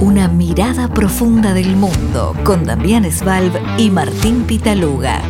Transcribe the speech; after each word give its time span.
Una 0.00 0.28
mirada 0.28 0.86
profunda 0.94 1.52
del 1.54 1.74
mundo 1.74 2.32
con 2.44 2.62
Damián 2.62 3.10
Svalb 3.10 3.52
y 3.78 3.90
Martín 3.90 4.44
Pitaluga. 4.44 5.20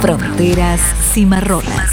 Fronteras 0.00 0.80
cimarronas. 1.12 1.90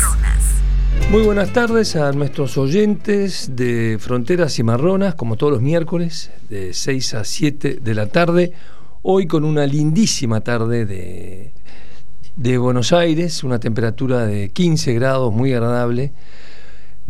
Muy 1.12 1.23
buenas 1.23 1.51
tardes 1.51 1.97
a 1.97 2.13
nuestros 2.13 2.57
oyentes 2.57 3.57
de 3.57 3.97
Fronteras 3.99 4.55
Cimarronas, 4.55 5.15
como 5.15 5.35
todos 5.35 5.51
los 5.51 5.62
miércoles, 5.62 6.31
de 6.49 6.73
6 6.73 7.13
a 7.15 7.25
7 7.25 7.80
de 7.82 7.93
la 7.93 8.08
tarde. 8.08 8.54
Hoy 9.02 9.28
con 9.28 9.44
una 9.44 9.66
lindísima 9.66 10.39
tarde 10.39 10.86
de, 10.86 11.52
de 12.38 12.58
Buenos 12.58 12.94
Aires, 12.94 13.44
una 13.44 13.60
temperatura 13.60 14.26
de 14.26 14.48
15 14.48 14.94
grados, 14.94 15.34
muy 15.34 15.52
agradable. 15.52 16.14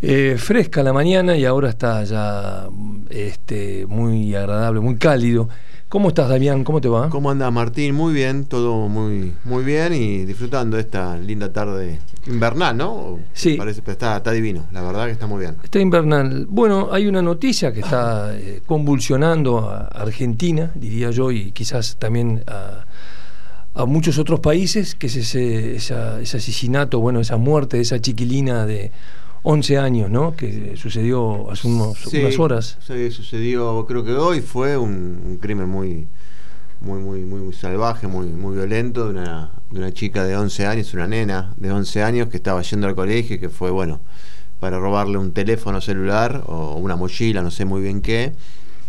Eh, 0.02 0.36
fresca 0.38 0.84
la 0.84 0.94
mañana 0.94 1.36
y 1.36 1.46
ahora 1.46 1.70
está 1.70 2.04
ya 2.04 2.68
este, 3.10 3.86
muy 3.88 4.36
agradable, 4.36 4.80
muy 4.80 4.96
cálido. 4.98 5.50
¿Cómo 5.90 6.10
estás, 6.10 6.28
Damián? 6.30 6.64
¿Cómo 6.66 6.82
te 6.82 6.90
va? 6.90 7.10
¿Cómo 7.10 7.32
andas, 7.32 7.52
Martín? 7.52 7.96
Muy 7.96 8.14
bien, 8.14 8.44
todo 8.46 8.90
muy, 8.90 9.34
muy 9.46 9.64
bien 9.64 9.94
y 9.94 10.26
disfrutando 10.26 10.76
de 10.76 10.82
esta 10.84 11.18
linda 11.18 11.52
tarde 11.52 12.00
invernal, 12.28 12.76
¿no? 12.78 13.20
Sí. 13.34 13.56
Parece, 13.56 13.82
está, 13.88 14.18
está 14.18 14.32
divino, 14.32 14.68
la 14.74 14.82
verdad 14.84 15.06
que 15.06 15.14
está 15.14 15.28
muy 15.28 15.40
bien. 15.40 15.56
Está 15.64 15.80
invernal. 15.80 16.46
Bueno, 16.50 16.90
hay 16.92 17.08
una 17.08 17.22
noticia 17.22 17.72
que 17.72 17.80
está 17.80 18.32
eh, 18.38 18.62
convulsionando 18.66 19.70
a 19.70 19.88
Argentina, 19.88 20.72
diría 20.76 21.10
yo, 21.10 21.32
y 21.32 21.52
quizás 21.54 21.96
también 21.98 22.44
a, 22.48 22.84
a 23.74 23.86
muchos 23.86 24.20
otros 24.20 24.42
países, 24.42 24.94
que 24.94 25.08
es 25.08 25.16
ese, 25.16 25.78
esa- 25.78 26.20
ese 26.20 26.38
asesinato, 26.38 27.00
bueno, 27.00 27.22
esa 27.22 27.38
muerte 27.38 27.78
de 27.78 27.84
esa 27.84 28.00
chiquilina 28.00 28.66
de 28.66 28.92
11 29.50 29.78
años, 29.78 30.10
¿no? 30.12 30.36
Que 30.36 30.76
sucedió 30.76 31.50
hace 31.50 31.70
unos, 31.70 31.98
Sí, 32.00 32.20
unas 32.20 32.38
horas. 32.38 32.78
Sí, 32.86 33.10
sucedió, 33.12 33.86
creo 33.88 34.04
que 34.04 34.12
hoy 34.12 34.42
fue 34.42 34.76
un, 34.76 35.22
un 35.26 35.38
crimen 35.38 35.70
muy, 35.70 36.10
muy, 36.82 37.00
muy, 37.00 37.22
muy, 37.22 37.40
muy 37.42 37.54
salvaje, 37.54 38.08
muy, 38.08 38.28
muy 38.28 38.56
violento 38.58 39.06
de 39.06 39.12
una, 39.12 39.52
de 39.72 39.80
una 39.80 39.94
chica 39.94 40.26
de 40.26 40.36
11 40.36 40.66
años, 40.66 40.94
una 40.94 41.08
nena 41.08 41.54
de 41.56 41.72
11 41.72 42.04
años 42.04 42.28
que 42.28 42.36
estaba 42.36 42.62
yendo 42.62 42.88
al 42.88 42.96
colegio 42.96 43.38
y 43.38 43.40
que 43.40 43.48
fue, 43.48 43.72
bueno, 43.72 44.02
para 44.60 44.80
robarle 44.80 45.18
un 45.18 45.32
teléfono 45.32 45.80
celular 45.80 46.44
o 46.48 46.76
una 46.76 46.98
mochila, 46.98 47.42
no 47.42 47.50
sé 47.50 47.64
muy 47.64 47.82
bien 47.82 48.02
qué. 48.02 48.34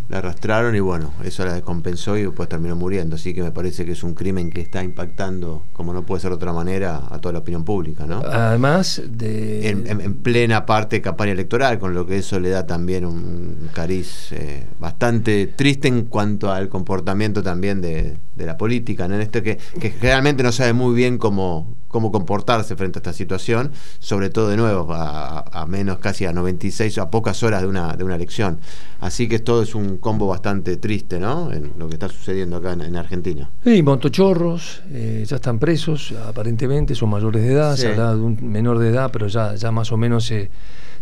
La 0.08 0.18
arrastraron 0.18 0.74
y 0.74 0.80
bueno, 0.80 1.12
eso 1.22 1.44
la 1.44 1.52
descompensó 1.52 2.16
y 2.16 2.22
después 2.22 2.48
terminó 2.48 2.74
muriendo. 2.76 3.16
Así 3.16 3.34
que 3.34 3.42
me 3.42 3.50
parece 3.52 3.84
que 3.84 3.92
es 3.92 4.02
un 4.02 4.14
crimen 4.14 4.48
que 4.48 4.62
está 4.62 4.82
impactando, 4.82 5.64
como 5.74 5.92
no 5.92 6.04
puede 6.04 6.22
ser 6.22 6.30
de 6.30 6.36
otra 6.36 6.52
manera, 6.54 7.02
a 7.10 7.18
toda 7.18 7.34
la 7.34 7.40
opinión 7.40 7.62
pública, 7.64 8.06
¿no? 8.06 8.20
Además 8.20 9.02
de... 9.06 9.68
en, 9.68 9.86
en- 9.86 10.00
en 10.00 10.14
plena 10.14 10.64
parte 10.64 10.96
de 10.96 11.02
campaña 11.02 11.32
electoral, 11.32 11.78
con 11.78 11.92
lo 11.92 12.06
que 12.06 12.18
eso 12.18 12.40
le 12.40 12.48
da 12.48 12.66
también 12.66 13.04
un 13.04 13.68
cariz 13.74 14.32
eh, 14.32 14.64
bastante 14.80 15.46
triste 15.48 15.88
en 15.88 16.06
cuanto 16.06 16.50
al 16.50 16.68
comportamiento 16.70 17.42
también 17.42 17.80
de, 17.82 18.16
de 18.34 18.46
la 18.46 18.56
política, 18.56 19.08
¿no? 19.08 19.14
En 19.16 19.20
esto 19.20 19.42
que, 19.42 19.58
que 19.78 19.94
realmente 20.00 20.42
no 20.42 20.52
sabe 20.52 20.72
muy 20.72 20.94
bien 20.94 21.18
cómo, 21.18 21.74
cómo 21.98 22.12
comportarse 22.12 22.76
frente 22.76 22.98
a 22.98 23.00
esta 23.00 23.12
situación, 23.12 23.72
sobre 23.98 24.30
todo 24.30 24.48
de 24.50 24.56
nuevo, 24.56 24.92
a, 24.94 25.40
a 25.40 25.66
menos 25.66 25.98
casi 25.98 26.26
a 26.26 26.32
96, 26.32 26.96
a 26.98 27.10
pocas 27.10 27.42
horas 27.42 27.62
de 27.62 27.66
una, 27.66 27.96
de 27.96 28.04
una 28.04 28.14
elección. 28.14 28.60
Así 29.00 29.26
que 29.28 29.40
todo 29.40 29.62
es 29.62 29.74
un 29.74 29.98
combo 29.98 30.28
bastante 30.28 30.76
triste, 30.76 31.18
¿no? 31.18 31.50
En 31.52 31.72
lo 31.76 31.88
que 31.88 31.94
está 31.94 32.08
sucediendo 32.08 32.56
acá 32.58 32.74
en, 32.74 32.82
en 32.82 32.94
Argentina. 32.96 33.50
Sí, 33.64 33.82
montochorros, 33.82 34.82
eh, 34.92 35.24
ya 35.26 35.36
están 35.36 35.58
presos, 35.58 36.14
aparentemente 36.24 36.94
son 36.94 37.10
mayores 37.10 37.42
de 37.42 37.52
edad, 37.52 37.74
Sí. 37.74 37.82
se 37.82 37.88
habla 37.88 38.14
de 38.14 38.20
un 38.20 38.38
menor 38.48 38.78
de 38.78 38.90
edad, 38.90 39.10
pero 39.12 39.26
ya, 39.26 39.56
ya 39.56 39.72
más 39.72 39.90
o 39.90 39.96
menos 39.96 40.24
se, 40.24 40.50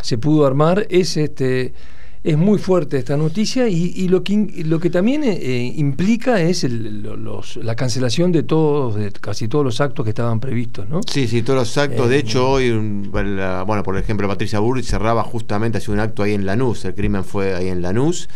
se 0.01 0.17
pudo 0.17 0.47
armar. 0.47 0.87
Es 0.89 1.19
este 1.19 1.75
es 2.27 2.37
muy 2.37 2.59
fuerte 2.59 2.99
esta 2.99 3.17
noticia 3.17 3.69
y, 3.69 3.93
y 3.95 4.09
lo 4.09 4.25
que 4.25 4.65
lo 4.67 4.81
que 4.81 4.91
también 4.91 5.23
eh, 5.25 5.73
implica 5.77 6.43
es 6.43 6.65
el- 6.65 7.03
los- 7.03 7.57
la 7.57 7.77
cancelación 7.77 8.33
de 8.33 8.43
todos, 8.43 8.97
de 8.97 9.13
casi 9.13 9.47
todos 9.47 9.65
los 9.65 9.81
actos 9.81 10.03
que 10.05 10.11
estaban 10.11 10.41
previstos, 10.41 10.89
¿no? 10.89 11.01
Sí, 11.09 11.29
sí, 11.29 11.43
todos 11.43 11.61
los 11.61 11.79
actos. 11.79 12.07
Eh, 12.07 12.09
de 12.11 12.19
hecho, 12.19 12.51
hoy, 12.51 12.71
bueno, 13.11 13.83
por 13.85 13.97
ejemplo, 13.97 14.27
Patricia 14.27 14.59
Burri 14.59 14.83
cerraba 14.83 15.23
justamente, 15.23 15.79
hacía 15.79 15.95
un 15.95 16.01
acto 16.01 16.25
ahí 16.25 16.33
en 16.35 16.45
Lanús. 16.47 16.85
El 16.85 16.95
crimen 16.95 17.23
fue 17.25 17.55
ahí 17.55 17.69
en 17.69 17.81
Lanús, 17.81 18.29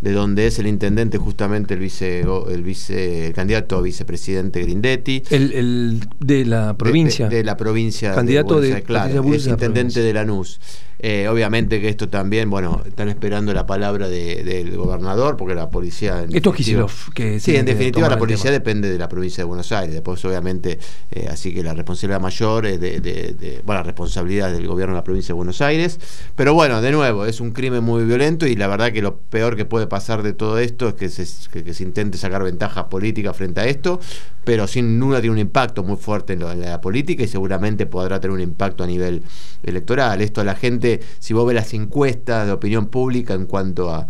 de 0.00 0.12
donde 0.12 0.46
es 0.46 0.58
el 0.58 0.66
intendente, 0.66 1.18
justamente 1.18 1.74
el 1.74 1.80
vice, 1.80 2.20
el 2.50 2.62
vice, 2.62 3.26
el 3.26 3.32
candidato 3.34 3.76
a 3.76 3.82
vicepresidente 3.82 4.62
Grindetti. 4.62 5.22
El, 5.28 5.52
el 5.52 6.00
de 6.20 6.46
la 6.46 6.68
De- 6.68 6.74
provincia. 6.74 7.28
De, 7.28 7.36
de 7.36 7.44
la 7.44 7.56
provincia. 7.58 8.14
Candidato 8.14 8.58
de 8.60 8.68
Aires, 8.68 8.84
claro, 8.86 9.22
es 9.34 9.44
de 9.44 9.50
intendente 9.50 10.00
de 10.00 10.12
Lanús. 10.14 10.60
Eh, 11.00 11.28
obviamente 11.28 11.80
que 11.80 11.88
esto 11.88 12.08
también, 12.08 12.50
bueno, 12.50 12.82
están 12.84 13.08
esperando 13.08 13.54
la 13.54 13.66
palabra 13.66 14.08
de- 14.08 14.42
del 14.42 14.76
gobernador, 14.76 15.36
porque 15.36 15.54
la 15.54 15.70
policía. 15.70 16.24
Esto 16.28 16.50
es 16.50 16.56
Kicillof, 16.56 17.10
que 17.14 17.38
Sí, 17.38 17.54
en 17.54 17.66
definitiva 17.66 18.08
la 18.08 18.18
policía 18.18 18.50
depende 18.50 18.90
de 18.90 18.98
la 18.98 19.08
provincia 19.08 19.42
de 19.42 19.46
Buenos 19.46 19.70
Aires. 19.70 19.94
Después, 19.94 20.24
obviamente, 20.24 20.80
eh, 21.12 21.28
así 21.30 21.54
que 21.54 21.62
la 21.62 21.72
responsabilidad 21.74 22.20
mayor 22.20 22.66
es 22.66 22.80
de, 22.80 22.98
de- 23.00 23.32
de- 23.38 23.62
bueno, 23.64 23.80
la 23.80 23.84
responsabilidad 23.84 24.50
del 24.52 24.66
gobierno 24.66 24.94
de 24.94 24.98
la 24.98 25.04
provincia 25.04 25.28
de 25.28 25.36
Buenos 25.36 25.60
Aires. 25.60 26.00
Pero 26.34 26.52
bueno, 26.54 26.82
de 26.82 26.90
nuevo, 26.90 27.26
es 27.26 27.40
un 27.40 27.52
crimen 27.52 27.84
muy 27.84 28.04
violento 28.04 28.46
y 28.48 28.56
la 28.56 28.66
verdad 28.66 28.90
que 28.92 29.00
lo 29.00 29.18
peor 29.18 29.54
que 29.54 29.64
puede 29.64 29.86
pasar 29.86 30.24
de 30.24 30.32
todo 30.32 30.58
esto 30.58 30.88
es 30.88 30.94
que 30.94 31.08
se, 31.10 31.24
que, 31.52 31.62
que 31.62 31.74
se 31.74 31.84
intente 31.84 32.18
sacar 32.18 32.42
ventaja 32.42 32.88
política 32.88 33.32
frente 33.34 33.60
a 33.60 33.66
esto, 33.66 34.00
pero 34.42 34.66
sin 34.66 34.98
duda 34.98 35.20
tiene 35.20 35.34
un 35.34 35.38
impacto 35.38 35.84
muy 35.84 35.96
fuerte 35.96 36.32
en, 36.32 36.40
lo- 36.40 36.50
en 36.50 36.62
la 36.62 36.80
política 36.80 37.22
y 37.22 37.28
seguramente 37.28 37.86
podrá 37.86 38.18
tener 38.18 38.34
un 38.34 38.40
impacto 38.40 38.82
a 38.82 38.86
nivel 38.88 39.22
electoral. 39.62 40.20
Esto 40.22 40.40
a 40.40 40.44
la 40.44 40.54
gente, 40.54 40.87
si 41.18 41.34
vos 41.34 41.46
ves 41.46 41.54
las 41.54 41.72
encuestas 41.74 42.46
de 42.46 42.52
opinión 42.52 42.86
pública 42.86 43.34
en 43.34 43.46
cuanto 43.46 43.90
a 43.90 44.06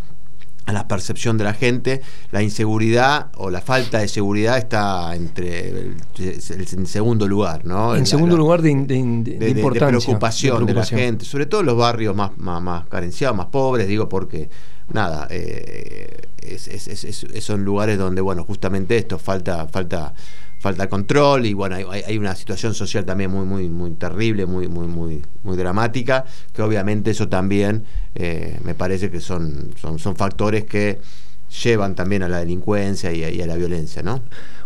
a 0.66 0.72
la 0.74 0.86
percepción 0.86 1.38
de 1.38 1.44
la 1.44 1.54
gente, 1.54 2.02
la 2.30 2.42
inseguridad 2.42 3.28
o 3.38 3.48
la 3.48 3.62
falta 3.62 4.00
de 4.00 4.06
seguridad 4.08 4.58
está 4.58 5.16
entre 5.16 5.70
el, 5.70 5.96
en 6.18 6.86
segundo 6.86 7.26
lugar, 7.26 7.64
¿no? 7.64 7.96
en 7.96 8.04
segundo 8.04 8.36
la- 8.36 8.42
lugar 8.42 8.60
de, 8.60 8.74
de- 8.74 8.84
de- 8.84 9.38
de 9.38 9.48
importancia. 9.50 9.88
preocupación 9.98 10.66
de, 10.66 10.74
la 10.74 10.84
gente, 10.84 11.24
sobre 11.24 11.46
todo 11.46 11.62
en 11.62 11.66
los 11.68 11.76
barrios 11.78 12.14
más, 12.14 12.36
más, 12.36 12.60
más 12.60 12.86
carenciados, 12.86 13.34
más 13.34 13.46
pobres, 13.46 13.88
digo 13.88 14.10
porque 14.10 14.50
nada, 14.92 15.26
eh, 15.30 16.14
es- 16.42 16.68
es- 16.68 16.88
es- 16.88 17.24
es- 17.24 17.44
son 17.44 17.64
lugares 17.64 17.96
donde, 17.96 18.20
bueno, 18.20 18.44
justamente 18.44 18.98
esto, 18.98 19.18
falta, 19.18 19.66
falta, 19.68 20.12
falta 20.58 20.88
control 20.88 21.46
y 21.46 21.54
bueno, 21.54 21.76
hay, 21.90 22.18
una 22.18 22.34
situación 22.34 22.74
social 22.74 23.04
también 23.04 23.30
muy, 23.30 23.46
muy, 23.46 23.68
muy 23.68 23.90
terrible, 23.92 24.46
muy, 24.46 24.68
muy, 24.68 24.86
muy, 24.86 25.22
muy 25.44 25.56
dramática, 25.56 26.24
que 26.52 26.62
obviamente 26.62 27.12
eso 27.12 27.28
también 27.28 27.84
eh, 28.14 28.58
me 28.64 28.74
parece 28.74 29.10
que 29.10 29.20
son, 29.20 29.70
son, 29.80 29.98
son 29.98 30.16
factores 30.16 30.64
que 30.64 30.98
llevan 31.62 31.94
también 31.94 32.22
a 32.22 32.28
la 32.28 32.40
delincuencia 32.40 33.12
y 33.12 33.24
a, 33.24 33.30
y 33.30 33.40
a 33.40 33.46
la 33.46 33.56
violencia, 33.56 34.02
¿no? 34.02 34.22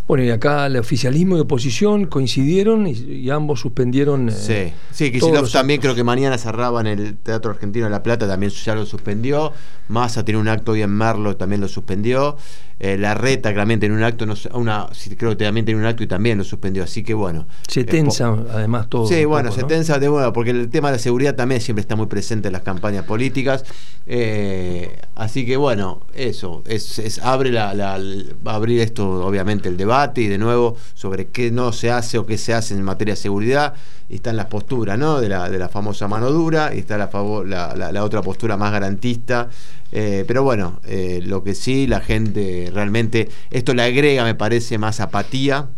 Bueno, 0.08 0.24
y 0.24 0.30
acá 0.30 0.66
el 0.66 0.76
oficialismo 0.76 1.36
y 1.36 1.40
oposición 1.40 2.06
coincidieron 2.06 2.88
y, 2.88 2.92
y 2.92 3.30
ambos 3.30 3.60
suspendieron. 3.60 4.28
eh, 4.28 4.32
Sí, 4.32 4.72
sí, 4.90 5.12
Kicillof 5.12 5.50
también 5.52 5.78
actos. 5.78 5.92
creo 5.92 5.94
que 5.94 6.04
mañana 6.04 6.36
cerraba 6.38 6.80
en 6.80 6.88
el 6.88 7.16
Teatro 7.18 7.52
Argentino 7.52 7.84
de 7.86 7.90
La 7.92 8.02
Plata, 8.02 8.26
también 8.26 8.50
ya 8.50 8.74
lo 8.74 8.84
suspendió. 8.84 9.52
Massa 9.88 10.24
tiene 10.24 10.40
un 10.40 10.48
acto 10.48 10.72
hoy 10.72 10.82
en 10.82 10.90
Merlo, 10.90 11.36
también 11.36 11.60
lo 11.60 11.68
suspendió. 11.68 12.36
Eh, 12.84 12.98
la 12.98 13.14
Reta 13.14 13.54
también 13.54 13.78
tiene 13.78 13.94
un 13.94 14.02
acto, 14.02 14.26
no 14.26 14.34
una, 14.54 14.88
creo 15.16 15.30
que 15.36 15.44
también 15.44 15.64
tiene 15.64 15.80
un 15.80 15.86
acto 15.86 16.02
y 16.02 16.08
también 16.08 16.36
lo 16.38 16.42
suspendió. 16.42 16.82
Así 16.82 17.04
que 17.04 17.14
bueno. 17.14 17.46
Se 17.68 17.82
eh, 17.82 17.84
tensa 17.84 18.26
además 18.52 18.88
todo. 18.90 19.06
Sí, 19.06 19.24
bueno, 19.24 19.50
poco, 19.50 19.54
se 19.56 19.62
¿no? 19.62 19.68
tensa 19.68 20.00
de 20.00 20.08
bueno, 20.08 20.32
porque 20.32 20.50
el 20.50 20.68
tema 20.68 20.88
de 20.88 20.96
la 20.96 20.98
seguridad 20.98 21.36
también 21.36 21.60
siempre 21.60 21.80
está 21.80 21.94
muy 21.94 22.06
presente 22.06 22.48
en 22.48 22.52
las 22.54 22.62
campañas 22.62 23.04
políticas. 23.04 23.64
Eh, 24.08 24.98
así 25.14 25.46
que 25.46 25.56
bueno, 25.56 26.00
eso, 26.12 26.62
es, 26.66 26.98
es- 26.98 27.20
abre 27.20 27.52
la, 27.52 27.72
la- 27.72 28.00
va 28.46 28.52
a 28.52 28.56
abrir 28.56 28.80
esto, 28.80 29.24
obviamente, 29.24 29.68
el 29.68 29.76
debate 29.76 30.22
y 30.22 30.26
de 30.26 30.38
nuevo 30.38 30.76
sobre 30.94 31.28
qué 31.28 31.52
no 31.52 31.72
se 31.72 31.90
hace 31.92 32.18
o 32.18 32.26
qué 32.26 32.36
se 32.36 32.52
hace 32.52 32.74
en 32.74 32.82
materia 32.82 33.14
de 33.14 33.20
seguridad. 33.20 33.74
Y 34.08 34.16
están 34.16 34.36
las 34.36 34.46
posturas, 34.46 34.98
¿no? 34.98 35.20
De 35.20 35.28
la, 35.28 35.48
de 35.48 35.58
la 35.58 35.68
famosa 35.68 36.06
mano 36.08 36.30
dura, 36.32 36.74
y 36.74 36.80
está 36.80 36.98
la, 36.98 37.06
favor, 37.08 37.46
la, 37.48 37.74
la- 37.76 37.92
la 37.92 38.04
otra 38.04 38.20
postura 38.22 38.56
más 38.56 38.72
garantista. 38.72 39.48
Eh, 39.92 40.24
pero 40.26 40.42
bueno, 40.42 40.80
eh, 40.84 41.20
lo 41.22 41.44
que 41.44 41.54
sí, 41.54 41.86
la 41.86 42.00
gente 42.00 42.70
realmente, 42.72 43.28
esto 43.50 43.74
le 43.74 43.82
agrega, 43.82 44.24
me 44.24 44.34
parece, 44.34 44.78
más 44.78 45.00
apatía 45.00 45.68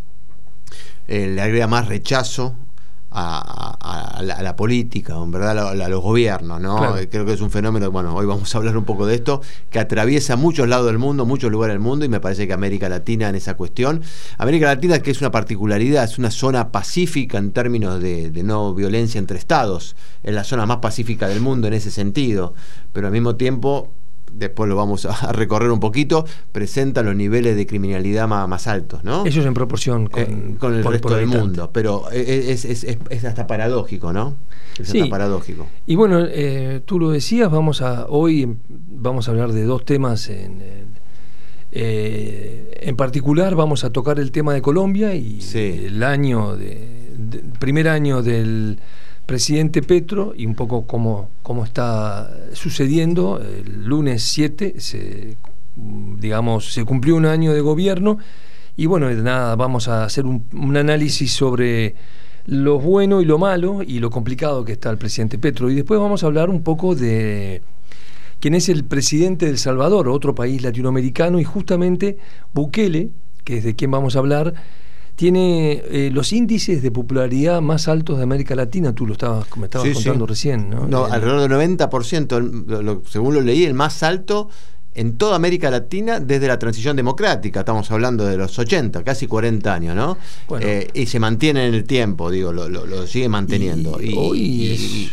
eh, 1.09 1.27
le 1.35 1.41
agrega 1.43 1.67
más 1.67 1.89
rechazo 1.89 2.55
a, 3.11 3.77
a- 3.81 4.19
a 4.19 4.23
la, 4.23 4.35
a 4.35 4.43
la 4.43 4.57
política, 4.57 5.15
en 5.23 5.31
verdad, 5.31 5.69
a, 5.69 5.89
los 5.89 6.01
gobiernos, 6.03 6.61
¿no? 6.61 6.77
Claro. 6.79 6.97
Creo 7.11 7.25
que 7.27 7.33
es 7.35 7.41
un 7.41 7.51
fenómeno, 7.51 7.91
bueno, 7.91 8.15
hoy 8.15 8.27
vamos 8.27 8.53
a 8.55 8.59
hablar 8.59 8.77
un 8.77 8.85
poco 8.85 9.07
de 9.07 9.15
esto, 9.15 9.41
que 9.71 9.79
atraviesa 9.79 10.35
muchos 10.37 10.67
lados 10.69 10.87
del 10.87 10.99
mundo, 10.99 11.25
muchos 11.25 11.51
lugares 11.53 11.75
del 11.75 11.81
mundo, 11.81 12.05
y 12.05 12.09
me 12.09 12.19
parece 12.21 12.47
que 12.49 12.53
América 12.53 12.89
Latina 12.89 13.29
en 13.29 13.37
esa 13.37 13.55
cuestión. 13.55 14.03
América 14.39 14.67
Latina, 14.67 14.99
que 15.01 15.11
es 15.13 15.21
una 15.21 15.31
particularidad, 15.31 16.03
es 16.05 16.19
una 16.19 16.31
zona 16.33 16.73
pacífica 16.73 17.39
en 17.39 17.53
términos 17.53 18.01
de, 18.01 18.31
de 18.31 18.43
no 18.43 18.75
violencia 18.75 19.19
entre 19.21 19.39
estados, 19.39 19.95
es 20.25 20.35
la 20.35 20.43
zona 20.43 20.67
más 20.67 20.79
pacífica 20.79 21.29
del 21.29 21.41
mundo 21.41 21.69
en 21.69 21.75
ese 21.75 21.93
sentido, 21.93 22.55
pero 22.93 23.07
al 23.09 23.13
mismo 23.13 23.37
tiempo 23.37 23.91
después 24.37 24.69
lo 24.69 24.77
vamos 24.77 25.05
a 25.07 25.33
recorrer 25.33 25.71
un 25.71 25.81
poquito, 25.81 26.25
presenta 26.53 27.03
los 27.03 27.15
niveles 27.17 27.57
de 27.57 27.67
criminalidad 27.67 28.27
más, 28.29 28.49
más 28.49 28.67
altos, 28.67 29.05
¿no? 29.05 29.25
Eso 29.27 29.41
es 29.41 29.47
en 29.47 29.55
proporción 29.55 30.09
con, 30.09 30.23
Eh, 30.23 30.57
con 30.59 30.75
el 30.75 30.83
por- 30.83 30.93
resto 30.93 31.09
por 31.09 31.17
del 31.19 31.27
mundo. 31.27 31.71
Pero 31.73 32.11
es, 32.11 32.65
es- 32.65 32.85
es- 32.85 32.99
es 33.11 33.25
hasta 33.25 33.47
paradójico, 33.47 34.13
¿no? 34.13 34.37
Es 34.79 34.89
Sí. 34.89 34.99
hasta 35.01 35.11
paradójico. 35.11 35.67
Y 35.87 35.95
bueno, 35.95 36.21
eh, 36.29 36.81
tú 36.85 36.99
lo 36.99 37.11
decías, 37.11 37.51
vamos 37.51 37.81
a 37.83 38.07
hoy 38.09 38.57
vamos 38.69 39.29
a 39.29 39.31
hablar 39.31 39.53
de 39.53 39.65
dos 39.65 39.85
temas 39.85 40.29
en, 40.29 40.61
en- 40.63 41.05
Eh, 41.77 42.79
en 42.83 42.95
particular 42.95 43.57
vamos 43.57 43.83
a 43.83 43.91
tocar 43.91 44.21
el 44.21 44.31
tema 44.31 44.55
de 44.55 44.63
Colombia 44.63 45.13
y 45.17 45.41
el 45.55 46.05
año 46.05 46.57
de, 46.57 47.43
primer 47.59 47.89
año 47.89 48.23
del 48.23 48.79
presidente 49.27 49.83
Petro 49.83 50.35
y 50.37 50.47
un 50.47 50.55
poco 50.55 50.87
cómo, 50.87 51.31
cómo 51.43 51.65
está 51.65 52.31
sucediendo. 52.53 53.41
El 53.41 53.85
lunes 53.85 54.23
7 54.23 54.75
se, 54.79 55.37
digamos, 55.77 56.73
se 56.73 56.85
cumplió 56.85 57.17
un 57.17 57.27
año 57.27 57.53
de 57.53 57.61
gobierno 57.61 58.19
y 58.77 58.87
bueno, 58.87 59.11
nada, 59.11 59.55
vamos 59.55 59.87
a 59.87 60.05
hacer 60.05 60.27
un, 60.27 60.77
análisis 60.77 61.33
sobre 61.33 61.95
lo 62.47 62.81
bueno 62.81 63.21
y 63.21 63.25
lo 63.25 63.39
malo 63.39 63.83
y 63.83 64.01
lo 64.01 64.11
complicado 64.11 64.65
que 64.65 64.73
está 64.73 64.91
el 64.91 64.99
presidente 64.99 65.39
Petro. 65.39 65.71
Y 65.71 65.77
después 65.77 66.01
vamos 66.01 66.25
a 66.25 66.27
hablar 66.27 66.51
un 66.51 66.63
poco 66.63 66.97
de 66.97 67.63
quién 68.41 68.55
es 68.55 68.69
el 68.69 68.85
presidente 68.85 69.47
de 69.47 69.53
El 69.53 69.59
Salvador, 69.59 70.09
otro 70.09 70.35
país 70.35 70.61
latinoamericano, 70.63 71.39
y 71.39 71.45
justamente 71.45 72.19
Bukele, 72.53 73.11
que 73.45 73.59
es 73.59 73.65
de 73.65 73.77
quien 73.77 73.93
vamos 73.93 74.17
a 74.17 74.19
hablar, 74.19 74.55
tiene 75.17 75.83
eh, 75.91 76.11
los 76.13 76.33
índices 76.33 76.83
de 76.83 76.91
popularidad 76.91 77.61
más 77.61 77.89
altos 77.89 78.17
de 78.19 78.25
América 78.25 78.55
Latina, 78.55 78.95
tú 78.95 79.07
lo 79.07 79.13
estabas, 79.13 79.47
me 79.57 79.67
estabas 79.67 79.89
contando 79.95 80.27
recién, 80.27 80.71
¿no? 80.71 80.89
No, 80.89 81.05
alrededor 81.05 81.49
del 81.49 81.79
90%, 81.79 83.03
según 83.09 83.35
lo 83.35 83.41
leí, 83.41 83.65
el 83.65 83.75
más 83.75 84.03
alto 84.03 84.49
en 84.95 85.17
toda 85.17 85.37
América 85.37 85.71
Latina 85.71 86.21
desde 86.21 86.47
la 86.47 86.59
transición 86.59 86.97
democrática, 86.97 87.61
estamos 87.61 87.91
hablando 87.91 88.25
de 88.25 88.37
los 88.37 88.57
80, 88.59 89.03
casi 89.03 89.27
40 89.27 89.75
años, 89.75 89.97
¿no? 89.97 90.17
Eh, 90.61 90.89
y 90.95 91.07
se 91.07 91.19
mantiene 91.19 91.67
en 91.67 91.75
el 91.75 91.85
tiempo, 91.85 92.31
digo, 92.31 92.53
lo, 92.53 93.07
sigue 93.07 93.29
manteniendo. 93.29 94.01
Y, 94.01 95.11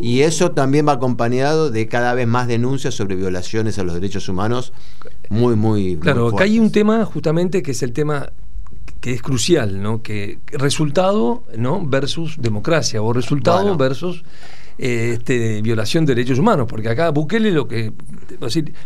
y, 0.00 0.20
eso 0.20 0.50
también 0.50 0.86
va 0.88 0.92
acompañado 0.92 1.70
de 1.70 1.86
cada 1.86 2.14
vez 2.14 2.26
más 2.26 2.48
denuncias 2.48 2.94
sobre 2.94 3.14
violaciones 3.14 3.78
a 3.78 3.84
los 3.84 3.94
derechos 3.94 4.28
humanos, 4.28 4.72
muy, 5.28 5.54
muy... 5.54 5.96
Claro, 5.96 6.28
acá 6.28 6.44
hay 6.44 6.58
un 6.58 6.72
tema 6.72 7.04
justamente 7.04 7.62
que 7.62 7.70
es 7.70 7.82
el 7.82 7.92
tema 7.92 8.32
que 9.02 9.12
es 9.12 9.20
crucial, 9.20 9.82
¿no? 9.82 10.00
Que 10.00 10.38
resultado, 10.52 11.42
¿no? 11.56 11.84
versus 11.84 12.36
democracia 12.38 13.02
o 13.02 13.12
resultado 13.12 13.76
versus 13.76 14.22
este, 14.78 15.60
violación 15.60 16.06
de 16.06 16.14
derechos 16.14 16.38
humanos, 16.38 16.66
porque 16.68 16.88
acá 16.88 17.10
Bukele 17.10 17.50
lo 17.50 17.66
que 17.66 17.92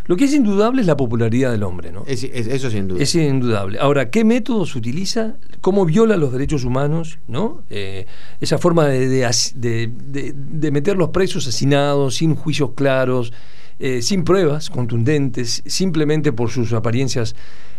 lo 0.07 0.17
que 0.17 0.25
es 0.25 0.33
indudable 0.33 0.81
es 0.81 0.87
la 0.87 0.97
popularidad 0.97 1.53
del 1.53 1.63
hombre, 1.63 1.93
¿no? 1.93 2.05
eso 2.07 2.71
sin 2.71 2.89
duda. 2.89 3.03
Es 3.03 3.15
indudable. 3.15 3.79
Ahora, 3.79 4.09
¿qué 4.09 4.25
métodos 4.25 4.75
utiliza? 4.75 5.37
¿Cómo 5.61 5.85
viola 5.85 6.17
los 6.17 6.33
derechos 6.33 6.65
humanos? 6.65 7.19
¿no? 7.29 7.63
Eh, 7.69 8.07
esa 8.41 8.57
forma 8.57 8.87
de, 8.87 9.31
de, 9.55 10.71
meter 10.71 10.97
los 10.97 11.11
presos 11.11 11.47
asesinados 11.47 12.17
sin 12.17 12.35
juicios 12.35 12.71
claros, 12.75 13.35
eh, 13.79 14.01
sin 14.01 14.25
pruebas 14.25 14.71
contundentes, 14.71 15.63
simplemente 15.67 16.33
por 16.33 16.51
sus 16.51 16.73
apariencias 16.73 17.37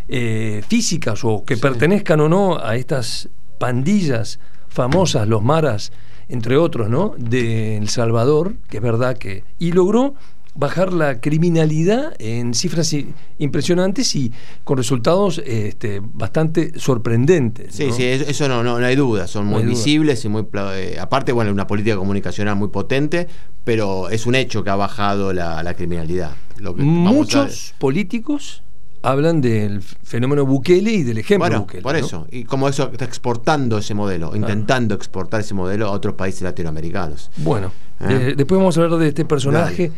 eh, 0.10 0.64
físicas 0.68 1.24
o 1.24 1.44
que 1.46 1.58
pertenezcan 1.58 2.22
o 2.22 2.30
no 2.30 2.60
a 2.60 2.76
estas 2.76 3.30
pandillas 3.58 4.40
famosas, 4.70 5.28
los 5.28 5.44
maras, 5.44 5.92
entre 6.30 6.58
otros, 6.58 6.90
¿no? 6.90 7.14
De 7.18 7.78
El 7.78 7.90
Salvador, 7.90 8.56
que 8.70 8.78
es 8.78 8.84
verdad 8.84 9.18
que. 9.18 9.44
Y 9.60 9.72
logró 9.72 10.14
bajar 10.58 10.92
la 10.92 11.22
criminalidad 11.22 12.16
en 12.20 12.54
cifras 12.54 12.96
impresionantes 13.38 14.16
y 14.16 14.32
con 14.64 14.78
resultados 14.78 15.40
este, 15.46 16.02
bastante 16.02 16.80
sorprendentes. 16.80 17.76
Sí, 17.76 17.92
sí, 17.92 18.04
eso 18.04 18.48
no, 18.48 18.64
no, 18.64 18.78
hay 18.78 18.96
duda, 18.96 19.28
son 19.28 19.46
muy 19.46 19.64
visibles 19.64 20.26
y 20.26 20.30
muy... 20.30 20.46
Eh, 20.74 20.98
aparte, 21.00 21.32
bueno, 21.32 21.52
una 21.52 21.68
política 21.68 21.96
comunicacional 21.96 22.56
muy 22.56 22.70
potente, 22.70 23.28
pero 23.64 24.10
es 24.10 24.26
un 24.26 24.34
hecho 24.34 24.64
que 24.64 24.72
ha 24.72 24.76
bajado 24.76 25.32
la, 25.32 25.74
criminalidad. 25.76 26.32
Muchos 26.78 27.76
políticos 27.78 28.64
hablan 29.02 29.42
del 29.42 29.82
fenómeno 29.82 30.46
Bukele 30.46 30.92
y 30.92 31.04
del 31.04 31.20
ejemplo 31.20 31.48
bueno, 31.48 31.60
Bukele. 31.62 31.84
Por 31.84 31.96
eso, 31.96 32.28
y 32.32 32.44
como 32.44 32.68
eso 32.68 32.90
está 32.92 33.06
exportando 33.06 33.78
ese 33.78 33.94
modelo, 33.94 34.36
intentando 34.36 34.96
exportar 34.96 35.42
ese 35.42 35.54
modelo 35.54 35.88
a 35.88 35.92
otros 35.92 36.16
países 36.16 36.42
latinoamericanos. 36.42 37.32
Bueno, 37.38 37.72
¿Eh? 38.00 38.34
después 38.36 38.58
vamos 38.58 38.78
a 38.78 38.84
hablar 38.84 39.00
de 39.00 39.08
este 39.10 39.26
personaje. 39.26 39.92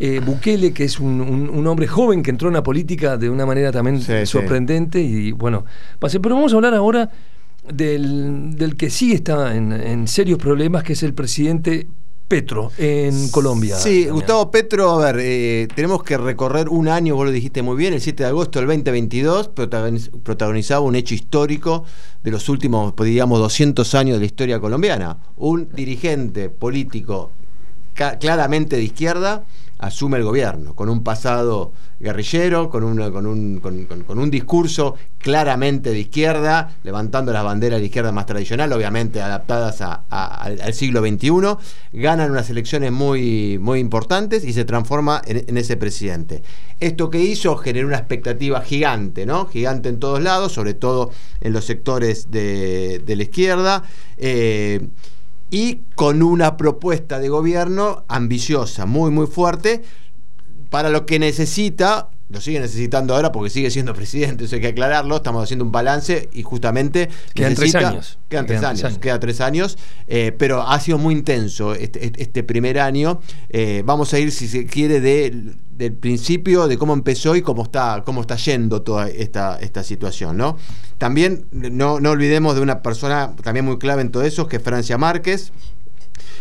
Eh, 0.00 0.20
Bukele, 0.24 0.72
que 0.72 0.84
es 0.84 1.00
un, 1.00 1.66
hombre 1.66 1.88
joven 1.88 2.22
que 2.22 2.30
entró 2.30 2.48
en 2.48 2.54
la 2.54 2.62
política 2.62 3.16
de 3.16 3.28
una 3.28 3.44
manera 3.44 3.72
también 3.72 4.00
sorprendente 4.26 5.00
y 5.00 5.32
bueno, 5.32 5.64
pase, 5.98 6.20
pero 6.20 6.36
vamos 6.36 6.52
a 6.52 6.56
hablar 6.56 6.74
ahora 6.74 7.10
del, 7.72 8.74
que 8.78 8.90
sí 8.90 9.12
está 9.12 9.56
en, 9.56 9.72
en 9.72 10.06
serios 10.06 10.38
problemas, 10.38 10.84
que 10.84 10.92
es 10.92 11.02
el 11.02 11.14
presidente 11.14 11.88
Petro 12.28 12.70
en 12.76 13.30
Colombia. 13.30 13.76
Sí, 13.76 14.06
Gustavo 14.06 14.50
Petro, 14.50 14.90
a 14.90 15.12
ver, 15.12 15.16
eh, 15.20 15.68
tenemos 15.74 16.02
que 16.02 16.18
recorrer 16.18 16.68
un 16.68 16.86
año, 16.86 17.16
vos 17.16 17.24
lo 17.24 17.32
dijiste 17.32 17.62
muy 17.62 17.74
bien, 17.76 17.94
el 17.94 18.02
7 18.02 18.22
de 18.22 18.28
agosto 18.28 18.58
del 18.58 18.68
2022, 18.68 19.48
protagonizaba 19.48 20.80
un 20.80 20.94
hecho 20.94 21.14
histórico 21.14 21.84
de 22.22 22.30
los 22.30 22.50
últimos, 22.50 22.92
pues, 22.92 23.08
digamos, 23.08 23.38
200 23.38 23.94
años 23.94 24.16
de 24.16 24.20
la 24.20 24.26
historia 24.26 24.60
colombiana. 24.60 25.16
Un 25.38 25.70
dirigente 25.72 26.50
político 26.50 27.32
claramente 28.20 28.76
de 28.76 28.82
izquierda 28.82 29.44
asume 29.78 30.18
el 30.18 30.24
gobierno, 30.24 30.74
con 30.74 30.88
un 30.88 31.04
pasado 31.04 31.72
guerrillero, 32.00 32.68
con, 32.68 32.82
con, 33.12 33.26
un, 33.26 33.60
con, 33.60 34.18
un, 34.18 34.30
discurso 34.30 34.94
claramente 35.18 35.90
de 35.90 36.00
izquierda, 36.00 36.76
levantando 36.82 37.32
las 37.32 37.44
banderas 37.44 37.80
de 37.80 37.86
izquierda 37.86 38.12
más 38.12 38.26
tradicional, 38.26 38.72
obviamente 38.72 39.20
adaptadas 39.20 39.80
al, 39.80 40.74
siglo 40.74 41.00
XXI, 41.00 41.30
ganan 41.92 42.30
unas 42.30 42.50
elecciones 42.50 42.92
muy, 42.92 43.58
muy 43.58 43.78
importantes 43.78 44.44
y 44.44 44.52
se 44.52 44.64
transforma 44.64 45.22
en, 45.24 45.56
ese 45.56 45.76
presidente. 45.76 46.42
Esto 46.80 47.10
que 47.10 47.20
hizo 47.20 47.56
generó 47.56 47.86
una 47.88 47.98
expectativa 47.98 48.60
gigante, 48.60 49.26
¿no? 49.26 49.46
Gigante 49.46 49.88
en 49.88 49.98
todos 49.98 50.22
lados, 50.22 50.52
sobre 50.52 50.74
todo 50.74 51.10
en 51.40 51.52
los 51.52 51.64
sectores 51.64 52.30
de, 52.30 53.02
la 53.06 53.22
izquierda. 53.22 53.82
Eh, 54.16 54.88
y 55.50 55.80
con 55.94 56.22
una 56.22 56.56
propuesta 56.56 57.18
de 57.18 57.28
gobierno 57.28 58.04
ambiciosa, 58.08 58.86
muy, 58.86 59.10
muy 59.10 59.26
fuerte, 59.26 59.82
para 60.70 60.90
lo 60.90 61.06
que 61.06 61.18
necesita, 61.18 62.10
lo 62.30 62.40
sigue 62.40 62.60
necesitando 62.60 63.14
ahora 63.14 63.32
porque 63.32 63.50
sigue 63.50 63.70
siendo 63.70 63.94
presidente, 63.98 64.44
eso 64.44 64.56
hay 64.56 64.60
que 64.60 64.68
aclararlo, 64.68 65.16
estamos 65.16 65.42
haciendo 65.42 65.64
un 65.64 65.72
balance 65.72 66.28
y 66.32 66.42
justamente... 66.42 67.08
Quedan 67.34 67.54
tres 67.54 67.74
años. 67.74 68.18
Quedan, 68.28 68.46
tres, 68.46 68.62
años, 68.62 68.98
queda 68.98 69.18
tres 69.18 69.40
años, 69.40 69.78
eh, 70.06 70.32
pero 70.36 70.62
ha 70.62 70.78
sido 70.80 70.98
muy 70.98 71.14
intenso 71.14 71.74
este, 71.74 72.12
este 72.20 72.42
primer 72.42 72.78
año. 72.78 73.20
Eh, 73.48 73.82
vamos 73.84 74.12
a 74.12 74.18
ir, 74.18 74.32
si 74.32 74.48
se 74.48 74.66
quiere, 74.66 75.00
de, 75.00 75.54
del 75.78 75.94
principio, 75.94 76.68
de 76.68 76.76
cómo 76.76 76.92
empezó 76.92 77.36
y 77.36 77.42
cómo 77.42 77.62
está, 77.62 78.02
cómo 78.04 78.20
está 78.20 78.36
yendo 78.36 78.82
toda 78.82 79.08
esta, 79.08 79.58
esta 79.60 79.82
situación, 79.82 80.36
¿no? 80.36 80.58
También 80.98 81.46
no, 81.52 82.00
no 82.00 82.10
olvidemos 82.10 82.56
de 82.56 82.60
una 82.60 82.82
persona 82.82 83.34
también 83.42 83.64
muy 83.64 83.78
clave 83.78 84.02
en 84.02 84.10
todo 84.10 84.24
eso, 84.24 84.48
que 84.48 84.56
es 84.56 84.62
Francia 84.62 84.98
Márquez, 84.98 85.52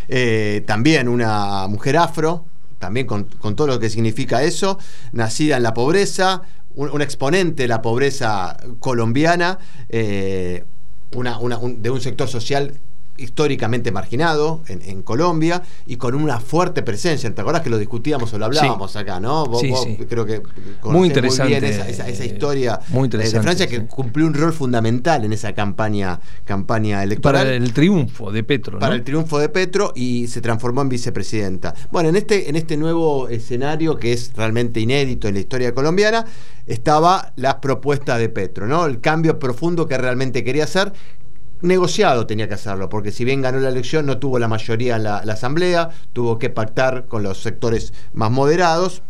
eh, 0.09 0.63
también 0.65 1.07
una 1.07 1.67
mujer 1.67 1.97
afro, 1.97 2.45
también 2.79 3.07
con, 3.07 3.25
todo 3.55 3.67
lo 3.67 3.79
que 3.79 3.89
significa 3.89 4.43
eso, 4.43 4.77
nacida 5.11 5.57
en 5.57 5.63
la 5.63 5.73
pobreza, 5.73 6.43
un, 6.75 7.01
exponente 7.01 7.63
de 7.63 7.67
la 7.67 7.81
pobreza 7.81 8.57
colombiana, 8.79 9.59
eh, 9.89 10.63
de 11.11 11.89
un 11.89 12.01
sector 12.01 12.27
social 12.27 12.73
históricamente 13.17 13.91
marginado 13.91 14.61
en, 14.67 15.01
Colombia 15.03 15.61
y 15.85 15.97
con 15.97 16.15
una 16.15 16.39
fuerte 16.39 16.83
presencia. 16.83 17.33
¿Te 17.33 17.41
acordás 17.41 17.61
que 17.61 17.69
lo 17.69 17.77
discutíamos 17.77 18.33
o 18.33 18.37
lo 18.37 18.45
hablábamos 18.45 18.95
acá, 18.95 19.19
no? 19.19 19.45
Vos, 19.45 19.63
creo 20.09 20.25
que 20.25 20.41
muy 20.83 21.07
interesante 21.07 21.59
bien 21.59 21.63
esa, 21.63 22.07
esa, 22.07 22.25
historia 22.25 22.79
de 22.89 23.41
Francia 23.41 23.67
que 23.67 23.85
cumplió 23.85 24.25
un 24.25 24.33
rol 24.33 24.53
fundamental 24.53 25.23
en 25.23 25.33
esa 25.33 25.53
campaña, 25.53 26.19
campaña 26.45 27.03
electoral. 27.03 27.45
Para 27.45 27.55
el 27.55 27.73
triunfo 27.73 28.31
de 28.31 28.43
Petro. 28.43 28.79
Para 28.79 28.95
el 28.95 29.03
triunfo 29.03 29.39
de 29.39 29.49
Petro 29.49 29.93
y 29.95 30.27
se 30.27 30.41
transformó 30.41 30.81
en 30.81 30.89
vicepresidenta. 30.89 31.73
Bueno, 31.91 32.09
en 32.09 32.15
este, 32.15 32.49
en 32.49 32.55
este 32.55 32.77
nuevo 32.77 33.27
escenario 33.29 33.97
que 33.97 34.13
es 34.13 34.31
realmente 34.35 34.79
inédito 34.79 35.27
en 35.27 35.35
la 35.35 35.39
historia 35.39 35.73
colombiana, 35.73 36.25
estaba 36.67 37.31
la 37.37 37.61
propuesta 37.61 38.17
de 38.17 38.29
Petro, 38.29 38.67
¿no? 38.67 38.85
El 38.85 38.99
cambio 38.99 39.39
profundo 39.39 39.87
que 39.87 39.97
realmente 39.97 40.43
quería 40.43 40.65
hacer, 40.65 40.91
negociado 41.61 42.27
tenía 42.27 42.47
que 42.47 42.53
hacerlo, 42.55 42.89
porque 42.89 43.11
si 43.11 43.25
bien 43.25 43.41
ganó 43.41 43.59
la 43.59 43.69
elección 43.69 44.05
no 44.05 44.17
tuvo 44.17 44.39
la 44.39 44.47
mayoría 44.47 44.95
en 44.97 45.03
la, 45.03 45.17
asamblea, 45.17 45.89
tuvo 46.13 46.39
que 46.39 46.49
pactar 46.49 47.05
con 47.05 47.23
los 47.23 47.41
sectores 47.41 47.93
más 48.13 48.31
moderados, 48.31 49.01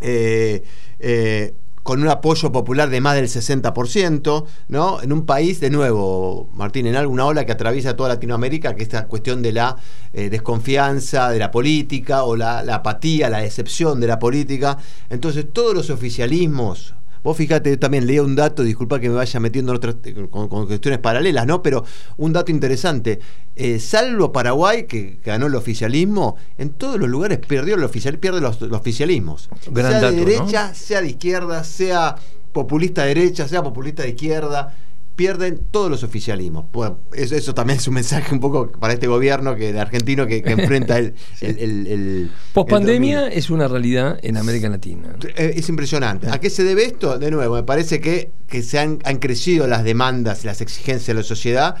eh, 0.00 0.62
eh, 0.98 1.54
con 1.82 2.00
un 2.00 2.08
apoyo 2.08 2.50
popular 2.50 2.88
de 2.88 3.00
más 3.02 3.14
del 3.14 3.26
60%, 3.26 4.46
¿no? 4.68 5.02
En 5.02 5.12
un 5.12 5.26
país, 5.26 5.60
de 5.60 5.68
nuevo, 5.68 6.48
Martín, 6.54 6.86
en 6.86 6.96
alguna 6.96 7.26
ola 7.26 7.44
que 7.44 7.52
atraviesa 7.52 7.94
toda 7.94 8.08
Latinoamérica, 8.08 8.74
que 8.74 8.82
es 8.82 8.88
esta 8.88 9.06
cuestión 9.06 9.42
de 9.42 9.52
la 9.52 9.76
eh, 10.14 10.30
desconfianza 10.30 11.28
de 11.28 11.38
la 11.38 11.50
política 11.50 12.24
o 12.24 12.36
la, 12.36 12.62
la 12.62 12.76
apatía, 12.76 13.28
la 13.28 13.40
decepción 13.40 14.00
de 14.00 14.06
la 14.06 14.18
política. 14.18 14.78
Entonces, 15.10 15.46
todos 15.52 15.74
los 15.74 15.90
oficialismos 15.90 16.94
Vos 17.24 17.36
fíjate, 17.38 17.78
también 17.78 18.06
leía 18.06 18.22
un 18.22 18.36
dato, 18.36 18.62
disculpa 18.62 19.00
que 19.00 19.08
me 19.08 19.14
vaya 19.14 19.40
metiendo 19.40 19.72
en 19.72 19.76
otras, 19.76 19.96
con, 20.30 20.48
cuestiones 20.66 21.00
paralelas, 21.00 21.46
¿no? 21.46 21.62
Pero 21.62 21.82
un 22.18 22.34
dato 22.34 22.50
interesante. 22.50 23.18
Eh, 23.56 23.80
salvo 23.80 24.30
Paraguay, 24.30 24.84
que 24.84 25.18
ganó 25.24 25.46
el 25.46 25.54
oficialismo, 25.54 26.36
en 26.58 26.70
todos 26.70 27.00
los 27.00 27.08
lugares 27.08 27.38
perdió 27.38 27.76
el 27.76 27.82
oficial, 27.82 28.18
pierde 28.18 28.42
los, 28.42 28.60
oficialismos. 28.60 29.48
sea 29.74 30.10
de 30.10 30.12
derecha, 30.12 30.74
sea 30.74 31.00
de 31.00 31.08
izquierda, 31.08 31.64
sea 31.64 32.16
populista 32.52 33.02
de 33.02 33.14
derecha, 33.14 33.48
sea 33.48 33.62
populista 33.62 34.02
de 34.02 34.10
izquierda, 34.10 34.76
pierden 35.16 35.60
todos 35.70 35.90
los 35.90 36.02
oficialismos. 36.02 36.66
Bueno, 36.72 36.98
eso, 37.12 37.36
eso, 37.36 37.54
también 37.54 37.78
es 37.78 37.86
un 37.86 37.94
mensaje 37.94 38.34
un 38.34 38.40
poco 38.40 38.70
para 38.72 38.94
este 38.94 39.06
gobierno 39.06 39.54
que, 39.54 39.72
de 39.72 39.80
argentino 39.80 40.26
que, 40.26 40.42
enfrenta 40.44 40.98
el... 40.98 41.14
el, 41.40 41.86
el, 41.86 42.30
Pospandemia 42.52 43.28
es 43.28 43.50
una 43.50 43.68
realidad 43.68 44.18
en 44.22 44.36
América 44.36 44.68
Latina. 44.68 45.16
Eh, 45.36 45.54
es 45.56 45.68
impresionante. 45.68 46.28
¿A 46.30 46.40
qué 46.40 46.50
se 46.50 46.64
debe 46.64 46.84
esto? 46.84 47.18
De 47.18 47.30
nuevo, 47.30 47.54
me 47.54 47.62
parece 47.62 48.00
que, 48.00 48.30
que 48.48 48.62
se 48.62 48.78
han, 48.78 48.98
han 49.04 49.18
crecido 49.18 49.66
las 49.66 49.84
demandas 49.84 50.44
y 50.44 50.46
las 50.46 50.60
exigencias 50.60 51.06
de 51.06 51.14
la 51.14 51.22
sociedad 51.22 51.76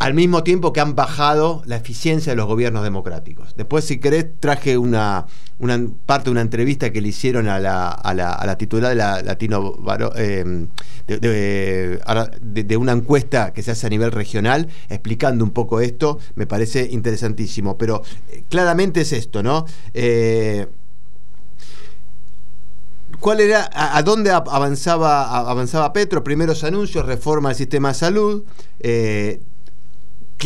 al 0.00 0.14
mismo 0.14 0.42
tiempo 0.42 0.72
que 0.72 0.80
han 0.80 0.94
bajado 0.94 1.62
la 1.66 1.76
eficiencia 1.76 2.32
de 2.32 2.36
los 2.36 2.46
gobiernos 2.46 2.82
democráticos. 2.82 3.54
Después, 3.54 3.84
si 3.84 3.98
querés, 4.00 4.26
traje 4.40 4.78
una, 4.78 5.26
parte 6.06 6.24
de 6.24 6.30
una 6.30 6.40
entrevista 6.40 6.90
que 6.90 7.02
le 7.02 7.08
hicieron 7.08 7.48
a 7.48 7.60
la, 7.60 8.56
titular 8.56 8.88
de 8.88 8.94
la 8.96 9.20
Latino 9.20 9.74
eh, 10.16 10.68
de, 11.06 12.76
una 12.78 12.92
encuesta 12.92 13.52
que 13.52 13.62
se 13.62 13.72
hace 13.72 13.86
a 13.86 13.90
nivel 13.90 14.10
regional, 14.10 14.68
explicando 14.88 15.44
un 15.44 15.50
poco 15.50 15.80
esto, 15.80 16.18
me 16.34 16.46
parece 16.46 16.88
interesantísimo. 16.90 17.76
Pero 17.76 18.02
eh, 18.30 18.44
claramente 18.48 19.02
es 19.02 19.12
esto, 19.12 19.42
¿no? 19.42 19.66
Eh, 19.92 20.66
¿Cuál 23.20 23.40
era, 23.40 23.68
a, 23.74 24.02
dónde 24.02 24.30
avanzaba, 24.30 25.40
avanzaba 25.40 25.92
Petro? 25.92 26.24
Primeros 26.24 26.64
anuncios, 26.64 27.04
reforma 27.04 27.50
del 27.50 27.58
sistema 27.58 27.88
de 27.88 27.94
salud, 27.94 28.44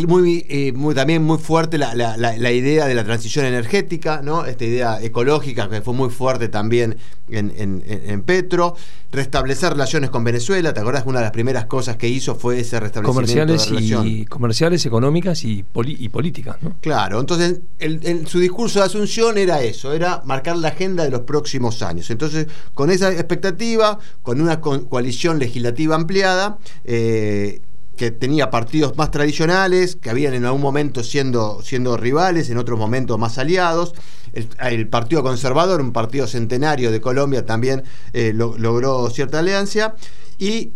muy, 0.02 0.44
eh, 0.48 0.72
muy, 0.72 0.94
también 0.94 1.22
muy 1.22 1.38
fuerte 1.38 1.78
la, 1.78 1.94
la, 1.94 2.52
idea 2.52 2.86
de 2.86 2.94
la 2.94 3.04
transición 3.04 3.46
energética, 3.46 4.20
¿no? 4.22 4.44
Esta 4.44 4.64
idea 4.64 5.00
ecológica 5.00 5.68
que 5.68 5.80
fue 5.82 5.94
muy 5.94 6.10
fuerte 6.10 6.48
también 6.48 6.96
en, 7.28 7.52
en, 7.86 8.22
Petro. 8.22 8.74
Restablecer 9.12 9.70
relaciones 9.70 10.10
con 10.10 10.24
Venezuela, 10.24 10.74
¿te 10.74 10.80
acordás 10.80 11.04
que 11.04 11.08
una 11.08 11.20
de 11.20 11.26
las 11.26 11.32
primeras 11.32 11.66
cosas 11.66 11.96
que 11.96 12.08
hizo 12.08 12.34
fue 12.34 12.58
ese 12.58 12.80
restablecimiento 12.80 13.14
comerciales 13.14 13.62
de 13.62 13.68
relación? 13.70 14.08
Y, 14.08 14.24
comerciales, 14.26 14.84
económicas 14.86 15.44
y, 15.44 15.64
y 15.74 16.08
políticas, 16.08 16.56
¿no? 16.60 16.76
Claro, 16.80 17.20
entonces 17.20 17.60
el, 17.78 18.26
su 18.26 18.40
discurso 18.40 18.80
de 18.80 18.86
Asunción 18.86 19.38
era 19.38 19.62
eso, 19.62 19.92
era 19.92 20.22
marcar 20.24 20.56
la 20.56 20.68
agenda 20.68 21.04
de 21.04 21.10
los 21.10 21.20
próximos 21.20 21.82
años. 21.82 22.10
Entonces, 22.10 22.48
con 22.74 22.90
esa 22.90 23.12
expectativa, 23.12 23.98
con 24.22 24.40
una 24.40 24.60
coalición 24.60 25.38
legislativa 25.38 25.94
ampliada, 25.94 26.58
eh, 26.84 27.60
que 27.96 28.10
tenía 28.10 28.50
partidos 28.50 28.96
más 28.96 29.10
tradicionales, 29.10 29.96
que 29.96 30.10
habían 30.10 30.34
en 30.34 30.44
algún 30.44 30.60
momento 30.60 31.04
siendo, 31.04 31.62
siendo 31.62 31.96
rivales, 31.96 32.50
en 32.50 32.58
otros 32.58 32.78
momentos 32.78 33.18
más 33.18 33.38
aliados. 33.38 33.94
El, 34.32 34.88
Partido 34.88 35.22
Conservador, 35.22 35.80
un 35.80 35.92
partido 35.92 36.26
centenario 36.26 36.90
de 36.90 37.00
Colombia, 37.00 37.46
también 37.46 37.84
eh, 38.12 38.32
logró 38.34 39.08
cierta 39.10 39.38
alianza. 39.38 39.94
Y, 40.38 40.72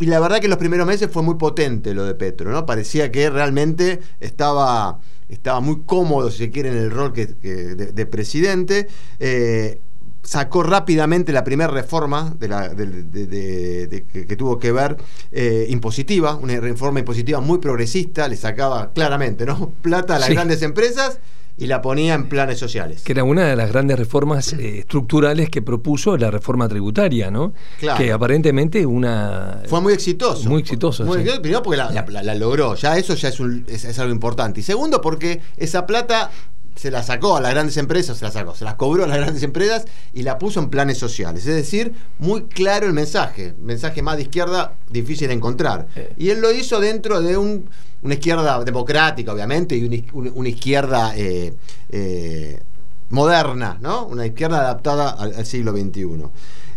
la 0.00 0.20
verdad 0.20 0.38
que 0.38 0.46
en 0.46 0.50
los 0.50 0.58
primeros 0.58 0.86
meses 0.86 1.08
fue 1.10 1.22
muy 1.22 1.34
potente 1.34 1.92
lo 1.92 2.04
de 2.04 2.14
Petro, 2.14 2.50
¿no? 2.50 2.66
Parecía 2.66 3.10
que 3.10 3.30
realmente 3.30 4.00
estaba, 4.20 5.00
estaba 5.28 5.60
muy 5.60 5.82
cómodo, 5.86 6.30
si 6.30 6.38
se 6.38 6.50
quiere, 6.50 6.70
en 6.70 6.76
el 6.76 6.90
rol 6.90 7.12
que, 7.12 7.26
de, 7.26 8.06
presidente. 8.06 8.88
Eh, 9.18 9.80
sacó 10.28 10.62
rápidamente 10.62 11.32
la 11.32 11.42
primera 11.42 11.70
reforma 11.70 12.34
de 12.38 12.48
la, 12.48 12.68
de, 12.68 14.04
que, 14.12 14.36
tuvo 14.36 14.58
que 14.58 14.72
ver 14.72 14.98
eh, 15.32 15.66
impositiva, 15.70 16.36
una 16.36 16.60
reforma 16.60 16.98
impositiva 16.98 17.40
muy 17.40 17.58
progresista, 17.58 18.28
le 18.28 18.36
sacaba 18.36 18.90
claramente 18.92 19.46
¿no? 19.46 19.72
plata 19.82 20.16
a 20.16 20.18
las 20.18 20.28
grandes 20.28 20.60
empresas 20.60 21.18
y 21.56 21.66
la 21.66 21.80
ponía 21.80 22.12
en 22.12 22.28
planes 22.28 22.58
sociales. 22.58 23.02
Que 23.04 23.12
era 23.12 23.24
una 23.24 23.46
de 23.46 23.56
las 23.56 23.70
grandes 23.70 23.98
reformas 23.98 24.52
eh, 24.52 24.80
estructurales 24.80 25.48
que 25.48 25.62
propuso 25.62 26.14
la 26.18 26.30
reforma 26.30 26.68
tributaria, 26.68 27.30
¿no? 27.30 27.54
Claro. 27.80 27.98
Que 27.98 28.12
aparentemente 28.12 28.84
una... 28.84 29.62
Fue 29.66 29.80
muy 29.80 29.94
exitoso. 29.94 30.46
Muy 30.46 30.60
exitoso. 30.60 31.06
Muy 31.06 31.24
primero 31.24 31.62
porque 31.62 31.78
la, 31.78 32.34
logró, 32.34 32.74
ya 32.74 32.98
eso 32.98 33.14
ya 33.14 33.30
es, 33.30 33.40
es 33.84 33.98
algo 33.98 34.12
importante. 34.12 34.60
Y 34.60 34.62
segundo 34.62 35.00
porque 35.00 35.40
esa 35.56 35.86
plata 35.86 36.30
se 36.78 36.92
la 36.92 37.02
sacó 37.02 37.36
a 37.36 37.40
las 37.40 37.50
grandes 37.50 37.76
empresas, 37.76 38.18
se 38.18 38.24
la 38.24 38.30
sacó, 38.30 38.54
se 38.54 38.64
las 38.64 38.74
cobró 38.74 39.02
a 39.02 39.06
las 39.08 39.18
grandes 39.18 39.42
empresas 39.42 39.84
y 40.14 40.22
la 40.22 40.38
puso 40.38 40.60
en 40.60 40.70
planes 40.70 40.96
sociales. 40.96 41.44
Es 41.44 41.56
decir, 41.56 41.92
muy 42.18 42.44
claro 42.44 42.86
el 42.86 42.92
mensaje, 42.92 43.54
mensaje 43.60 44.00
más 44.00 44.16
de 44.16 44.22
izquierda 44.22 44.74
difícil 44.88 45.26
de 45.26 45.34
encontrar. 45.34 45.88
Y 46.16 46.30
él 46.30 46.40
lo 46.40 46.52
hizo 46.52 46.78
dentro 46.78 47.20
de 47.20 47.36
una 47.36 48.14
izquierda 48.14 48.62
democrática, 48.62 49.32
obviamente, 49.32 49.76
y 49.76 49.84
una, 50.12 50.48
izquierda 50.48 51.14
eh, 51.16 51.52
eh, 51.90 52.62
moderna, 53.10 53.78
¿no? 53.80 54.06
Una 54.06 54.26
izquierda 54.26 54.60
adaptada 54.60 55.10
al, 55.10 55.44
siglo 55.44 55.72
XXI. 55.72 56.06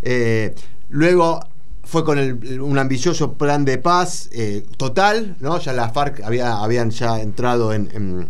Eh, 0.01 0.55
luego 0.89 1.39
fue 1.84 2.06
con 2.06 2.20
un 2.20 2.78
ambicioso 2.78 3.34
plan 3.34 3.66
de 3.66 3.78
paz 3.78 4.30
eh, 4.32 4.64
total, 4.78 5.36
¿no? 5.40 5.60
Ya 5.60 5.74
las 5.74 5.94
FARC 5.94 6.22
había, 6.24 6.58
habían 6.58 6.92
ya 6.92 7.20
entrado 7.20 7.74
en, 7.74 8.30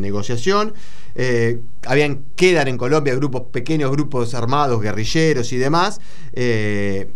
negociación. 0.00 0.74
Eh, 1.14 1.60
habían, 1.86 2.24
quedan 2.36 2.68
en 2.68 2.76
Colombia 2.76 3.14
grupos, 3.14 3.42
pequeños 3.50 3.90
grupos 3.90 4.34
armados, 4.34 4.80
guerrilleros 4.80 5.52
y 5.52 5.56
demás. 5.56 6.00
Eh, 6.32 7.10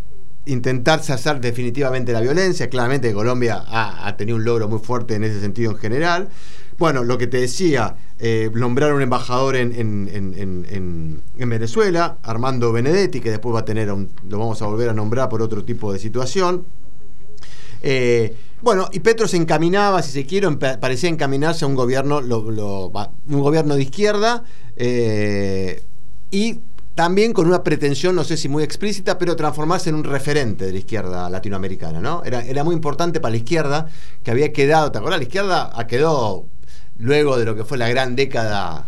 intentar 0.46 1.02
cesar 1.02 1.40
definitivamente 1.40 2.12
la 2.12 2.20
violencia. 2.20 2.68
Claramente 2.68 3.12
Colombia 3.12 3.64
ha, 3.66 4.16
tenido 4.16 4.36
un 4.36 4.44
logro 4.44 4.68
muy 4.68 4.78
fuerte 4.78 5.14
en 5.14 5.24
ese 5.24 5.40
sentido 5.40 5.72
en 5.72 5.78
general. 5.78 6.28
Bueno, 6.76 7.04
lo 7.04 7.16
que 7.18 7.26
te 7.26 7.40
decía, 7.40 7.96
eh, 8.18 8.50
nombrar 8.52 8.92
un 8.94 9.02
embajador 9.02 9.54
en, 9.56 11.22
Venezuela, 11.36 12.18
Armando 12.22 12.72
Benedetti, 12.72 13.20
que 13.20 13.30
después 13.30 13.54
va 13.54 13.60
a 13.60 13.64
tener, 13.64 13.88
lo 13.88 14.38
vamos 14.38 14.60
a 14.60 14.66
volver 14.66 14.88
a 14.88 14.94
nombrar 14.94 15.28
por 15.28 15.40
otro 15.40 15.64
tipo 15.64 15.92
de 15.92 15.98
situación. 15.98 16.66
Eh, 17.82 18.34
bueno, 18.62 18.88
y 18.92 19.00
Petro 19.00 19.28
se 19.28 19.36
encaminaba, 19.36 20.02
si 20.02 20.10
se 20.10 20.26
quiere, 20.26 20.50
parecía 20.52 21.10
encaminarse 21.10 21.64
a 21.64 21.68
un 21.68 21.74
gobierno, 21.74 22.18
un 22.18 23.40
gobierno 23.40 23.76
de 23.76 23.82
izquierda 23.82 24.42
eh, 24.76 25.82
y 26.30 26.60
también 26.94 27.32
con 27.32 27.46
una 27.46 27.62
pretensión, 27.62 28.16
no 28.16 28.24
sé 28.24 28.36
si 28.36 28.48
muy 28.48 28.62
explícita, 28.62 29.18
pero 29.18 29.36
transformarse 29.36 29.90
en 29.90 29.96
un 29.96 30.04
referente 30.04 30.64
de 30.64 30.72
la 30.72 30.78
izquierda 30.78 31.28
latinoamericana, 31.28 32.00
¿no? 32.00 32.22
Era, 32.24 32.42
era 32.44 32.64
muy 32.64 32.74
importante 32.74 33.20
para 33.20 33.32
la 33.32 33.36
izquierda, 33.36 33.88
que 34.22 34.30
había 34.30 34.52
quedado, 34.52 34.90
¿te 34.90 34.98
acuerdas? 34.98 35.20
La 35.20 35.24
izquierda 35.24 35.86
quedó 35.86 36.46
luego 36.98 37.38
de 37.38 37.44
lo 37.44 37.56
que 37.56 37.64
fue 37.64 37.78
la 37.78 37.88
gran 37.88 38.16
década 38.16 38.86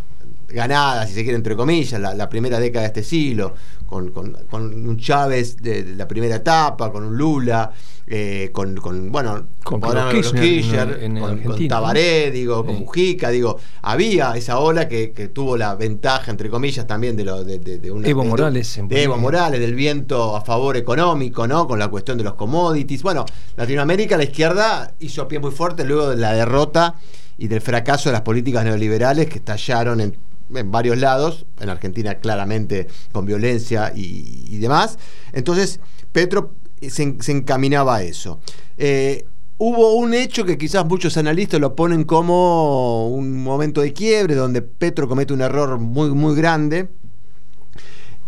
ganada, 0.48 1.06
si 1.06 1.14
se 1.14 1.22
quiere, 1.22 1.36
entre 1.36 1.56
comillas, 1.56 2.00
la, 2.00 2.28
primera 2.28 2.58
década 2.58 2.82
de 2.82 2.86
este 2.88 3.02
siglo, 3.02 3.54
con, 3.86 4.12
un 4.52 4.96
Chávez 4.98 5.56
de, 5.58 5.94
la 5.96 6.06
primera 6.08 6.36
etapa, 6.36 6.90
con 6.90 7.04
un 7.04 7.16
Lula, 7.16 7.70
eh, 8.06 8.50
con, 8.52 8.74
bueno, 9.10 9.46
con, 9.62 9.80
Kirchner, 9.80 11.10
con, 11.18 11.68
Tabaré, 11.68 12.30
digo, 12.30 12.64
con 12.64 12.80
Mujica, 12.80 13.30
digo, 13.30 13.58
había 13.82 14.36
esa 14.36 14.58
ola 14.58 14.88
que, 14.88 15.30
tuvo 15.32 15.56
la 15.56 15.74
ventaja, 15.74 16.30
entre 16.30 16.50
comillas, 16.50 16.86
también 16.86 17.16
de, 17.16 17.24
lo, 17.24 17.44
de, 17.44 17.58
de 17.58 17.90
una, 17.90 18.08
Evo 18.08 18.24
Morales. 18.24 18.80
De, 18.88 19.02
Evo 19.02 19.16
Morales, 19.16 19.60
del 19.60 19.74
viento 19.74 20.36
a 20.36 20.40
favor 20.40 20.76
económico, 20.76 21.46
¿no? 21.46 21.66
Con 21.66 21.78
la 21.78 21.88
cuestión 21.88 22.18
de 22.18 22.24
los 22.24 22.34
commodities. 22.34 23.02
Bueno, 23.02 23.24
Latinoamérica, 23.56 24.16
la 24.16 24.24
izquierda 24.24 24.94
hizo 25.00 25.26
pie 25.28 25.38
muy 25.38 25.52
fuerte 25.52 25.84
luego 25.84 26.10
de 26.10 26.16
la 26.16 26.32
derrota 26.32 26.96
y 27.38 27.48
del 27.48 27.60
fracaso 27.60 28.08
de 28.08 28.14
las 28.14 28.22
políticas 28.22 28.64
neoliberales 28.64 29.28
que 29.28 29.38
estallaron 29.38 30.00
en, 30.00 30.16
varios 30.48 30.98
lados, 30.98 31.46
en 31.60 31.68
Argentina 31.68 32.16
claramente 32.16 32.86
con 33.12 33.26
violencia 33.26 33.92
y, 33.94 34.58
demás. 34.58 34.98
Entonces, 35.32 35.80
Petro 36.12 36.54
se, 36.88 37.02
encaminaba 37.32 37.96
a 37.96 38.02
eso. 38.02 38.40
Eh, 38.78 39.26
hubo 39.58 39.94
un 39.94 40.14
hecho 40.14 40.44
que 40.44 40.58
quizás 40.58 40.86
muchos 40.86 41.16
analistas 41.16 41.60
lo 41.60 41.74
ponen 41.74 42.04
como 42.04 43.08
un 43.08 43.42
momento 43.42 43.80
de 43.80 43.92
quiebre, 43.92 44.34
donde 44.34 44.62
Petro 44.62 45.08
comete 45.08 45.32
un 45.32 45.40
error 45.40 45.78
muy, 45.78 46.10
muy 46.10 46.34
grande. 46.34 46.88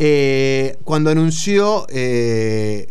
Eh, 0.00 0.76
cuando 0.84 1.10
anunció 1.10 1.86
eh, 1.88 2.88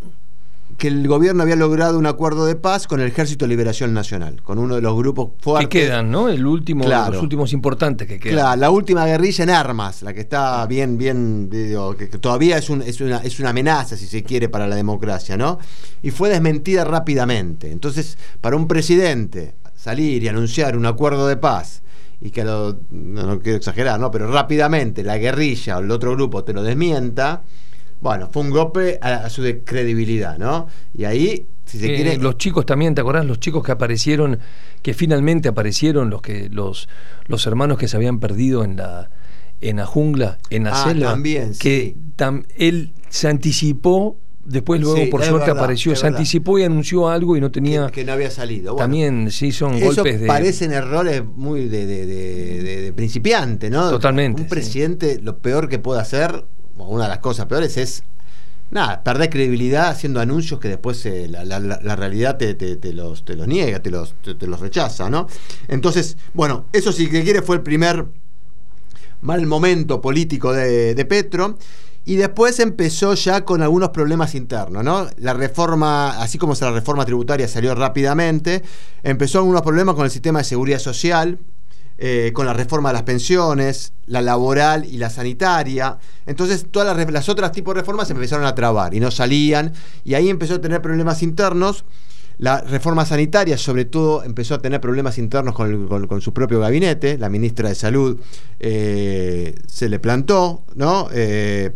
que 0.78 0.88
el 0.88 1.08
gobierno 1.08 1.42
había 1.42 1.56
logrado 1.56 1.98
un 1.98 2.06
acuerdo 2.06 2.46
de 2.46 2.56
paz 2.56 2.86
con 2.86 3.02
el 3.02 3.08
Ejército 3.08 3.46
de 3.46 3.50
Liberación 3.50 3.94
Nacional, 3.96 4.44
con 4.44 4.60
uno 4.60 4.76
de 4.76 4.82
los 4.82 4.96
grupos 4.96 5.32
fuertes. 5.40 5.70
Que 5.70 5.86
quedan, 5.88 6.12
¿no? 6.12 6.30
El 6.30 6.46
último, 6.46 6.86
los 6.88 7.22
últimos 7.22 7.52
importantes 7.52 8.08
que 8.08 8.20
quedan. 8.20 8.36
Claro, 8.36 8.62
la 8.62 8.70
última 8.70 9.06
guerrilla 9.06 9.44
en 9.44 9.50
armas, 9.50 10.04
la 10.04 10.14
que 10.14 10.22
está 10.22 10.66
bien, 10.68 10.98
bien, 10.98 11.50
digo, 11.50 11.98
que, 11.98 12.06
todavía 12.08 12.60
es, 12.60 12.70
un, 12.70 12.84
es, 12.84 13.02
una, 13.02 13.18
es 13.18 13.40
una 13.40 13.50
amenaza, 13.50 13.98
si 13.98 14.06
se 14.06 14.22
quiere, 14.22 14.50
para 14.50 14.68
la 14.68 14.76
democracia, 14.76 15.36
¿no? 15.36 15.58
Y 16.04 16.12
fue 16.12 16.30
desmentida 16.30 16.84
rápidamente. 16.84 17.72
Entonces, 17.72 18.18
para 18.40 18.56
un 18.56 18.68
presidente 18.68 19.56
salir 19.76 20.24
y 20.24 20.28
anunciar 20.28 20.78
un 20.78 20.86
acuerdo 20.86 21.28
de 21.28 21.38
paz 21.38 21.82
y 22.22 22.30
que 22.30 22.44
lo, 22.44 22.80
no, 22.92 23.40
quiero 23.40 23.58
exagerar, 23.58 24.00
¿no? 24.00 24.12
Pero 24.12 24.32
rápidamente 24.32 25.04
la 25.04 25.18
guerrilla 25.18 25.78
o 25.78 25.80
el 25.82 25.90
otro 25.90 26.12
grupo 26.12 26.44
te 26.44 26.54
lo 26.54 26.62
desmienta 26.62 27.42
bueno, 28.02 28.30
fue 28.32 28.44
un 28.44 28.50
golpe 28.50 29.00
a, 29.02 29.30
su 29.30 29.44
credibilidad, 29.64 30.38
¿no? 30.38 30.68
Y 30.94 31.06
ahí, 31.06 31.46
si 31.66 31.80
se 31.80 31.88
quiere. 31.88 32.18
Los 32.18 32.38
chicos 32.38 32.66
también, 32.66 32.96
¿te 32.96 33.02
acordás? 33.02 33.26
Los 33.26 33.40
chicos 33.40 33.64
que 33.64 33.72
aparecieron, 33.72 34.40
que 34.82 34.94
finalmente 34.94 35.50
aparecieron, 35.50 36.10
los 36.10 36.22
que 36.22 36.50
los, 36.50 36.88
los 37.28 37.46
hermanos 37.48 37.78
que 37.78 37.88
se 37.88 37.98
habían 37.98 38.20
perdido 38.20 38.64
en 38.64 38.78
la, 38.78 39.10
en 39.62 39.78
la 39.78 39.86
jungla, 39.86 40.38
en 40.50 40.66
la 40.66 40.72
ah, 40.72 40.84
selva. 40.84 41.12
También, 41.12 41.54
que 41.60 41.96
él 42.58 42.94
se 43.10 43.28
anticipó 43.28 44.18
después 44.48 44.80
luego 44.80 44.98
Sí, 44.98 45.06
por 45.08 45.24
suerte 45.24 45.48
verdad, 45.48 45.64
apareció, 45.64 45.96
se 45.96 46.04
verdad. 46.04 46.18
anticipó 46.18 46.58
y 46.58 46.64
anunció 46.64 47.10
algo 47.10 47.36
y 47.36 47.42
no 47.42 47.52
tenía... 47.52 47.88
que, 47.88 47.92
que 47.92 48.04
no 48.06 48.14
había 48.14 48.32
salido. 48.32 48.74
Bueno, 48.74 48.86
también 48.86 49.32
sí 49.32 49.52
son 49.52 49.74
eso 49.74 49.88
golpes 49.88 50.22
de... 50.22 50.28
parecen 50.28 50.72
errores 50.72 51.24
muy 51.24 51.68
de, 51.68 51.86
de- 51.86 52.94
principiante, 52.96 53.70
¿no? 53.70 53.90
Totalmente, 53.90 54.42
Un 54.42 54.48
sí. 54.48 54.50
presidente, 54.50 55.20
lo 55.22 55.38
peor 55.40 55.70
que 55.70 55.80
puede 55.80 56.02
hacer, 56.02 56.46
una 56.86 57.04
de 57.04 57.10
las 57.10 57.20
cosas 57.20 57.46
peores 57.48 57.78
es 57.78 58.04
nada, 58.72 59.04
perder 59.04 59.30
credibilidad 59.30 59.90
haciendo 59.90 60.20
anuncios 60.20 60.60
que 60.60 60.70
después 60.70 61.06
eh, 61.06 61.28
la, 61.30 61.96
realidad 61.96 62.38
te, 62.38 62.78
los, 62.94 63.24
niega, 63.48 63.82
te 63.82 63.92
los, 63.92 64.16
te, 64.22 64.36
te 64.36 64.48
los 64.48 64.60
rechaza, 64.60 65.10
¿no? 65.10 65.28
Entonces, 65.68 66.18
bueno, 66.34 66.66
eso 66.74 66.92
si 66.92 67.10
que 67.10 67.24
quiere 67.24 67.42
fue 67.42 67.58
el 67.58 67.62
primer 67.62 68.06
mal 69.22 69.46
momento 69.46 70.02
político 70.02 70.54
de, 70.54 70.96
de 70.96 71.06
Petro. 71.06 71.58
Y 72.06 72.16
después 72.16 72.62
empezó 72.62 73.16
ya 73.16 73.44
con 73.44 73.62
algunos 73.62 73.90
problemas 73.90 74.34
internos, 74.34 74.82
¿no? 74.82 75.08
La 75.18 75.34
reforma, 75.34 76.22
así 76.22 76.38
como 76.38 76.54
la 76.54 76.72
reforma 76.72 77.04
tributaria 77.04 77.50
salió 77.50 77.76
rápidamente, 77.76 78.64
empezó 79.04 79.40
algunos 79.40 79.62
problemas 79.62 79.94
con 79.96 80.06
el 80.06 80.12
sistema 80.12 80.40
de 80.40 80.46
seguridad 80.46 80.80
social, 80.80 81.38
eh, 82.00 82.32
con 82.34 82.46
la 82.46 82.54
reforma 82.54 82.90
de 82.90 82.94
las 82.94 83.04
pensiones, 83.04 83.94
la 84.06 84.22
laboral 84.22 84.86
y 84.86 84.98
la 84.98 85.10
sanitaria. 85.10 85.98
Entonces 86.26 86.68
todas 86.70 86.96
las, 86.96 87.30
otras 87.30 87.52
tipos 87.52 87.74
de 87.74 87.82
reformas 87.82 88.08
se 88.08 88.14
empezaron 88.14 88.46
a 88.46 88.54
trabar 88.54 88.94
y 88.94 89.00
no 89.00 89.10
salían. 89.10 89.74
Y 90.04 90.14
ahí 90.14 90.30
empezó 90.30 90.56
a 90.56 90.62
tener 90.62 90.82
problemas 90.82 91.24
internos. 91.24 91.86
La 92.38 92.62
reforma 92.62 93.04
sanitaria, 93.04 93.58
sobre 93.58 93.86
todo, 93.86 94.24
empezó 94.24 94.54
a 94.54 94.60
tener 94.60 94.80
problemas 94.80 95.18
internos 95.18 95.56
con 95.56 96.22
su 96.22 96.34
propio 96.34 96.60
gabinete. 96.60 97.18
La 97.18 97.30
ministra 97.30 97.70
de 97.70 97.74
Salud 97.74 98.20
eh, 98.60 99.56
se 99.66 99.90
le 99.90 99.98
plantó, 99.98 100.64
¿no? 100.76 101.10
Eh, 101.12 101.72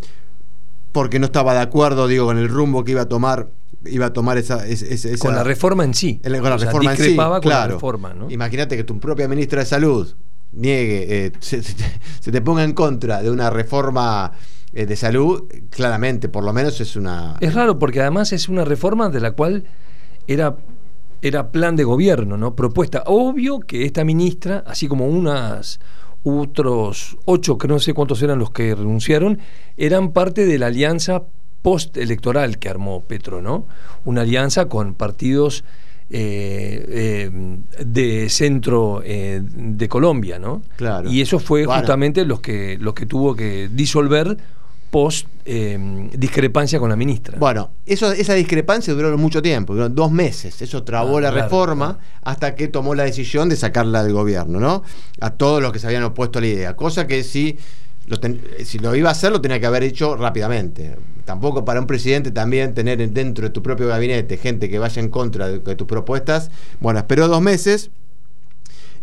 porque 0.91 1.19
no 1.19 1.25
estaba 1.25 1.53
de 1.53 1.59
acuerdo, 1.61 2.07
digo, 2.07 2.25
con 2.25 2.37
el 2.37 2.49
rumbo 2.49 2.83
que 2.83 2.91
iba 2.91 3.01
a 3.01 3.07
tomar, 3.09 3.49
iba 3.85 4.07
a 4.07 4.13
tomar 4.13 4.37
esa, 4.37 4.67
es- 4.67 4.81
es- 4.81 5.05
esa- 5.05 5.25
Con 5.25 5.35
la 5.35 5.43
reforma 5.43 5.83
en 5.83 5.93
sí. 5.93 6.19
el- 6.23 6.39
con 6.39 6.49
la 6.49 6.55
O 6.55 6.59
sea, 6.59 6.67
reforma 6.67 6.91
en 6.91 6.97
sí, 6.97 7.15
con 7.15 7.29
la 7.31 7.39
claro. 7.39 7.73
reforma, 7.75 8.13
¿no? 8.13 8.29
Imagínate 8.29 8.75
que 8.77 8.83
tu 8.83 8.99
propia 8.99 9.27
ministra 9.27 9.59
de 9.61 9.65
Salud 9.65 10.13
niegue, 10.53 11.25
eh, 11.27 11.31
se, 11.39 11.61
se 11.63 12.31
te 12.31 12.41
ponga 12.41 12.63
en 12.63 12.73
contra 12.73 13.21
de 13.21 13.31
una 13.31 13.49
reforma 13.49 14.33
eh, 14.73 14.85
de 14.85 14.95
salud, 14.95 15.43
claramente, 15.69 16.29
por 16.29 16.43
lo 16.45 16.53
menos 16.53 16.79
es 16.81 16.95
una... 16.95 17.35
Es 17.41 17.53
raro 17.53 17.77
porque 17.79 17.99
además 18.01 18.31
es 18.31 18.47
una 18.49 18.63
reforma 18.63 19.09
de 19.09 19.19
la 19.19 19.31
cual 19.31 19.65
era, 20.27 20.55
era 21.21 21.51
plan 21.51 21.75
de 21.75 21.83
gobierno, 21.83 22.37
¿no? 22.37 22.55
Propuesta. 22.55 23.03
Obvio 23.05 23.59
que 23.59 23.85
esta 23.85 24.03
ministra, 24.05 24.63
así 24.65 24.87
como 24.87 25.07
unas 25.07 25.79
otros 26.23 27.17
ocho, 27.25 27.57
que 27.57 27.67
no 27.67 27.79
sé 27.79 27.93
cuántos 27.93 28.21
eran 28.21 28.39
los 28.39 28.51
que 28.51 28.75
renunciaron, 28.75 29.39
eran 29.77 30.11
parte 30.11 30.45
de 30.45 30.57
la 30.57 30.67
alianza 30.67 31.23
postelectoral 31.61 32.57
que 32.57 32.69
armó 32.69 33.03
Petro, 33.05 33.41
¿no? 33.41 33.67
Una 34.05 34.21
alianza 34.21 34.65
con 34.65 34.93
partidos 34.95 35.63
eh, 36.09 36.85
eh, 36.89 37.31
de 37.85 38.29
centro 38.29 39.01
eh, 39.05 39.41
de 39.43 39.87
Colombia, 39.87 40.39
¿no? 40.39 40.61
Claro. 40.75 41.09
Y 41.09 41.21
eso 41.21 41.39
fue 41.39 41.65
Bueno. 41.65 41.79
justamente 41.79 42.25
los 42.25 42.41
que, 42.41 42.77
los 42.79 42.93
que 42.93 43.05
tuvo 43.05 43.35
que 43.35 43.69
disolver 43.71 44.37
post 44.91 45.25
eh, 45.45 46.09
discrepancia 46.13 46.77
con 46.79 46.89
la 46.89 46.95
ministra. 46.95 47.37
Bueno, 47.39 47.71
eso, 47.85 48.11
esa 48.11 48.33
discrepancia 48.35 48.93
duró 48.93 49.17
mucho 49.17 49.41
tiempo, 49.41 49.73
duró 49.73 49.89
dos 49.89 50.11
meses. 50.11 50.61
Eso 50.61 50.83
trabó 50.83 51.17
Ah, 51.17 51.21
la 51.21 51.31
claro, 51.31 51.43
reforma 51.45 51.85
claro. 51.97 52.09
hasta 52.23 52.53
que 52.55 52.67
tomó 52.67 52.93
la 52.93 53.03
decisión 53.05 53.49
de 53.49 53.55
sacarla 53.55 54.03
del 54.03 54.13
gobierno, 54.13 54.59
¿no? 54.59 54.83
A 55.21 55.31
todos 55.31 55.61
los 55.61 55.71
que 55.71 55.79
se 55.79 55.87
habían 55.87 56.03
opuesto 56.03 56.37
a 56.37 56.41
la 56.41 56.47
idea. 56.49 56.75
Cosa 56.75 57.07
que 57.07 57.23
si 57.23 57.57
lo, 58.05 58.19
ten- 58.19 58.41
si 58.65 58.77
lo 58.79 58.93
iba 58.95 59.09
a 59.09 59.13
hacer, 59.13 59.31
lo 59.31 59.39
tenía 59.41 59.59
que 59.59 59.65
haber 59.65 59.83
hecho 59.83 60.15
rápidamente. 60.17 60.95
Tampoco 61.25 61.63
para 61.63 61.79
un 61.79 61.87
presidente 61.87 62.31
también 62.31 62.73
tener 62.73 62.97
dentro 63.11 63.45
de 63.45 63.49
tu 63.51 63.63
propio 63.63 63.87
gabinete 63.87 64.37
gente 64.37 64.69
que 64.69 64.77
vaya 64.77 65.01
en 65.01 65.09
contra 65.09 65.47
de, 65.47 65.59
de 65.59 65.75
tus 65.75 65.87
propuestas. 65.87 66.51
Bueno, 66.81 66.99
esperó 66.99 67.27
dos 67.29 67.41
meses. 67.41 67.89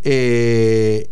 Eh, 0.05 1.09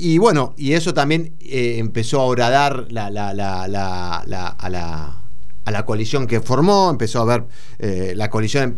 y 0.00 0.18
bueno, 0.18 0.54
y 0.56 0.72
eso 0.72 0.94
también 0.94 1.34
eh, 1.40 1.76
empezó 1.78 2.20
a 2.20 2.24
horadar 2.24 2.86
la, 2.90 3.10
la- 3.10 3.28
a, 3.30 3.68
la, 3.68 5.16
a 5.64 5.70
la 5.70 5.84
coalición 5.84 6.26
que 6.26 6.40
formó, 6.40 6.90
empezó 6.90 7.20
a 7.20 7.24
ver 7.24 7.44
eh, 7.78 8.14
la 8.16 8.30
coalición, 8.30 8.76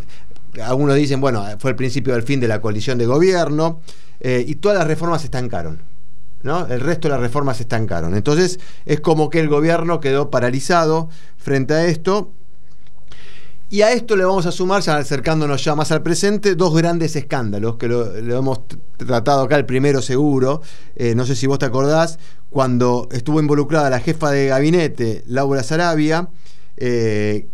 algunos 0.62 0.96
dicen, 0.96 1.20
bueno, 1.20 1.44
fue 1.58 1.70
el 1.70 1.76
principio 1.76 2.14
del 2.14 2.22
fin 2.22 2.40
de 2.40 2.48
la 2.48 2.60
coalición 2.60 2.98
de 2.98 3.06
gobierno, 3.06 3.80
eh, 4.20 4.44
y 4.46 4.56
todas 4.56 4.78
las 4.78 4.86
reformas 4.86 5.22
se 5.22 5.26
estancaron. 5.26 5.80
¿no? 6.42 6.66
El 6.66 6.80
resto 6.80 7.06
de 7.08 7.12
las 7.14 7.20
reformas 7.20 7.58
se 7.58 7.62
estancaron. 7.62 8.16
Entonces 8.16 8.58
es 8.84 9.00
como 9.00 9.30
que 9.30 9.38
el 9.38 9.48
gobierno 9.48 10.00
quedó 10.00 10.28
paralizado 10.30 11.08
frente 11.36 11.72
a 11.74 11.84
esto. 11.86 12.32
Y 13.72 13.80
a 13.80 13.90
esto 13.90 14.16
le 14.16 14.24
vamos 14.26 14.44
a 14.44 14.52
sumar, 14.52 14.82
ya 14.82 14.98
acercándonos 14.98 15.64
ya 15.64 15.74
más 15.74 15.90
al 15.92 16.02
presente, 16.02 16.56
dos 16.56 16.74
grandes 16.74 17.16
escándalos 17.16 17.76
que 17.76 17.88
lo, 17.88 18.20
lo 18.20 18.36
hemos 18.36 18.60
tratado 18.98 19.40
acá, 19.44 19.56
el 19.56 19.64
primero 19.64 20.02
seguro, 20.02 20.60
eh, 20.94 21.14
no 21.14 21.24
sé 21.24 21.34
si 21.34 21.46
vos 21.46 21.58
te 21.58 21.64
acordás, 21.64 22.18
cuando 22.50 23.08
estuvo 23.12 23.40
involucrada 23.40 23.88
la 23.88 24.00
jefa 24.00 24.30
de 24.30 24.48
gabinete, 24.48 25.24
Laura 25.26 25.62
Sarabia, 25.62 26.28
eh, 26.76 27.46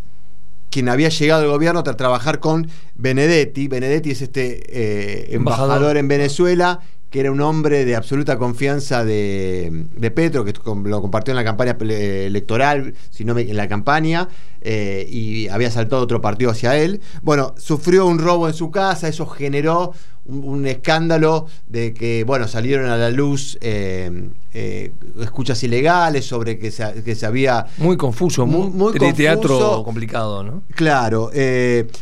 quien 0.70 0.88
había 0.88 1.08
llegado 1.08 1.42
al 1.42 1.50
gobierno 1.50 1.84
tras 1.84 1.96
trabajar 1.96 2.40
con 2.40 2.68
Benedetti. 2.96 3.68
Benedetti 3.68 4.10
es 4.10 4.20
este 4.20 4.62
eh, 4.68 5.36
embajador. 5.36 5.76
Embajador. 5.76 5.96
en 5.98 6.08
Venezuela, 6.08 6.80
que 7.10 7.20
era 7.20 7.32
un 7.32 7.40
hombre 7.40 7.84
de 7.86 7.96
absoluta 7.96 8.36
confianza 8.36 9.04
de, 9.04 9.86
de 9.96 10.10
Petro, 10.10 10.44
que 10.44 10.52
lo 10.84 11.00
compartió 11.00 11.32
en 11.32 11.36
la 11.36 11.44
campaña 11.44 11.76
ele- 11.80 12.26
electoral, 12.26 12.92
si 13.10 13.24
no 13.24 13.34
me, 13.34 13.42
en 13.42 13.56
la 13.56 13.66
campaña, 13.66 14.28
eh, 14.60 15.06
y 15.08 15.48
había 15.48 15.70
saltado 15.70 16.02
otro 16.02 16.20
partido 16.20 16.50
hacia 16.50 16.76
él. 16.76 17.00
Bueno, 17.22 17.54
sufrió 17.56 18.04
un 18.06 18.18
robo 18.18 18.46
en 18.46 18.52
su 18.54 18.70
casa, 18.70 19.08
eso 19.08 19.24
generó 19.26 19.94
un, 20.26 20.44
un 20.44 20.66
escándalo 20.66 21.46
de 21.66 21.94
que, 21.94 22.24
bueno, 22.24 22.46
salieron 22.46 22.90
a 22.90 22.98
la 22.98 23.10
luz 23.10 23.56
eh, 23.62 24.28
eh, 24.52 24.92
escuchas 25.22 25.62
ilegales 25.62 26.26
sobre 26.26 26.58
que 26.58 26.70
se, 26.70 27.02
que 27.02 27.14
se 27.14 27.24
había 27.24 27.64
Muy 27.78 27.96
confuso, 27.96 28.44
muy, 28.44 28.68
Muy- 28.68 28.92
de 28.92 28.98
confuso. 28.98 29.16
teatro 29.16 29.82
complicado, 29.82 30.42
¿no? 30.44 30.62
Claro, 30.74 31.30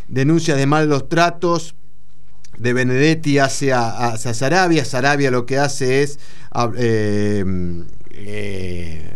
denuncias 0.09 0.57
de 0.59 0.66
malos 0.66 1.09
tratos 1.09 1.77
de 2.59 2.73
Benedetti 2.73 3.38
hacia, 3.38 3.88
hacia 3.88 4.35
Sarabia. 4.35 4.85
Sarabia 4.85 5.31
lo 5.31 5.47
que 5.47 5.59
hace 5.59 6.03
es 6.03 6.19
eh, 6.77 7.45
eh, 8.11 9.14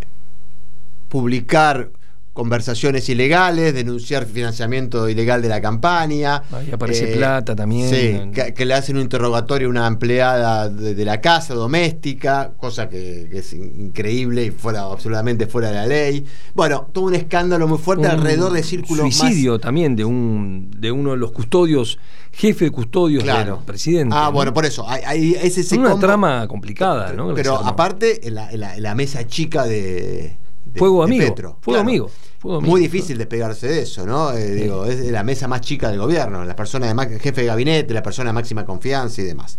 publicar 1.08 1.90
conversaciones 2.32 3.08
ilegales, 3.08 3.74
denunciar 3.74 4.24
financiamiento 4.24 5.08
ilegal 5.08 5.42
de 5.42 5.48
la 5.48 5.60
campaña. 5.60 6.42
Ahí 6.52 6.70
aparece 6.72 7.12
Eh, 7.12 7.16
plata 7.16 7.56
también. 7.56 7.90
Sí, 7.90 8.30
que, 8.32 8.54
que 8.54 8.64
le 8.64 8.74
hacen 8.74 8.96
un 8.96 9.02
interrogatorio 9.02 9.68
a 9.68 9.70
una 9.70 9.86
empleada 9.86 10.68
de, 10.68 10.94
de 10.94 11.04
la 11.04 11.20
casa 11.20 11.54
doméstica, 11.54 12.52
cosa 12.56 12.88
que, 12.88 13.28
que 13.30 13.38
es 13.38 13.52
in- 13.52 13.74
increíble 13.80 14.44
y 14.44 14.50
fuera 14.50 14.82
absolutamente 14.82 15.46
fuera 15.46 15.68
de 15.68 15.74
la 15.74 15.86
ley. 15.86 16.24
Bueno, 16.54 16.88
todo 16.92 17.04
un 17.06 17.14
escándalo 17.14 17.66
muy 17.66 17.78
fuerte 17.78 18.06
Un 18.06 18.12
alrededor 18.12 18.52
de 18.52 18.62
círculos 18.62 19.04
más 19.06 19.14
suicidio 19.14 19.58
también 19.58 19.96
de 19.96 20.04
un 20.04 20.70
de 20.76 20.92
uno 20.92 21.10
de 21.10 21.16
los 21.16 21.32
custodios, 21.32 21.98
jefe 22.32 22.66
de 22.66 22.70
custodios 22.70 23.22
Claro. 23.24 23.56
del 23.56 23.64
presidente. 23.64 24.14
Ah, 24.16 24.26
¿no? 24.26 24.32
bueno, 24.32 24.54
por 24.54 24.64
eso. 24.64 24.88
Hay, 24.88 25.02
hay- 25.04 25.34
es 25.34 25.58
ese 25.58 25.76
una 25.78 25.90
combo. 25.90 26.06
trama 26.06 26.46
complicada, 26.48 27.12
¿no? 27.12 27.34
Pero 27.34 27.56
aparte, 27.56 28.26
en 28.28 28.34
la, 28.36 28.50
en 28.50 28.60
la- 28.60 28.76
en 28.76 28.82
la 28.82 28.94
mesa 28.94 29.26
chica 29.26 29.64
de. 29.66 30.38
De- 30.72 30.78
Fuego 30.78 30.98
de 31.00 31.04
amigo, 31.04 31.24
Petro. 31.34 31.58
fuego 31.60 31.80
amigo, 31.80 32.10
fuego 32.38 32.58
amigo, 32.58 32.70
Muy 32.70 32.80
difícil 32.80 33.18
despegarse 33.18 33.68
de 33.68 33.82
eso, 33.82 34.06
¿no? 34.06 34.32
Eh, 34.32 34.54
Digo, 34.54 34.84
es 34.86 35.00
la 35.10 35.22
mesa 35.22 35.48
más 35.48 35.60
chica 35.60 35.90
del 35.90 35.98
gobierno, 36.00 36.44
la 36.44 36.56
persona 36.56 36.92
de 36.92 37.18
jefe 37.18 37.40
de 37.42 37.46
gabinete, 37.48 37.92
la 37.94 38.02
persona 38.02 38.30
de 38.30 38.34
máxima 38.34 38.64
confianza 38.64 39.20
y 39.20 39.24
demás. 39.24 39.58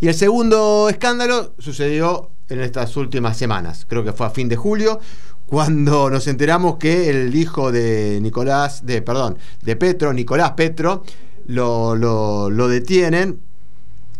Y 0.00 0.08
el 0.08 0.14
segundo 0.14 0.88
escándalo 0.90 1.54
sucedió 1.58 2.30
en 2.48 2.60
estas 2.60 2.96
últimas 2.96 3.36
semanas, 3.36 3.86
creo 3.88 4.04
que 4.04 4.12
fue 4.12 4.26
a 4.26 4.30
fin 4.30 4.48
de 4.48 4.56
julio, 4.56 5.00
cuando 5.46 6.10
nos 6.10 6.26
enteramos 6.26 6.76
que 6.76 7.08
el 7.10 7.34
hijo 7.34 7.70
de 7.72 8.18
Nicolás, 8.20 8.84
de, 8.84 9.00
perdón, 9.02 9.38
de 9.62 9.76
Petro, 9.76 10.12
Nicolás 10.12 10.52
Petro, 10.52 11.02
lo, 11.46 11.94
lo- 11.96 12.50
lo 12.50 12.68
detienen. 12.68 13.40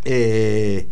eh, 0.04 0.86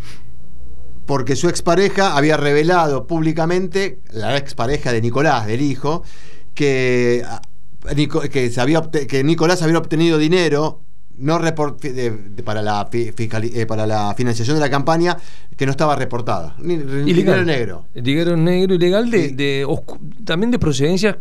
porque 1.06 1.36
su 1.36 1.48
expareja 1.48 2.16
había 2.16 2.36
revelado 2.36 3.06
públicamente, 3.06 3.98
la 4.10 4.36
expareja 4.36 4.92
de 4.92 5.00
Nicolás, 5.02 5.46
del 5.46 5.60
hijo, 5.62 6.02
que, 6.54 7.22
ah, 7.26 7.40
que, 8.30 8.50
se 8.50 8.60
había 8.60 8.82
que 9.08 9.24
Nicolás 9.24 9.62
había 9.62 9.78
obtenido 9.78 10.18
dinero 10.18 10.80
no 11.16 11.38
report- 11.38 11.78
de- 11.80 12.10
de- 12.10 12.42
para, 12.42 12.60
la, 12.60 12.88
fi- 12.90 13.12
fiscali- 13.12 13.52
eh, 13.54 13.66
para 13.66 13.86
la 13.86 14.14
financiación 14.16 14.56
de 14.56 14.60
la 14.60 14.70
campaña 14.70 15.16
que 15.56 15.64
no 15.64 15.70
estaba 15.70 15.94
reportada. 15.94 16.56
Ni- 16.58 16.76
Dinero 16.76 17.44
negro. 17.44 17.86
Dinero 17.94 18.36
negro 18.36 18.74
ilegal 18.74 19.10
de, 19.10 19.28
de 19.28 19.64
oscu- 19.64 19.98
también 20.24 20.50
de 20.50 20.58
procedencias 20.58 21.16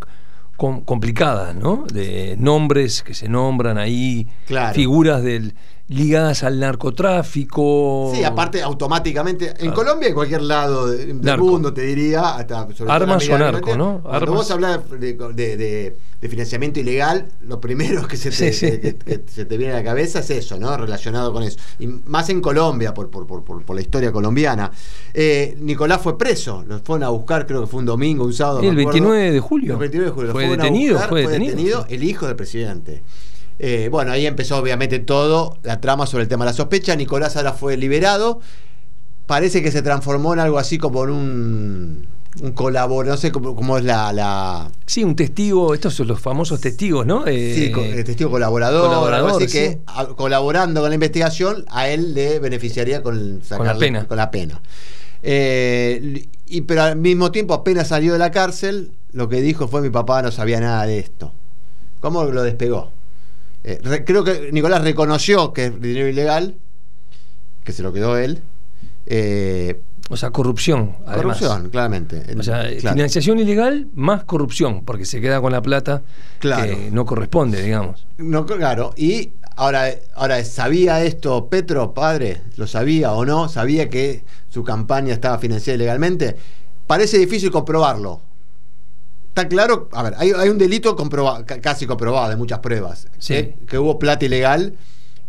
com- 0.58 0.82
complicadas, 0.84 1.56
¿no? 1.56 1.86
De 1.94 2.36
nombres 2.40 3.04
que 3.04 3.14
se 3.14 3.28
nombran 3.30 3.78
ahí, 3.78 4.28
Claro. 4.48 4.74
figuras 4.74 5.22
del 5.22 5.54
ligadas 5.90 6.44
al 6.44 6.60
narcotráfico. 6.60 8.12
Sí, 8.16 8.24
aparte 8.24 8.62
automáticamente, 8.62 9.54
en 9.60 9.72
Colombia 9.72 10.08
y 10.08 10.10
en 10.10 10.16
cualquier 10.16 10.42
lado 10.44 10.88
del 10.88 11.38
mundo, 11.38 11.74
te 11.74 11.82
diría, 11.82 12.36
hasta 12.36 12.68
Armas 12.88 13.28
o 13.28 13.38
narco, 13.38 13.76
¿no? 13.76 14.02
Cuando 14.02 14.34
vos 14.34 14.50
hablas 14.52 14.80
de, 14.90 15.96
financiamiento 16.22 16.80
ilegal, 16.80 17.28
lo 17.42 17.60
primero 17.60 18.08
que 18.08 18.16
se, 18.16 18.30
te, 18.32 18.54
se 18.54 19.46
te 19.46 19.58
viene 19.58 19.74
a 19.74 19.78
la 19.78 19.84
cabeza 19.84 20.20
es 20.20 20.30
eso, 20.30 20.58
¿no? 20.58 20.76
Relacionado 20.78 21.34
con 21.34 21.44
eso. 21.44 21.60
Y 21.80 21.88
más 21.88 22.30
en 22.30 22.40
Colombia, 22.40 22.94
por, 22.94 23.10
por, 23.10 23.28
por, 23.28 23.44
por 23.44 23.76
la 23.76 23.82
historia 23.82 24.12
colombiana. 24.12 24.72
Eh, 25.14 25.58
Nicolás 25.60 26.02
fue 26.02 26.18
preso, 26.18 26.64
lo 26.66 26.80
fueron 26.80 27.04
a 27.04 27.10
buscar, 27.10 27.46
creo 27.46 27.62
que 27.62 27.68
fue 27.68 27.82
un 27.82 27.86
domingo, 27.86 28.24
un 28.24 28.34
sábado. 28.34 28.62
El 28.62 28.76
29 28.76 29.32
de 29.32 29.40
julio. 29.42 29.74
El 29.74 29.80
29 29.80 30.10
de 30.10 30.16
julio. 30.16 30.32
Fue, 30.32 30.48
detenido, 30.48 31.00
fue 31.10 31.28
detenido 31.28 31.86
el 31.90 32.04
hijo 32.04 32.26
del 32.26 32.38
presidente. 32.38 33.04
Eh, 33.60 33.90
bueno, 33.92 34.12
ahí 34.12 34.26
empezó 34.26 34.58
obviamente 34.58 35.00
todo, 35.00 35.58
la 35.64 35.80
trama 35.80 36.08
sobre 36.08 36.24
el 36.24 36.30
tema 36.30 36.46
de 36.46 36.52
la 36.52 36.56
sospecha. 36.56 36.96
Nicolás 36.96 37.36
ahora 37.38 37.54
fue 37.54 37.78
liberado. 37.78 38.40
Parece 39.26 39.62
que 39.62 39.72
se 39.72 39.82
transformó 39.82 40.34
en 40.34 40.40
algo 40.40 40.58
así 40.58 40.78
como 40.78 41.04
en 41.06 41.10
un, 41.12 42.08
un 42.42 42.52
colaborador, 42.52 43.14
no 43.14 43.18
sé 43.18 43.32
cómo, 43.32 43.78
es 43.78 43.84
la, 43.84 44.72
Sí, 44.86 45.04
un 45.04 45.16
testigo, 45.16 45.74
estos 45.74 45.94
son 45.94 46.08
los 46.08 46.20
famosos 46.20 46.60
testigos, 46.60 47.06
¿no? 47.06 47.26
Eh, 47.28 47.54
sí, 47.56 47.82
el 47.82 48.04
testigo 48.04 48.32
colaborador, 48.32 49.14
así 49.14 49.48
que 49.48 49.80
colaborando 50.16 50.82
con 50.82 50.90
la 50.90 50.96
investigación, 50.96 51.66
a 51.70 51.90
él 51.90 52.14
le 52.14 52.40
beneficiaría 52.40 53.04
con, 53.04 53.42
la 53.50 53.78
pena. 53.78 54.06
Con 54.08 54.18
la 54.18 54.32
pena. 54.32 54.62
Eh, 55.22 56.28
y, 56.48 56.62
pero 56.62 56.84
al 56.84 56.96
mismo 56.98 57.32
tiempo, 57.32 57.54
apenas 57.54 57.88
salió 57.90 58.14
de 58.14 58.20
la 58.20 58.32
cárcel, 58.32 58.92
lo 59.12 59.30
que 59.30 59.42
dijo 59.42 59.68
fue 59.68 59.82
mi 59.82 59.90
papá 59.90 60.22
no 60.22 60.32
sabía 60.32 60.60
nada 60.60 60.86
de 60.86 61.00
esto. 61.00 61.32
¿Cómo 62.00 62.26
lo 62.26 62.44
despegó? 62.44 62.92
Eh, 63.64 64.04
creo 64.06 64.24
que 64.24 64.52
Nicolás 64.52 64.84
reconoció 64.84 65.54
que 65.54 65.66
es 65.66 65.82
dinero 65.82 66.08
ilegal, 66.08 66.56
que 67.64 67.72
se 67.72 67.84
lo 67.84 67.94
quedó 67.94 68.18
él. 68.18 68.42
Eh, 69.06 69.80
o 70.10 70.18
sea, 70.18 70.32
corrupción. 70.32 70.98
Corrupción, 71.06 71.70
claramente. 71.70 72.24
O 72.38 72.44
sea, 72.44 72.66
financiación 72.66 73.40
ilegal 73.40 73.88
más 73.94 74.26
corrupción, 74.26 74.84
porque 74.84 75.06
se 75.06 75.22
queda 75.22 75.40
con 75.40 75.54
la 75.54 75.62
plata 75.62 76.02
que 76.40 76.90
no 76.92 77.06
corresponde, 77.06 77.62
digamos. 77.62 78.06
No, 78.18 78.46
claro. 78.46 78.94
Y 78.98 79.32
ahora, 79.56 79.88
ahora, 80.16 80.44
¿sabía 80.44 81.04
esto 81.04 81.48
Petro, 81.48 81.94
padre? 81.94 82.42
¿Lo 82.58 82.68
sabía 82.68 83.14
o 83.14 83.26
no? 83.26 83.48
¿Sabía 83.48 83.90
que 83.90 84.24
su 84.50 84.64
campaña 84.64 85.14
estaba 85.14 85.38
financiada 85.38 85.76
ilegalmente? 85.76 86.36
Parece 86.86 87.18
difícil 87.18 87.50
comprobarlo 87.50 88.20
está 89.34 89.48
claro, 89.48 89.90
a 89.92 90.04
ver, 90.04 90.14
hay, 90.18 90.48
un 90.48 90.60
delito 90.60 90.96
comprobado, 90.96 91.44
casi 91.60 91.88
comprobado 91.88 92.30
de 92.30 92.36
muchas 92.36 92.60
pruebas, 92.60 93.08
¿eh? 93.30 93.56
que 93.68 93.80
hubo 93.80 93.98
plata 93.98 94.26
ilegal 94.26 94.76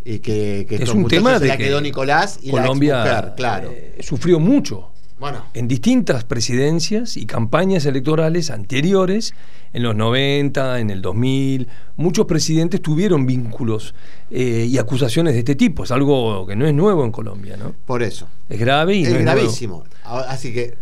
y 0.04 0.18
que, 0.18 0.66
es 0.68 0.90
un 0.90 1.08
tema 1.08 1.38
de 1.38 1.48
la 1.48 1.56
quedó 1.56 1.80
Nicolás 1.80 2.38
y 2.42 2.50
Colombia 2.50 3.02
la 3.02 3.34
claro. 3.34 3.70
Eh, 3.72 3.96
sufrió 4.00 4.38
mucho. 4.38 4.90
Bueno. 5.18 5.46
En 5.54 5.68
distintas 5.68 6.24
presidencias 6.24 7.16
y 7.16 7.24
campañas 7.24 7.86
electorales 7.86 8.50
anteriores, 8.50 9.32
en 9.72 9.84
los 9.84 9.96
90, 9.96 10.80
en 10.80 10.90
el 10.90 11.00
2000, 11.00 11.66
muchos 11.96 12.26
presidentes 12.26 12.82
tuvieron 12.82 13.24
vínculos 13.24 13.94
eh, 14.30 14.66
y 14.68 14.76
acusaciones 14.76 15.32
de 15.32 15.38
este 15.38 15.54
tipo. 15.54 15.84
Es 15.84 15.92
algo 15.92 16.46
que 16.46 16.56
no 16.56 16.66
es 16.66 16.74
nuevo 16.74 17.04
en 17.04 17.12
Colombia, 17.12 17.56
¿no? 17.56 17.74
Por 17.86 18.02
eso. 18.02 18.28
Es 18.50 18.60
grave 18.60 18.96
y 18.96 19.04
es 19.04 19.18
gravísimo. 19.18 19.84
Así 20.04 20.52
que 20.52 20.76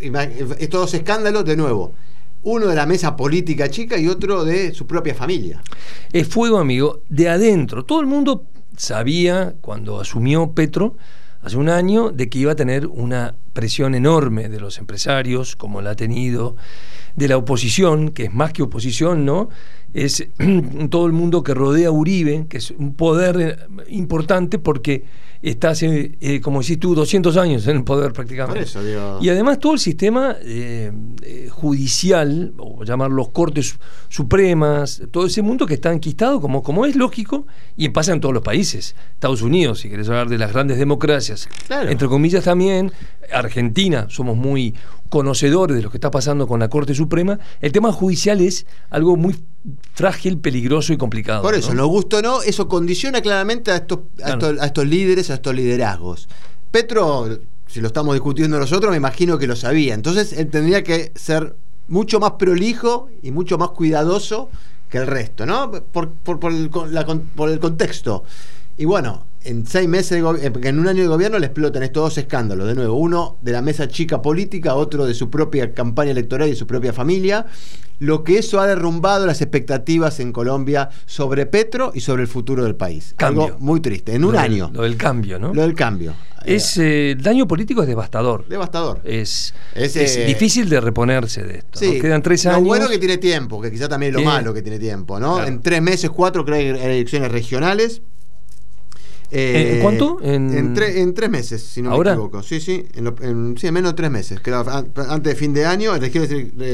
estos 0.59 0.81
dos 0.81 0.95
escándalos, 0.95 1.45
de 1.45 1.57
nuevo, 1.57 1.93
uno 2.43 2.67
de 2.67 2.75
la 2.75 2.87
mesa 2.87 3.17
política 3.17 3.69
chica 3.69 3.97
y 3.99 4.09
otro 4.09 4.45
de 4.45 4.75
su 4.75 4.87
propia 4.87 5.15
familia. 5.15 5.63
Es 6.13 6.29
fuego, 6.29 6.59
amigo, 6.59 7.03
de 7.09 7.29
adentro. 7.29 7.85
Todo 7.85 8.01
el 8.01 8.07
mundo 8.07 8.47
sabía 8.77 9.55
cuando 9.61 10.01
asumió 10.01 10.53
Petro 10.53 10.97
hace 11.43 11.57
un 11.57 11.69
año 11.69 12.11
de 12.11 12.29
que 12.29 12.39
iba 12.39 12.53
a 12.53 12.57
tener 12.57 12.87
una 12.87 13.35
presión 13.53 13.95
enorme 13.95 14.49
de 14.49 14.61
los 14.61 14.79
empresarios, 14.79 15.57
como 15.57 15.83
la 15.83 15.91
ha 15.91 15.97
tenido, 15.97 16.57
de 17.17 17.29
la 17.29 17.37
oposición, 17.37 18.11
que 18.11 18.25
es 18.25 18.35
más 18.35 18.53
que 18.53 18.63
oposición, 18.63 19.25
¿no? 19.25 19.49
Es 19.93 20.27
todo 20.91 21.07
el 21.07 21.13
mundo 21.13 21.43
que 21.43 21.55
rodea 21.55 21.89
a 21.89 21.93
Uribe, 21.93 22.47
que 22.49 22.59
es 22.59 22.71
un 22.71 22.95
poder 22.95 23.41
eh, 23.41 23.85
importante 23.89 24.59
porque 24.59 25.05
está 25.51 25.71
hace, 25.71 26.17
eh, 26.21 26.41
como 26.41 26.61
decís 26.61 26.79
tú, 26.79 26.95
200 26.95 27.37
años 27.37 27.67
en 27.67 27.79
el 27.79 27.85
poder 27.85 28.13
prácticamente. 28.13 28.67
Y 29.21 29.29
además 29.29 29.59
todo 29.59 29.73
el 29.73 29.81
sistema 29.81 30.37
eh, 30.41 30.93
eh, 31.23 31.49
judicial, 31.51 32.55
o 32.59 32.85
llamar 32.85 33.11
los 33.11 33.31
cortes 33.31 33.77
supremas, 34.09 35.03
todo 35.11 35.27
ese 35.27 35.43
mundo 35.43 35.67
que 35.67 35.75
está 35.75 35.93
enquistado, 35.93 36.41
como, 36.41 36.63
como 36.63 36.87
es 36.87 36.95
lógico, 36.95 37.47
y 37.77 37.89
pasa 37.89 38.13
en 38.13 38.21
todos 38.21 38.33
los 38.33 38.45
países. 38.45 38.95
Estados 39.15 39.43
Unidos, 39.43 39.81
si 39.81 39.91
querés 39.91 40.09
hablar 40.09 40.29
de 40.29 40.39
las 40.39 40.53
grandes 40.53 40.79
democracias, 40.79 41.49
entre 41.69 42.07
comillas 42.07 42.45
también, 42.45 42.93
Argentina, 43.33 44.07
somos 44.09 44.37
muy 44.37 44.75
conocedores 45.13 45.77
de 45.77 45.83
lo 45.83 45.91
que 45.91 45.99
está 45.99 46.11
pasando 46.11 46.49
con 46.49 46.59
la 46.59 46.71
Corte 46.71 46.95
Suprema, 46.95 47.39
el 47.61 47.71
tema 47.71 47.93
judicial 47.93 48.41
es 48.41 48.65
algo 48.89 49.15
muy 49.19 49.37
frágil, 49.93 50.39
peligroso 50.39 50.95
y 50.95 50.97
complicado. 50.97 51.43
Por 51.43 51.55
eso, 51.55 51.75
¿no? 51.75 51.83
nos 51.83 51.89
gusta 51.89 52.17
o 52.17 52.23
no, 52.23 52.43
eso 52.43 52.67
condiciona 52.67 53.21
claramente 53.21 53.71
a 53.73 53.77
estos, 53.77 53.99
a 54.25 54.65
estos, 54.65 54.87
líderes, 54.87 55.29
a 55.29 55.35
estos 55.35 55.55
liderazgos. 55.55 56.31
Petro, 56.71 57.29
si 57.67 57.83
lo 57.83 57.89
estamos 57.89 58.15
discutiendo 58.15 58.59
nosotros, 58.59 58.91
me 58.91 58.97
imagino 58.97 59.37
que 59.37 59.47
lo 59.47 59.55
sabía. 59.55 59.93
Entonces 59.93 60.33
él 60.33 60.49
tendría 60.49 60.83
que 60.83 61.13
ser 61.15 61.57
mucho 61.89 62.19
más 62.19 62.33
prolijo 62.39 63.11
y 63.23 63.33
mucho 63.33 63.59
más 63.59 63.69
cuidadoso 63.73 64.49
que 64.89 64.97
el 64.97 65.07
resto, 65.07 65.45
¿no? 65.45 65.71
Por, 65.71 66.09
por, 66.09 66.41
por, 66.41 66.53
el, 66.53 66.71
por 66.71 67.51
el 67.51 67.61
contexto. 67.61 68.25
Y 68.79 68.87
bueno, 68.87 69.27
en 69.45 69.67
seis 69.67 69.89
meses, 69.89 70.23
de 70.23 70.69
en 70.69 70.79
un 70.79 70.89
año 70.89 71.03
de 71.03 71.09
gobierno 71.09 71.39
le 71.39 71.47
explotan 71.47 71.83
estos 71.83 72.03
dos 72.03 72.19
escándalos. 72.19 72.67
De 72.67 72.75
nuevo, 72.75 72.95
uno 72.95 73.39
de 73.43 73.53
la 73.53 73.63
mesa 73.63 73.89
chica 73.89 74.23
política, 74.23 74.75
otro 74.75 75.07
de 75.07 75.15
su 75.15 75.31
propia 75.31 75.73
campaña 75.75 76.13
electoral 76.13 76.49
y 76.49 76.57
su 76.57 76.67
propia 76.67 76.93
familia. 76.93 77.47
Lo 77.99 78.25
que 78.25 78.39
eso 78.39 78.61
ha 78.61 78.67
derrumbado 78.67 79.27
las 79.27 79.41
expectativas 79.41 80.19
en 80.19 80.33
Colombia 80.33 80.91
sobre 81.07 81.47
Petro 81.47 81.93
y 81.95 82.01
sobre 82.01 82.23
el 82.23 82.29
futuro 82.29 82.65
del 82.65 82.75
país. 82.75 83.15
Algo 83.19 83.57
muy 83.61 83.81
triste. 83.81 84.15
En 84.15 84.25
un 84.25 84.37
año. 84.37 84.71
lo 84.73 84.83
del 84.83 84.97
cambio, 84.97 85.39
¿no? 85.39 85.55
Lo 85.55 85.63
del 85.63 85.75
cambio. 85.75 86.15
Es, 86.45 86.77
eh, 86.79 87.13
el 87.13 87.23
daño 87.23 87.47
político 87.47 87.83
es 87.83 87.89
devastador. 87.89 88.49
Devastador. 88.49 89.01
Es, 89.05 89.55
es, 89.77 89.97
eh, 89.97 90.25
difícil 90.27 90.69
de 90.69 90.81
reponerse 90.81 91.45
de 91.45 91.59
esto. 91.59 91.79
Quedan 91.81 92.23
tres 92.23 92.45
años. 92.47 92.63
Lo 92.63 92.67
bueno 92.67 92.89
que 92.89 92.99
tiene 92.99 93.19
tiempo, 93.19 93.61
que 93.61 93.71
quizá 93.71 93.89
también 93.89 94.15
es 94.15 94.21
lo 94.21 94.27
malo 94.27 94.53
que 94.53 94.63
tiene 94.63 94.81
tiempo, 94.81 95.21
¿no? 95.21 95.45
En 95.45 95.61
tres 95.61 95.81
meses, 95.81 96.11
cuatro, 96.11 96.45
creo 96.45 96.59
que 96.59 96.81
hay 96.81 96.95
elecciones 96.97 97.31
regionales 97.31 98.03
¿En 99.35 99.81
cuánto? 99.81 100.19
En, 100.23 100.53
en, 100.57 100.75
tres 101.15 101.31
meses, 101.31 101.63
si 101.63 101.81
no 101.81 101.97
me 101.97 102.11
equivoco. 102.11 102.43
Sí, 102.43 102.61
sí, 102.61 102.85
en, 102.95 103.57
sí, 103.59 103.71
menos 103.71 103.93
de 103.93 103.97
tres 103.97 104.11
meses. 104.11 104.41
antes 105.09 105.33
de 105.33 105.35
fin 105.35 105.55
de 105.55 105.65
año, 105.65 105.95
elecciones 105.95 106.31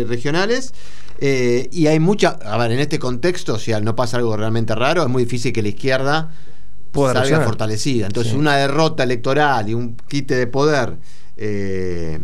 regionales. 0.08 0.74
Eh, 1.20 1.68
y 1.72 1.86
hay 1.86 1.98
mucha. 2.00 2.30
A 2.30 2.56
ver, 2.58 2.72
en 2.72 2.80
este 2.80 2.98
contexto, 2.98 3.58
si 3.58 3.72
no 3.72 3.94
pasa 3.96 4.16
algo 4.16 4.36
realmente 4.36 4.74
raro, 4.74 5.02
es 5.02 5.08
muy 5.08 5.24
difícil 5.24 5.52
que 5.52 5.62
la 5.62 5.68
izquierda 5.68 6.32
salga 6.92 7.40
fortalecida. 7.40 8.06
Entonces, 8.06 8.34
una 8.34 8.56
derrota 8.56 9.02
electoral 9.02 9.68
y 9.68 9.74
un 9.74 9.96
quite 10.08 10.34
de 10.34 10.46
poder. 10.46 10.96
Eh, 11.36 12.18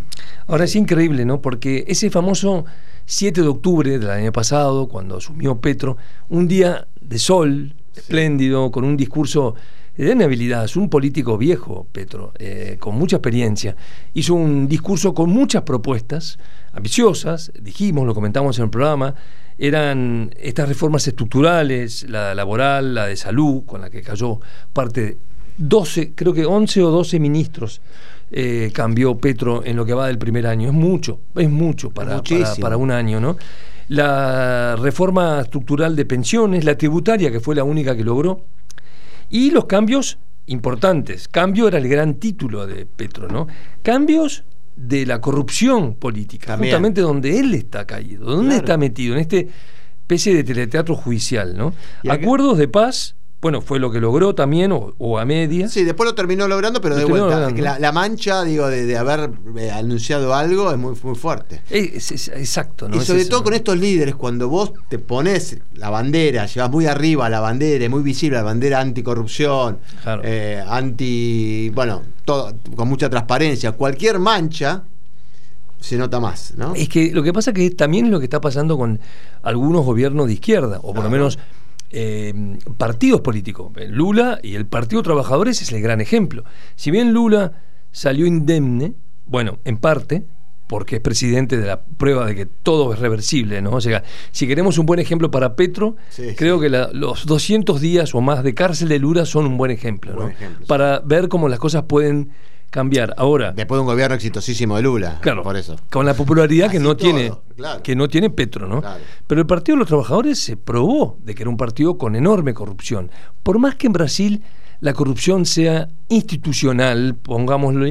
Ahora 0.47 0.65
es 0.65 0.75
increíble, 0.77 1.25
¿no? 1.25 1.41
Porque 1.41 1.85
ese 1.87 2.11
famoso 2.11 2.65
7 3.07 3.43
de 3.43 3.49
octubre 3.49 3.99
del 3.99 4.11
año 4.11 4.33
pasado, 4.33 4.89
cuando 4.89 5.17
asumió 5.17 5.61
Petro, 5.61 5.97
un 6.29 6.49
día 6.49 6.87
de 7.01 7.19
sol, 7.19 7.75
espléndido, 7.95 8.71
con 8.71 8.85
un 8.85 8.97
discurso 8.97 9.55
tiene 9.97 10.25
habilidad, 10.25 10.65
es 10.65 10.77
un 10.77 10.89
político 10.89 11.39
viejo, 11.39 11.87
Petro, 11.93 12.33
eh, 12.39 12.77
con 12.81 12.97
mucha 12.97 13.17
experiencia. 13.17 13.77
Hizo 14.15 14.35
un 14.35 14.67
discurso 14.69 15.15
con 15.15 15.31
muchas 15.31 15.63
propuestas 15.63 16.39
ambiciosas, 16.73 17.53
dijimos, 17.61 18.07
lo 18.07 18.15
comentamos 18.15 18.59
en 18.59 18.65
el 18.65 18.71
programa, 18.71 19.15
eran 19.59 20.31
estas 20.41 20.69
reformas 20.69 21.07
estructurales, 21.07 22.09
la 22.09 22.35
laboral, 22.35 22.95
la 22.95 23.07
de 23.07 23.17
salud, 23.17 23.65
con 23.65 23.81
la 23.81 23.91
que 23.91 24.03
cayó 24.03 24.41
parte 24.73 25.01
de 25.01 25.19
12, 25.57 26.15
creo 26.15 26.33
que 26.33 26.45
11 26.45 26.83
o 26.83 26.91
12 26.91 27.21
ministros 27.21 27.81
eh, 28.33 28.73
cambió 28.75 29.17
Petro 29.17 29.65
en 29.65 29.77
lo 29.77 29.85
que 29.85 29.95
va 29.95 30.09
del 30.09 30.19
primer 30.19 30.47
año. 30.49 30.69
Es 30.69 30.75
mucho, 30.75 31.21
es 31.37 31.49
mucho 31.49 31.91
para, 31.91 32.21
para, 32.21 32.55
para, 32.57 32.77
un 32.77 32.91
año, 32.91 33.21
¿no? 33.21 33.37
La 33.89 34.77
reforma 34.77 35.43
estructural 35.43 35.95
de 35.95 36.05
pensiones, 36.05 36.65
la 36.65 36.77
tributaria, 36.77 37.31
que 37.31 37.39
fue 37.39 37.55
la 37.55 37.63
única 37.63 37.95
que 37.95 38.03
logró, 38.03 38.41
y 39.31 39.51
los 39.51 39.67
cambios 39.67 40.19
importantes. 40.47 41.29
Cambio 41.29 41.69
era 41.69 41.79
el 41.79 41.89
gran 41.89 42.15
título 42.15 42.67
de 42.67 42.87
Petro, 42.87 43.29
¿no? 43.29 43.47
Cambios 43.83 44.45
de 44.77 45.07
la 45.07 45.21
corrupción 45.21 45.95
política, 45.95 46.57
justamente 46.59 47.01
donde 47.01 47.39
él 47.39 47.55
está 47.55 47.87
caído, 47.87 48.27
donde 48.27 48.57
está 48.57 48.77
metido, 48.77 49.15
en 49.15 49.21
este 49.21 49.49
especie 50.03 50.35
de 50.35 50.45
teleteatro 50.45 50.95
judicial, 50.95 51.57
¿no? 51.57 51.73
Acuerdos 52.09 52.59
de 52.59 52.69
paz 52.69 53.17
bueno, 53.45 53.61
fue 53.61 53.79
lo 53.79 53.91
que 53.91 54.01
logró 54.01 54.35
también, 54.35 54.73
o, 54.73 55.19
a 55.19 55.27
media. 55.27 55.69
Sí, 55.69 55.85
después 55.85 56.09
lo 56.09 56.15
terminó 56.15 56.49
logrando, 56.49 56.81
pero 56.81 56.97
de 56.97 57.05
vuelta. 57.05 57.51
La, 57.79 57.93
mancha, 57.93 58.43
digo, 58.43 58.69
de, 58.69 58.97
haber 58.97 59.33
eh, 59.59 59.71
anunciado 59.71 60.35
algo 60.35 60.71
es 60.71 60.79
muy, 60.79 60.95
muy 61.03 61.15
fuerte. 61.15 61.61
exacto, 61.69 62.89
¿no? 62.89 62.97
Y 62.97 63.01
sobre 63.01 63.27
todo 63.27 63.45
con 63.45 63.53
estos 63.53 63.79
líderes, 63.79 64.15
cuando 64.15 64.49
vos 64.49 64.73
te 64.89 64.99
pones 64.99 65.59
la 65.75 65.91
bandera, 65.91 66.47
llevas 66.47 66.71
muy 66.71 66.87
arriba 66.87 67.29
la 67.29 67.41
bandera, 67.41 67.87
muy 67.91 68.03
visible 68.03 68.39
la 68.39 68.45
bandera 68.45 68.81
anticorrupción, 68.81 69.77
eh, 70.23 70.65
anti. 70.67 71.71
bueno, 71.75 72.01
todo, 72.25 72.51
con 72.75 72.89
mucha 72.89 73.11
transparencia, 73.11 73.73
cualquier 73.73 74.21
mancha 74.21 74.85
se 75.79 75.99
nota 75.99 76.19
más, 76.19 76.55
¿no? 76.57 76.75
Es 76.75 76.89
que 76.89 77.13
lo 77.13 77.23
que 77.23 77.35
pasa 77.35 77.53
que 77.53 77.69
también 77.73 78.07
es 78.07 78.11
lo 78.11 78.21
que 78.21 78.25
está 78.25 78.41
pasando 78.41 78.79
con 78.79 79.01
algunos 79.43 79.85
gobiernos 79.85 80.29
de 80.29 80.33
izquierda, 80.33 80.81
o 80.83 80.95
por 80.95 81.05
lo 81.05 81.11
menos 81.11 81.39
eh, 81.97 82.59
partidos 82.77 83.21
políticos. 83.21 83.73
Lula 83.89 84.41
y 84.43 84.57
el 84.57 84.67
Partido 84.67 85.03
Trabajadores 85.03 85.63
es 85.63 85.71
el 85.73 85.81
gran 85.81 86.01
ejemplo. 86.01 86.45
Si 86.75 86.91
bien 86.91 87.13
Lula 87.13 87.53
salió 87.93 88.27
indemne, 88.27 88.95
bueno, 89.27 89.59
en 89.65 89.79
parte, 89.79 90.25
porque 90.67 90.97
es 90.97 91.03
presidente 91.03 91.57
de 91.57 91.67
la 91.67 91.83
prueba 91.85 92.27
de 92.27 92.35
que 92.35 92.47
todo 92.47 92.93
es 92.93 92.99
reversible, 92.99 93.63
¿no? 93.63 93.71
O 93.71 93.81
sea, 93.81 94.03
si 94.33 94.49
queremos 94.49 94.77
un 94.79 94.87
buen 94.87 94.99
ejemplo 94.99 95.31
para 95.31 95.55
Petro, 95.55 95.95
creo 96.37 96.59
que 96.59 96.69
los 96.69 97.27
200 97.27 97.81
días 97.81 98.15
o 98.15 98.21
más 98.21 98.43
de 98.43 98.55
cárcel 98.55 98.89
de 98.89 98.99
Lula 98.99 99.25
son 99.25 99.47
un 99.47 99.57
buen 99.57 99.71
ejemplo, 99.71 100.15
¿no? 100.15 100.33
Para 100.67 100.99
ver 101.01 101.29
cómo 101.29 101.49
las 101.49 101.61
cosas 101.61 101.85
pueden 101.85 102.31
cambiar. 102.75 103.15
Ahora. 103.17 103.53
Después 103.53 103.79
de 103.79 103.83
un 103.83 103.87
gobierno 103.87 104.17
exitosísimo 104.17 104.75
de 104.75 104.83
Lula. 104.83 105.19
Claro. 105.21 105.45
Por 105.45 105.57
eso. 105.57 105.77
Con 105.91 106.05
la 106.05 106.15
popularidad 106.15 106.69
que 106.69 106.81
no 106.81 106.97
tiene. 106.97 107.33
Que 107.85 107.95
no 107.95 108.09
tiene 108.09 108.31
Petro, 108.31 108.67
¿no? 108.67 108.83
Pero 109.29 109.41
el 109.41 109.47
Partido 109.47 109.77
de 109.77 109.79
los 109.79 109.89
Trabajadores 109.89 110.41
se 110.41 110.57
probó 110.57 111.17
de 111.23 111.37
que 111.37 111.45
era 111.45 111.51
un 111.51 111.57
partido 111.57 111.97
con 111.97 112.17
enorme 112.17 112.53
corrupción. 112.53 113.13
Por 113.45 113.61
más 113.61 113.77
que 113.77 113.87
en 113.87 113.93
Brasil 113.93 114.43
la 114.85 114.93
corrupción 114.93 115.47
sea 115.47 115.89
institucional, 116.11 117.15
pongámoslo, 117.15 117.87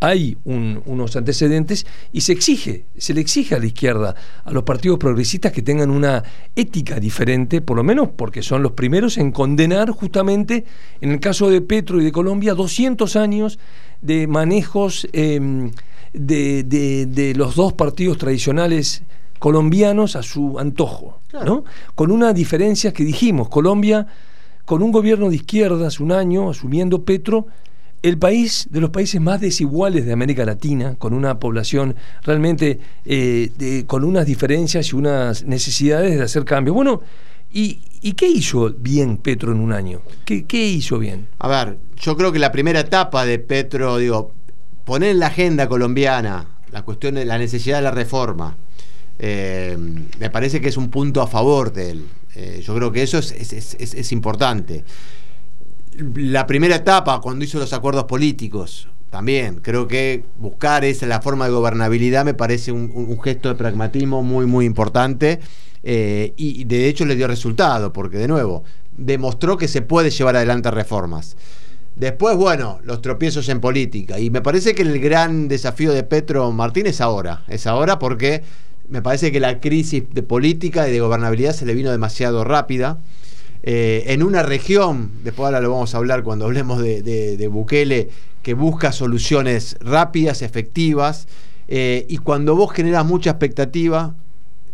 hay 0.00 0.38
unos 0.44 1.14
antecedentes 1.14 1.84
y 2.10 2.22
se 2.22 2.32
exige, 2.32 2.86
se 2.96 3.12
le 3.12 3.20
exige 3.20 3.54
a 3.54 3.58
la 3.58 3.66
izquierda, 3.66 4.14
a 4.44 4.50
los 4.50 4.62
partidos 4.62 4.98
progresistas 4.98 5.52
que 5.52 5.60
tengan 5.60 5.90
una 5.90 6.24
ética 6.56 6.98
diferente, 7.00 7.60
por 7.60 7.76
lo 7.76 7.84
menos 7.84 8.08
porque 8.16 8.40
son 8.42 8.62
los 8.62 8.72
primeros 8.72 9.18
en 9.18 9.30
condenar 9.30 9.90
justamente, 9.90 10.64
en 11.02 11.10
el 11.10 11.20
caso 11.20 11.50
de 11.50 11.60
Petro 11.60 12.00
y 12.00 12.04
de 12.04 12.12
Colombia, 12.12 12.54
200 12.54 13.14
años 13.16 13.58
de 14.00 14.26
manejos 14.26 15.06
em, 15.12 15.70
de, 16.14 17.34
los 17.36 17.56
dos 17.56 17.74
partidos 17.74 18.16
tradicionales 18.16 19.02
colombianos 19.38 20.16
a 20.16 20.22
su 20.22 20.58
antojo, 20.58 21.20
¿no? 21.44 21.64
Con 21.94 22.10
una 22.10 22.32
diferencia 22.32 22.94
que 22.94 23.04
dijimos, 23.04 23.50
Colombia, 23.50 24.06
con 24.68 24.82
un 24.82 24.92
gobierno 24.92 25.30
de 25.30 25.36
izquierdas 25.36 25.98
un 25.98 26.12
año, 26.12 26.50
asumiendo 26.50 27.02
Petro, 27.02 27.46
el 28.02 28.18
país 28.18 28.68
de 28.70 28.82
los 28.82 28.90
países 28.90 29.18
más 29.18 29.40
desiguales 29.40 30.04
de 30.04 30.12
América 30.12 30.44
Latina, 30.44 30.94
con 30.98 31.14
una 31.14 31.38
población 31.38 31.96
realmente 32.22 32.78
eh, 33.06 33.84
con 33.86 34.04
unas 34.04 34.26
diferencias 34.26 34.90
y 34.90 34.96
unas 34.96 35.42
necesidades 35.44 36.18
de 36.18 36.22
hacer 36.22 36.44
cambios. 36.44 36.74
Bueno, 36.74 37.00
¿y, 37.50 37.78
qué 38.12 38.28
hizo 38.28 38.68
bien 38.78 39.16
Petro 39.16 39.52
en 39.52 39.60
un 39.60 39.72
año? 39.72 40.02
¿Qué, 40.26 40.44
¿Qué, 40.44 40.66
hizo 40.66 40.98
bien? 40.98 41.28
A 41.38 41.48
ver, 41.48 41.78
yo 41.96 42.14
creo 42.14 42.30
que 42.30 42.38
la 42.38 42.52
primera 42.52 42.80
etapa 42.80 43.24
de 43.24 43.38
Petro, 43.38 43.96
digo, 43.96 44.32
poner 44.84 45.12
en 45.12 45.20
la 45.20 45.28
agenda 45.28 45.66
colombiana 45.66 46.46
la 46.72 46.82
cuestión 46.82 47.14
de 47.14 47.24
la 47.24 47.38
necesidad 47.38 47.78
de 47.78 47.84
la 47.84 47.90
reforma, 47.90 48.58
eh, 49.18 49.78
me 50.18 50.28
parece 50.28 50.60
que 50.60 50.68
es 50.68 50.76
un 50.76 50.90
punto 50.90 51.22
a 51.22 51.26
favor 51.26 51.72
de 51.72 51.90
él. 51.92 52.04
Eh, 52.40 52.62
yo 52.64 52.74
creo 52.74 52.92
que 52.92 53.02
eso 53.02 53.18
es, 53.18 53.32
es 53.32 54.12
importante 54.12 54.84
la 55.98 56.46
primera 56.46 56.76
etapa, 56.76 57.20
cuando 57.20 57.44
hizo 57.44 57.58
los 57.58 57.72
acuerdos 57.72 58.04
políticos, 58.04 58.88
también 59.10 59.60
creo 59.62 59.88
que 59.88 60.24
buscar 60.38 60.84
esa 60.84 61.06
la 61.06 61.20
forma 61.20 61.46
de 61.46 61.52
gobernabilidad 61.52 62.24
me 62.24 62.34
parece 62.34 62.72
un, 62.72 63.20
gesto 63.22 63.48
de 63.48 63.54
pragmatismo 63.54 64.22
muy, 64.22 64.46
muy 64.46 64.64
importante. 64.64 65.40
Eh, 65.82 66.34
y 66.36 66.64
de 66.64 66.88
hecho 66.88 67.06
le 67.06 67.16
dio 67.16 67.26
resultado, 67.26 67.92
porque 67.92 68.18
de 68.18 68.28
nuevo, 68.28 68.64
demostró 68.96 69.56
que 69.56 69.68
se 69.68 69.80
puede 69.80 70.10
llevar 70.10 70.36
adelante 70.36 70.70
reformas. 70.70 71.36
Después, 71.94 72.36
bueno, 72.36 72.80
los 72.84 73.00
tropiezos 73.00 73.48
en 73.48 73.60
política. 73.60 74.18
Y 74.20 74.30
me 74.30 74.40
parece 74.40 74.74
que 74.74 74.82
el 74.82 75.00
gran 75.00 75.48
desafío 75.48 75.92
de 75.92 76.02
Petro 76.02 76.50
Martín 76.52 76.86
es 76.86 77.00
ahora. 77.00 77.42
Es 77.48 77.66
ahora 77.66 77.98
porque 77.98 78.42
me 78.88 79.02
parece 79.02 79.30
que 79.32 79.40
la 79.40 79.60
crisis 79.60 80.04
de 80.12 80.22
política 80.22 80.88
y 80.88 80.92
de 80.92 81.00
gobernabilidad 81.00 81.52
se 81.52 81.66
le 81.66 81.74
vino 81.74 81.90
demasiado 81.90 82.44
rápida. 82.44 82.98
Eh, 83.62 84.04
en 84.06 84.22
una 84.22 84.42
región, 84.42 85.10
después 85.24 85.46
ahora 85.46 85.60
lo 85.60 85.70
vamos 85.70 85.94
a 85.94 85.98
hablar 85.98 86.22
cuando 86.22 86.46
hablemos 86.46 86.80
de, 86.80 87.48
Bukele, 87.50 88.08
que 88.42 88.54
busca 88.54 88.92
soluciones 88.92 89.76
rápidas, 89.80 90.42
efectivas, 90.42 91.28
eh, 91.66 92.06
y 92.08 92.18
cuando 92.18 92.56
vos 92.56 92.72
generas 92.72 93.04
mucha 93.04 93.30
expectativa, 93.30 94.14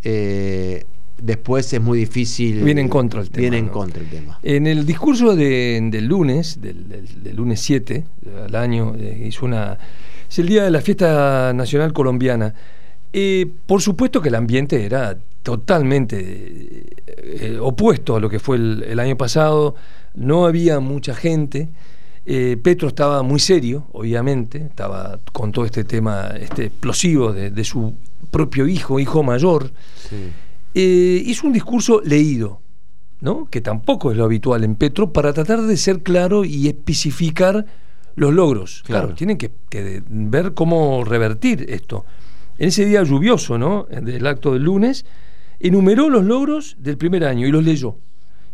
eh, 0.05 0.85
después 1.20 1.72
es 1.72 1.81
muy 1.81 1.98
difícil. 1.98 2.62
Viene 2.62 2.83
en 2.83 2.88
contra 2.88 3.20
el 3.20 3.31
tema. 3.31 3.40
Viene 3.40 3.59
en 3.59 3.68
contra 3.68 4.00
el 4.00 4.09
tema. 4.09 4.38
En 4.42 4.66
el 4.66 4.87
discurso 4.87 5.35
del 5.35 6.07
lunes, 6.07 6.61
del, 6.61 7.35
lunes 7.35 7.61
7 7.61 8.05
al 8.46 8.55
año, 8.55 8.94
hizo 9.24 9.46
una. 9.46 9.79
Es 10.29 10.38
el 10.38 10.46
día 10.46 10.64
de 10.64 10.70
la 10.70 10.81
fiesta 10.81 11.53
nacional 11.53 11.92
colombiana. 11.92 12.55
Por 13.66 13.81
supuesto 13.81 14.20
que 14.20 14.29
el 14.29 14.35
ambiente 14.35 14.85
era 14.85 15.16
totalmente 15.44 16.87
eh, 17.07 17.59
opuesto 17.61 18.16
a 18.16 18.20
lo 18.20 18.29
que 18.29 18.40
fue 18.40 18.57
el, 18.57 18.98
año 18.98 19.16
pasado, 19.16 19.77
no 20.14 20.46
había 20.46 20.81
mucha 20.81 21.14
gente. 21.14 21.68
Eh, 22.27 22.57
Petro 22.61 22.88
estaba 22.88 23.22
muy 23.22 23.38
serio, 23.38 23.87
obviamente, 23.92 24.59
estaba 24.59 25.18
con 25.33 25.53
todo 25.53 25.66
este 25.66 25.85
tema 25.85 26.33
este 26.40 26.66
explosivo 26.66 27.33
de, 27.33 27.64
su 27.64 27.94
propio 28.31 28.66
hijo, 28.66 28.98
hijo 28.98 29.22
mayor. 29.22 29.70
Eh, 30.74 31.22
hizo 31.27 31.46
un 31.46 31.53
discurso 31.53 32.00
leído, 32.03 32.61
¿no? 33.20 33.46
que 33.50 33.61
tampoco 33.61 34.11
es 34.11 34.16
lo 34.16 34.24
habitual 34.24 34.64
en 34.64 34.74
Petro, 34.77 35.12
para 35.12 35.33
tratar 35.35 35.61
de 35.61 35.77
ser 35.77 36.03
claro 36.03 36.44
y 36.44 36.68
especificar 36.68 37.66
los 38.16 38.33
logros. 38.33 38.83
Claro, 38.87 39.14
tienen 39.14 39.37
que, 39.37 39.50
que, 39.68 40.03
ver 40.09 40.55
cómo 40.55 41.05
revertir 41.05 41.66
esto. 41.68 42.07
En 42.59 42.69
ese 42.69 42.85
día 42.85 43.03
lluvioso, 43.03 43.59
¿no? 43.59 43.85
Del 43.85 44.27
acto 44.27 44.53
del 44.53 44.62
lunes, 44.62 45.05
enumeró 45.61 46.09
los 46.09 46.25
logros 46.25 46.77
del 46.79 46.97
primer 46.97 47.25
año 47.25 47.47
y 47.47 47.51
los 47.51 47.64
leyó. 47.64 47.97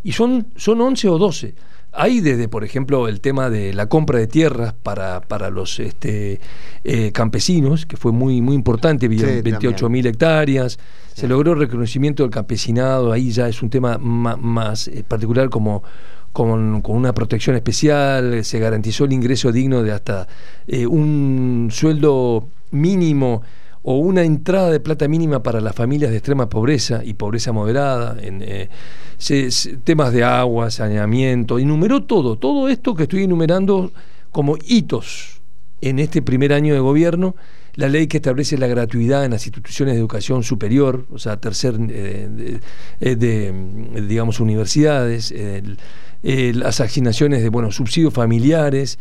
Y 0.03 0.13
son, 0.13 0.49
son 0.57 0.81
11 0.81 1.09
o 1.09 1.19
12. 1.19 1.55
Hay 1.93 2.21
desde, 2.21 2.47
por 2.47 2.63
ejemplo, 2.63 3.09
el 3.09 3.21
tema 3.21 3.51
de 3.51 3.75
la 3.75 3.89
compra 3.89 4.19
de 4.19 4.29
tierras 4.29 4.75
para, 4.75 5.21
para 5.23 5.51
los 5.51 5.81
este, 5.81 6.41
eh, 6.85 7.11
campesinos, 7.13 7.85
que 7.85 7.97
fue 7.97 8.13
muy, 8.13 8.41
muy 8.41 8.55
importante, 8.55 9.09
28 9.09 9.89
mil 9.89 10.07
hectáreas, 10.07 10.79
se 11.15 11.27
logró 11.27 11.53
el 11.53 11.59
reconocimiento 11.59 12.23
del 12.23 12.31
campesinado, 12.31 13.11
ahí 13.11 13.33
ya 13.33 13.49
es 13.49 13.61
un 13.61 13.71
tema 13.71 13.99
más, 13.99 14.87
eh, 14.87 15.05
particular 15.07 15.51
como 15.51 15.83
con, 16.33 16.81
una 16.87 17.13
protección 17.13 17.57
especial, 17.57 18.45
se 18.45 18.61
garantizó 18.61 19.05
el 19.05 19.13
ingreso 19.13 19.51
digno 19.51 19.83
de 19.83 19.91
hasta 19.91 20.29
eh, 20.69 20.87
un 20.87 21.71
sueldo 21.73 22.49
mínimo 22.71 23.43
o 23.83 23.97
una 23.97 24.23
entrada 24.23 24.71
de 24.71 24.81
plata 24.81 25.09
mínima 25.09 25.43
para 25.43 25.61
las 25.61 25.75
familias 25.75 26.11
de 26.11 26.19
extrema 26.19 26.49
pobreza 26.49 27.03
y 27.05 27.15
pobreza 27.15 27.53
moderada, 27.53 28.17
en, 28.21 28.43
eh, 28.43 28.69
temas 29.85 30.13
de 30.13 30.25
agua, 30.25 30.71
saneamiento, 30.71 31.59
enumeró 31.59 32.05
todo, 32.05 32.37
todo 32.37 32.69
esto 32.69 32.95
que 32.95 33.05
estoy 33.05 33.25
enumerando 33.25 33.93
como 34.33 34.57
hitos 34.65 35.41
en 35.81 35.99
este 35.99 36.21
primer 36.23 36.53
año 36.53 36.75
de 36.75 36.81
gobierno, 36.81 37.35
la 37.75 37.89
ley 37.89 38.07
que 38.07 38.19
establece 38.19 38.59
la 38.59 38.67
gratuidad 38.67 39.25
en 39.25 39.31
las 39.31 39.47
instituciones 39.47 39.95
de 39.95 40.01
educación 40.01 40.43
superior, 40.43 41.07
o 41.11 41.19
sea, 41.19 41.39
tercer, 41.39 41.77
eh, 41.89 42.59
de, 43.01 43.55
digamos, 44.07 44.41
universidades, 44.41 45.33
las 46.23 46.81
asignaciones 46.81 47.43
de, 47.43 47.49
bueno, 47.49 47.71
subsidios 47.73 48.13
familiares, 48.13 48.99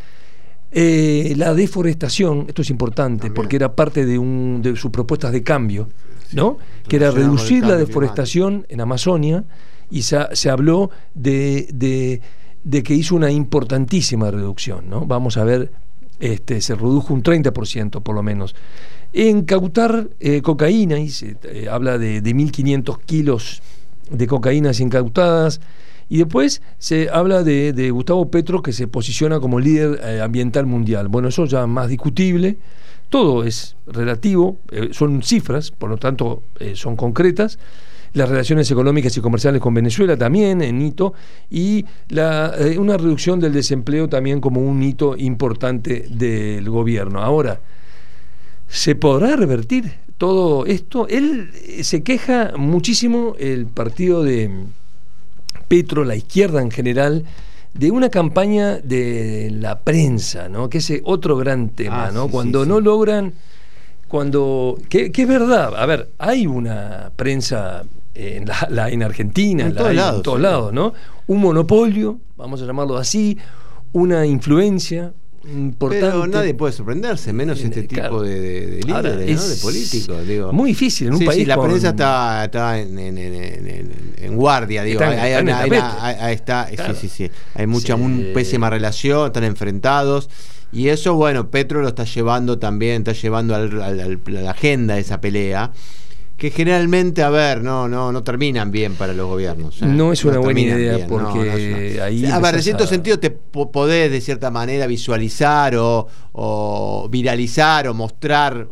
eh, 0.72 1.34
la 1.36 1.54
deforestación, 1.54 2.46
esto 2.48 2.62
es 2.62 2.70
importante, 2.70 3.32
porque 3.32 3.56
era 3.56 3.76
parte 3.76 4.06
de, 4.06 4.20
un, 4.20 4.62
de 4.62 4.76
sus 4.76 4.92
propuestas 4.92 5.32
de 5.32 5.42
cambio, 5.42 5.90
¿no? 6.34 6.58
que 6.88 6.98
era 6.98 7.10
reducir 7.12 7.66
la 7.66 7.76
deforestación 7.76 8.66
en 8.70 8.82
Amazonia 8.82 9.46
y 9.90 10.04
se, 10.04 10.20
se 10.34 10.50
habló 10.50 10.92
de, 11.16 12.22
de, 12.64 12.84
que 12.84 12.94
hizo 12.94 13.16
una 13.16 13.32
importantísima 13.32 14.30
reducción. 14.30 14.90
¿no? 14.90 15.06
Vamos 15.08 15.38
a 15.38 15.44
ver, 15.44 15.72
este, 16.20 16.62
se 16.62 16.76
redujo 16.76 17.16
un 17.16 17.24
30% 17.24 18.04
por 18.04 18.14
lo 18.14 18.22
menos. 18.22 18.56
Incautar 19.12 20.08
eh, 20.20 20.44
cocaína, 20.44 21.00
y 21.00 21.10
se 21.10 21.36
eh, 21.44 21.68
habla 21.68 21.98
de, 21.98 22.22
de 22.22 22.36
1.500 22.36 23.00
kilos 23.08 23.64
de 24.12 24.28
cocaínas 24.28 24.80
incautadas 24.80 25.62
y 26.10 26.18
después 26.18 26.62
se 26.80 27.10
habla 27.10 27.44
de, 27.44 27.92
Gustavo 27.92 28.30
Petro 28.32 28.64
que 28.64 28.74
se 28.74 28.88
posiciona 28.88 29.40
como 29.40 29.60
líder 29.60 30.02
eh, 30.04 30.22
ambiental 30.22 30.66
mundial. 30.66 31.08
Bueno, 31.08 31.28
eso 31.28 31.46
ya 31.46 31.68
más 31.68 31.88
discutible. 31.88 32.58
Todo 33.10 33.44
es 33.44 33.76
relativo, 33.88 34.58
eh, 34.72 34.90
son 34.92 35.22
cifras, 35.24 35.72
por 35.72 35.90
lo 35.90 35.98
tanto 35.98 36.44
eh, 36.60 36.76
son 36.76 36.96
concretas. 36.96 37.60
las 38.14 38.28
relaciones 38.28 38.70
económicas 38.72 39.16
y 39.18 39.22
comerciales 39.22 39.62
con 39.62 39.72
Venezuela 39.76 40.18
también 40.18 40.64
en 40.64 40.82
hito 40.82 41.14
y 41.52 41.86
una 42.80 42.98
reducción 42.98 43.40
del 43.40 43.54
desempleo 43.54 44.10
también 44.10 44.42
como 44.42 44.62
un 44.62 44.82
hito 44.82 45.16
importante 45.16 46.08
del 46.10 46.68
gobierno. 46.72 47.22
Ahora, 47.22 47.62
¿se 48.68 48.96
podrá 48.96 49.36
revertir 49.36 49.94
todo 50.18 50.66
esto? 50.66 51.08
Él 51.08 51.52
se 51.84 52.02
queja 52.02 52.54
muchísimo 52.58 53.36
el 53.38 53.68
partido 53.68 54.24
de 54.24 54.50
Petro, 55.70 56.04
la 56.04 56.18
izquierda 56.18 56.62
en 56.62 56.70
general, 56.72 57.24
de 57.74 57.92
una 57.92 58.10
campaña 58.10 58.80
de 58.80 59.50
la 59.54 59.80
prensa, 59.80 60.50
¿no? 60.50 60.70
Que 60.70 60.80
es 60.80 60.92
otro 61.06 61.38
gran 61.38 61.70
tema, 61.70 62.08
Ah, 62.08 62.12
¿no? 62.12 62.26
sí, 62.26 62.32
Cuando 62.32 62.64
sí, 62.64 62.70
no 62.70 62.78
sí. 62.80 62.84
logran, 62.84 63.34
cuando 64.08 64.78
que, 64.90 65.12
que 65.12 65.22
es 65.22 65.28
verdad, 65.28 65.74
a 65.78 65.86
ver, 65.86 66.10
hay 66.18 66.48
una 66.48 67.12
prensa 67.16 67.84
en, 68.16 68.46
la, 68.48 68.68
la- 68.70 68.90
en 68.90 69.04
Argentina, 69.04 69.64
En 69.66 69.70
la 69.74 69.78
todos 69.78 69.90
hay 69.92 69.96
lados, 69.98 70.18
en 70.18 70.24
todos 70.24 70.40
lados, 70.42 70.74
¿no? 70.74 70.94
Un 71.28 71.40
monopolio, 71.42 72.20
vamos 72.36 72.62
a 72.62 72.66
llamarlo 72.66 72.98
así, 72.98 73.38
una 73.94 74.26
influencia 74.26 75.14
importante. 75.46 76.06
Pero 76.06 76.28
nadie 76.28 76.54
puede 76.54 76.74
sorprenderse, 76.74 77.32
menos 77.34 77.60
En- 77.62 77.68
este 77.68 77.84
tipo 77.84 78.22
de, 78.22 78.40
de- 78.40 78.66
de 78.68 78.82
líderes, 78.82 78.90
Ahora, 78.96 79.10
¿no? 79.12 79.48
de 79.48 79.56
políticos. 79.62 80.28
Digo. 80.28 80.54
Muy 80.54 80.70
difícil 80.72 81.08
en 81.08 81.14
un 81.14 81.20
sí, 81.20 81.26
país 81.26 81.40
sí, 81.40 81.46
la 81.46 81.56
con- 81.56 81.68
prensa 81.70 81.90
está, 81.90 82.46
está 82.46 82.80
en, 82.80 82.98
en- 83.00 83.18
en- 83.18 83.34
en- 83.36 83.68
en- 83.68 83.92
en 84.18 84.36
guardia, 84.36 84.84
digo. 84.84 85.02
Hay, 85.02 85.10
está 86.34 86.64
hay 86.64 86.70
hay- 86.72 86.76
Claro. 86.76 86.94
sí, 86.96 87.08
sí, 87.08 87.28
sí. 87.28 87.32
Hay 87.56 87.68
mucha, 87.68 87.96
Sí. 87.98 88.32
pésima 88.34 88.70
relación, 88.70 89.28
están 89.28 89.44
enfrentados. 89.44 90.30
Y 90.72 90.90
eso, 90.90 91.16
bueno, 91.16 91.50
Petro 91.50 91.82
lo 91.82 91.88
está 91.88 92.04
llevando 92.04 92.60
también, 92.60 92.98
está 93.08 93.14
llevando 93.14 93.56
al- 93.56 93.82
al- 93.82 94.00
al- 94.00 94.22
a 94.28 94.42
la 94.42 94.52
agenda 94.52 95.00
esa 95.00 95.20
pelea. 95.20 95.72
Que 96.40 96.52
generalmente, 96.52 97.22
a 97.22 97.30
ver, 97.30 97.62
no, 97.62 97.90
no, 97.90 98.14
no 98.14 98.24
terminan 98.24 98.72
bien 98.72 98.96
para 98.96 99.12
los 99.14 99.28
gobiernos. 99.28 99.82
¿eh? 99.82 99.86
No 99.86 100.14
es 100.14 100.24
una 100.24 100.40
buena 100.40 100.62
idea, 100.62 100.96
bien, 100.96 101.08
porque 101.10 102.00
ahí 102.02 102.26
A 102.26 102.40
ver, 102.40 102.56
en 102.56 102.64
cierto 102.64 102.86
a- 102.86 102.88
sentido 102.88 103.20
te 103.20 103.30
po- 103.30 103.70
podés 103.72 104.10
de 104.10 104.22
cierta 104.22 104.50
manera 104.50 104.88
visualizar 104.88 105.76
o, 105.76 106.08
o 106.32 107.10
viralizar 107.12 107.90
o 107.90 107.94
mostrar 107.94 108.68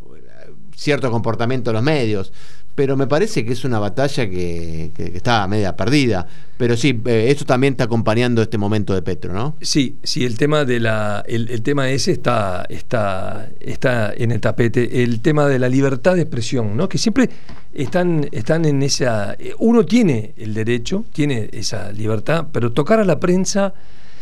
eh, 0.45 0.51
cierto 0.77 1.11
comportamiento 1.11 1.71
en 1.71 1.73
los 1.75 1.83
medios. 1.83 2.31
Pero 2.77 2.95
me 2.95 3.07
parece 3.07 3.43
que 3.43 3.53
es 3.53 3.65
una 3.65 3.79
batalla 3.79 4.29
que, 4.29 4.91
que- 4.95 5.11
está 5.15 5.47
media 5.47 5.75
perdida. 5.75 6.27
Pero 6.57 6.77
sí, 6.77 7.01
eh, 7.05 7.25
esto 7.29 7.43
también 7.43 7.73
está 7.73 7.85
acompañando 7.85 8.39
este 8.39 8.59
momento 8.59 8.93
de 8.93 9.01
Petro, 9.01 9.33
¿no? 9.33 9.55
Sí, 9.61 9.95
sí, 10.03 10.23
el 10.25 10.37
tema 10.37 10.63
de 10.63 10.79
la, 10.79 11.23
el 11.27 11.63
tema 11.63 11.89
ese 11.89 12.11
está, 12.11 12.67
está, 12.69 13.49
está 13.59 14.13
en 14.15 14.31
el 14.31 14.39
tapete. 14.39 15.01
El 15.03 15.21
tema 15.21 15.47
de 15.47 15.57
la 15.57 15.69
libertad 15.69 16.13
de 16.13 16.21
expresión, 16.21 16.77
¿no? 16.77 16.87
Que 16.87 16.99
siempre 16.99 17.27
están, 17.73 18.27
están 18.31 18.63
en 18.65 18.83
esa. 18.83 19.33
eh, 19.39 19.55
Uno 19.57 19.83
tiene 19.83 20.33
el 20.37 20.53
derecho, 20.53 21.03
tiene 21.13 21.49
esa 21.53 21.91
libertad, 21.91 22.45
pero 22.51 22.71
tocar 22.73 22.99
a 22.99 23.05
la 23.05 23.19
prensa, 23.19 23.73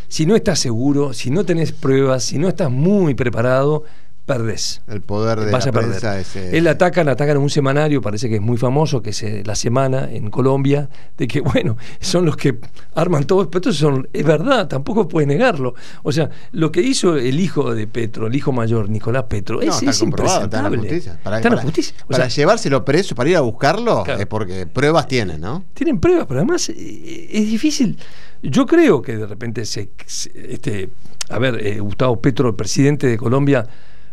si 0.08 0.24
no 0.24 0.34
estás 0.34 0.58
seguro, 0.60 1.12
si 1.12 1.30
no 1.30 1.44
tenés 1.44 1.72
pruebas, 1.72 2.24
si 2.24 2.38
no 2.38 2.48
estás 2.48 2.70
muy 2.70 3.12
preparado, 3.14 3.84
perdés. 4.26 4.82
El 4.88 5.02
poder 5.02 5.38
de 5.40 5.52
Vas 5.52 5.64
la 5.66 5.70
a 5.70 5.72
perder. 5.72 5.90
prensa 5.90 6.18
es, 6.18 6.34
eh, 6.34 6.58
Él 6.58 6.66
atacan, 6.66 7.08
atacan 7.08 7.36
a 7.36 7.40
un 7.40 7.48
semanario, 7.48 8.02
parece 8.02 8.28
que 8.28 8.34
es 8.36 8.40
muy 8.42 8.56
famoso, 8.58 9.00
que 9.00 9.10
es 9.10 9.22
eh, 9.22 9.42
La 9.46 9.54
Semana 9.54 10.08
en 10.10 10.30
Colombia, 10.30 10.88
de 11.16 11.28
que, 11.28 11.40
bueno, 11.52 11.76
son 12.00 12.26
los 12.26 12.36
que 12.36 12.58
arman 12.94 13.24
todo, 13.24 13.48
pero 13.48 13.72
son, 13.72 14.08
es 14.12 14.24
verdad, 14.26 14.66
tampoco 14.68 15.06
puede 15.08 15.26
negarlo. 15.28 15.74
O 16.02 16.10
sea, 16.12 16.28
lo 16.52 16.72
que 16.72 16.80
hizo 16.82 17.16
el 17.16 17.38
hijo 17.40 17.72
de 17.74 17.86
Petro, 17.86 18.26
el 18.26 18.34
hijo 18.34 18.50
mayor, 18.52 18.90
Nicolás 18.90 19.24
Petro, 19.28 19.56
no, 19.56 19.62
es, 19.62 19.68
está 19.76 19.90
es 19.90 20.02
está 20.02 20.58
en 20.58 20.62
la 20.64 20.70
justicia. 20.78 21.20
Para, 21.22 21.36
Está 21.36 21.48
en 21.48 21.54
la 21.56 21.62
justicia. 21.62 21.94
O 22.04 22.08
para 22.08 22.28
sea, 22.28 22.36
llevárselo 22.42 22.84
preso, 22.84 23.14
para 23.14 23.30
ir 23.30 23.36
a 23.36 23.40
buscarlo, 23.42 24.02
Claro. 24.02 24.20
es 24.20 24.26
porque 24.26 24.66
pruebas 24.66 25.06
tienen, 25.06 25.40
¿no? 25.40 25.64
tienen 25.72 26.00
pruebas, 26.00 26.26
pero 26.26 26.40
además 26.40 26.68
eh, 26.68 27.28
es 27.32 27.46
difícil. 27.46 27.96
Yo 28.42 28.66
creo 28.66 29.00
que 29.02 29.16
de 29.16 29.26
repente 29.26 29.64
se, 29.64 29.90
se- 30.04 30.32
este, 30.52 30.90
a 31.30 31.38
ver, 31.38 31.64
eh, 31.64 31.78
Gustavo 31.80 32.20
Petro, 32.20 32.48
el 32.48 32.54
presidente 32.56 33.06
de 33.06 33.16
Colombia, 33.16 33.66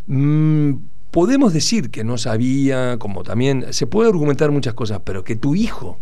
mm, 0.06 0.72
podemos 1.10 1.52
decir 1.52 1.90
que 1.90 2.04
no 2.04 2.18
sabía, 2.18 2.98
como 2.98 3.22
también 3.22 3.72
se 3.72 3.86
puede 3.86 4.08
argumentar 4.08 4.50
muchas 4.50 4.74
cosas, 4.74 5.00
pero 5.04 5.24
que 5.24 5.36
tu 5.36 5.54
hijo 5.54 5.98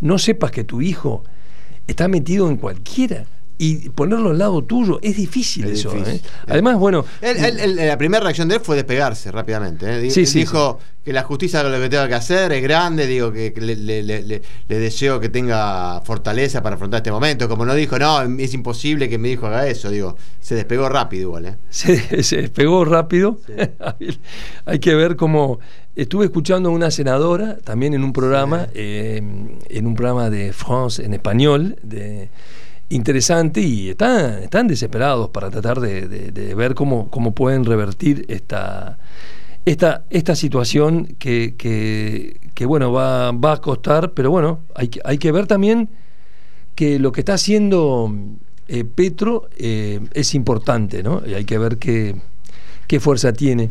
no 0.00 0.18
sepas 0.18 0.50
que 0.50 0.64
tu 0.64 0.80
hijo 0.80 1.22
está 1.86 2.08
metido 2.08 2.48
en 2.48 2.56
cualquiera 2.56 3.26
y 3.62 3.90
ponerlo 3.90 4.30
al 4.30 4.38
lado 4.38 4.62
tuyo 4.64 4.98
es 5.02 5.16
difícil 5.16 5.66
Es 5.66 5.80
eso. 5.80 5.90
difícil. 5.90 6.14
¿eh? 6.16 6.20
Además, 6.48 6.78
bueno, 6.78 7.04
Él- 7.20 7.36
él- 7.36 7.60
él- 7.60 7.76
la 7.76 7.98
primera 7.98 8.22
reacción 8.24 8.48
de 8.48 8.54
él 8.54 8.60
fue 8.62 8.74
despegarse 8.76 9.30
rápidamente. 9.30 10.06
¿eh? 10.06 10.10
Sí, 10.10 10.20
él 10.20 10.26
sí, 10.26 10.38
dijo 10.40 10.78
que 11.04 11.12
la 11.12 11.22
justicia 11.24 11.62
lo 11.62 11.78
que 11.78 11.88
tenga 11.90 12.08
que 12.08 12.14
hacer, 12.14 12.52
es 12.52 12.62
grande, 12.62 13.06
digo 13.06 13.32
que, 13.32 13.52
que 13.52 13.60
le, 13.60 13.76
le- 13.76 14.02
le- 14.02 14.22
le- 14.22 14.42
le 14.68 14.78
deseo 14.78 15.20
que 15.20 15.28
tenga 15.28 16.00
fortaleza 16.02 16.62
para 16.62 16.76
afrontar 16.76 16.98
este 16.98 17.10
momento. 17.12 17.48
Como 17.50 17.66
no 17.66 17.74
dijo, 17.74 17.98
no, 17.98 18.22
es 18.22 18.54
imposible 18.54 19.08
que 19.10 19.18
mi 19.18 19.30
hijo 19.32 19.46
haga 19.46 19.66
eso, 19.66 19.90
digo, 19.90 20.16
se 20.40 20.54
despegó 20.54 20.88
rápido 20.88 21.22
igual. 21.28 21.44
¿eh? 21.46 21.56
se, 21.70 22.22
se 22.22 22.36
despegó 22.38 22.84
rápido. 22.86 23.38
Hay 24.64 24.78
que 24.78 24.94
ver 24.94 25.16
cómo. 25.16 25.60
Estuve 25.96 26.24
escuchando 26.26 26.68
a 26.70 26.72
una 26.72 26.90
senadora 26.90 27.58
también 27.58 27.92
en 27.94 28.04
un 28.04 28.12
programa, 28.12 28.68
eh, 28.74 29.20
en 29.68 29.86
un 29.86 29.94
programa 29.94 30.30
de 30.30 30.52
France 30.52 31.04
en 31.04 31.12
español, 31.12 31.76
de, 31.82 32.30
interesante, 32.90 33.60
y 33.60 33.90
están, 33.90 34.42
están 34.42 34.68
desesperados 34.68 35.30
para 35.30 35.50
tratar 35.50 35.80
de, 35.80 36.06
de- 36.08 36.54
ver 36.54 36.74
cómo, 36.74 37.08
cómo 37.10 37.32
pueden 37.32 37.64
revertir 37.64 38.26
esta, 38.28 38.98
esta, 39.64 40.04
esta 40.10 40.34
situación 40.34 41.16
que, 41.18 41.54
que, 41.56 42.36
que, 42.54 42.66
bueno, 42.66 42.92
va, 42.92 43.32
va 43.32 43.52
a 43.54 43.60
costar, 43.60 44.12
pero 44.12 44.30
bueno, 44.30 44.60
hay 44.74 44.88
que, 44.88 45.00
hay 45.04 45.18
que 45.18 45.32
ver 45.32 45.46
también 45.46 45.88
que 46.74 46.98
lo 46.98 47.12
que 47.12 47.20
está 47.20 47.34
haciendo 47.34 48.12
eh, 48.68 48.84
Petro 48.84 49.48
eh, 49.56 50.00
es 50.12 50.34
importante, 50.34 51.02
¿no? 51.02 51.22
Y 51.26 51.34
hay 51.34 51.44
que 51.44 51.58
ver 51.58 51.78
qué, 51.78 52.16
qué 52.86 53.00
fuerza 53.00 53.32
tiene. 53.32 53.70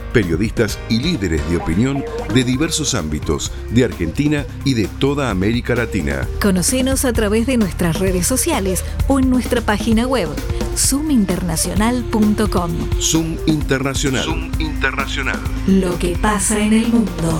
periodistas 0.11 0.77
y 0.89 0.99
líderes 0.99 1.41
de 1.49 1.57
opinión 1.57 2.03
de 2.33 2.43
diversos 2.43 2.93
ámbitos, 2.93 3.51
de 3.69 3.85
Argentina 3.85 4.45
y 4.65 4.73
de 4.73 4.87
toda 4.87 5.29
América 5.29 5.75
Latina. 5.75 6.27
Conocenos 6.41 7.05
a 7.05 7.13
través 7.13 7.45
de 7.47 7.57
nuestras 7.57 7.99
redes 7.99 8.27
sociales 8.27 8.83
o 9.07 9.19
en 9.19 9.29
nuestra 9.29 9.61
página 9.61 10.07
web 10.07 10.29
zoominternacional.com. 10.75 12.71
Zoom 12.99 13.37
Internacional. 13.45 14.23
Zoom 14.23 14.51
Internacional. 14.59 15.39
Lo 15.67 15.97
que 15.99 16.17
pasa 16.17 16.59
en 16.59 16.73
el 16.73 16.87
mundo. 16.87 17.39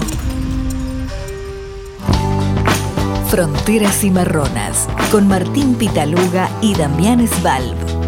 Fronteras 3.29 3.99
Cimarronas 3.99 4.89
con 5.09 5.27
Martín 5.27 5.75
Pitaluga 5.75 6.49
y 6.61 6.75
Damián 6.75 7.25
Svalb. 7.27 8.00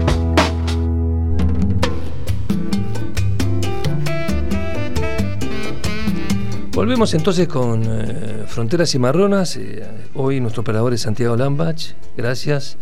Volvemos 6.74 7.14
entonces 7.14 7.48
con 7.48 7.84
eh, 7.84 8.43
Fronteras 8.54 8.92
Cimarronas. 8.92 9.58
Eh, 9.58 9.84
hoy 10.14 10.40
nuestro 10.40 10.62
operador 10.62 10.94
es 10.94 11.02
Santiago 11.02 11.36
Lambach. 11.36 11.94
Gracias. 12.16 12.78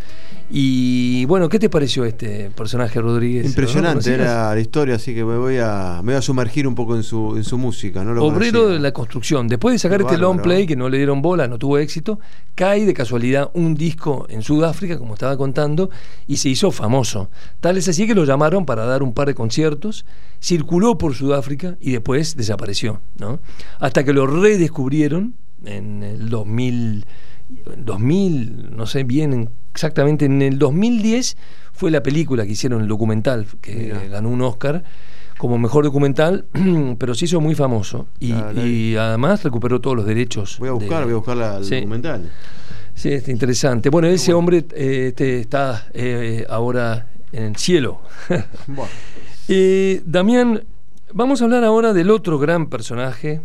Y 0.50 1.24
bueno, 1.28 1.48
¿qué 1.48 1.60
te 1.60 1.70
pareció 1.70 2.04
este 2.04 2.52
personaje 2.52 3.00
Rodríguez? 3.00 3.44
¿No 3.44 3.48
lo 3.48 3.50
Impresionante 3.52 4.14
era 4.14 4.54
la 4.54 4.60
historia, 4.60 4.96
así 4.96 5.16
que 5.16 5.24
me 5.24 5.38
voy 5.38 5.60
a, 5.60 6.02
me 6.04 6.12
voy 6.12 6.16
a 6.16 6.22
sumergir 6.22 6.68
un 6.68 6.76
poco 6.76 6.98
en 6.98 7.04
su, 7.04 7.38
en 7.38 7.46
su 7.46 7.58
música. 7.58 8.04
¿no? 8.04 8.14
Lo 8.14 8.26
Obrero 8.26 8.60
conocía. 8.60 8.74
de 8.76 8.80
la 8.82 8.92
construcción. 8.92 9.48
Después 9.48 9.72
de 9.72 9.80
sacar 9.80 10.00
Qué 10.00 10.08
este 10.08 10.18
long 10.18 10.42
play 10.42 10.68
que 10.68 10.76
no 10.76 10.90
le 10.90 10.98
dieron 10.98 11.22
bola, 11.22 11.48
no 11.48 11.58
tuvo 11.58 11.78
éxito, 11.78 12.20
cae 12.54 12.86
de 12.86 12.94
casualidad 12.94 13.50
un 13.54 13.74
disco 13.76 14.26
en 14.28 14.42
Sudáfrica, 14.42 14.98
como 14.98 15.14
estaba 15.14 15.38
contando, 15.38 15.90
y 16.28 16.36
se 16.36 16.50
hizo 16.50 16.72
famoso. 16.72 17.30
Tal 17.62 17.78
es 17.78 17.88
así 17.88 18.06
que 18.08 18.14
lo 18.14 18.26
llamaron 18.26 18.66
para 18.66 18.84
dar 18.84 19.04
un 19.04 19.14
par 19.14 19.30
de 19.30 19.36
conciertos, 19.36 20.06
circuló 20.44 20.98
por 20.98 21.16
Sudáfrica 21.16 21.78
y 21.80 21.94
después 21.94 22.36
desapareció. 22.36 23.00
¿no? 23.18 23.40
Hasta 23.80 24.04
que 24.04 24.12
lo 24.12 24.28
redescubrieron 24.28 25.36
en 25.66 26.04
el 26.04 26.30
2000, 26.30 27.06
2000, 27.78 28.76
no 28.76 28.86
sé 28.86 29.04
bien 29.04 29.50
exactamente, 29.74 30.26
en 30.26 30.42
el 30.42 30.58
2010 30.60 31.38
fue 31.74 31.92
la 31.92 32.04
película 32.04 32.46
que 32.46 32.52
hicieron, 32.52 32.82
el 32.82 32.88
documental, 32.88 33.48
que 33.62 33.94
ganó 34.10 34.30
un 34.30 34.42
Oscar 34.42 34.84
como 35.38 35.58
mejor 35.58 35.84
documental, 35.86 36.46
pero 37.00 37.16
se 37.16 37.26
hizo 37.26 37.42
muy 37.42 37.56
famoso 37.56 38.08
y, 38.20 38.32
Ah, 38.34 38.54
y 38.54 38.96
además 38.96 39.44
recuperó 39.44 39.82
todos 39.82 39.98
los 39.98 40.06
derechos. 40.06 40.58
Voy 40.60 40.70
a 40.70 40.74
buscar, 40.74 41.00
de- 41.00 41.06
voy 41.06 41.14
a 41.14 41.16
buscar 41.18 41.38
la, 41.38 41.58
el 41.58 41.66
Sí. 41.66 41.76
documental. 41.76 42.32
Sí, 42.94 43.10
es 43.10 43.28
interesante. 43.30 43.90
Bueno, 43.90 44.08
ese 44.10 44.34
hombre 44.34 44.66
eh, 44.76 45.08
este, 45.08 45.40
está 45.40 45.88
eh, 45.94 46.46
ahora 46.50 47.08
en 47.32 47.44
el 47.44 47.56
cielo. 47.56 48.02
Bueno. 48.68 48.86
Eh, 49.54 50.02
Damián, 50.06 50.64
vamos 51.14 51.42
a 51.42 51.44
hablar 51.46 51.66
ahora 51.66 51.92
del 51.92 52.10
otro 52.12 52.40
gran 52.40 52.68
personaje, 52.70 53.42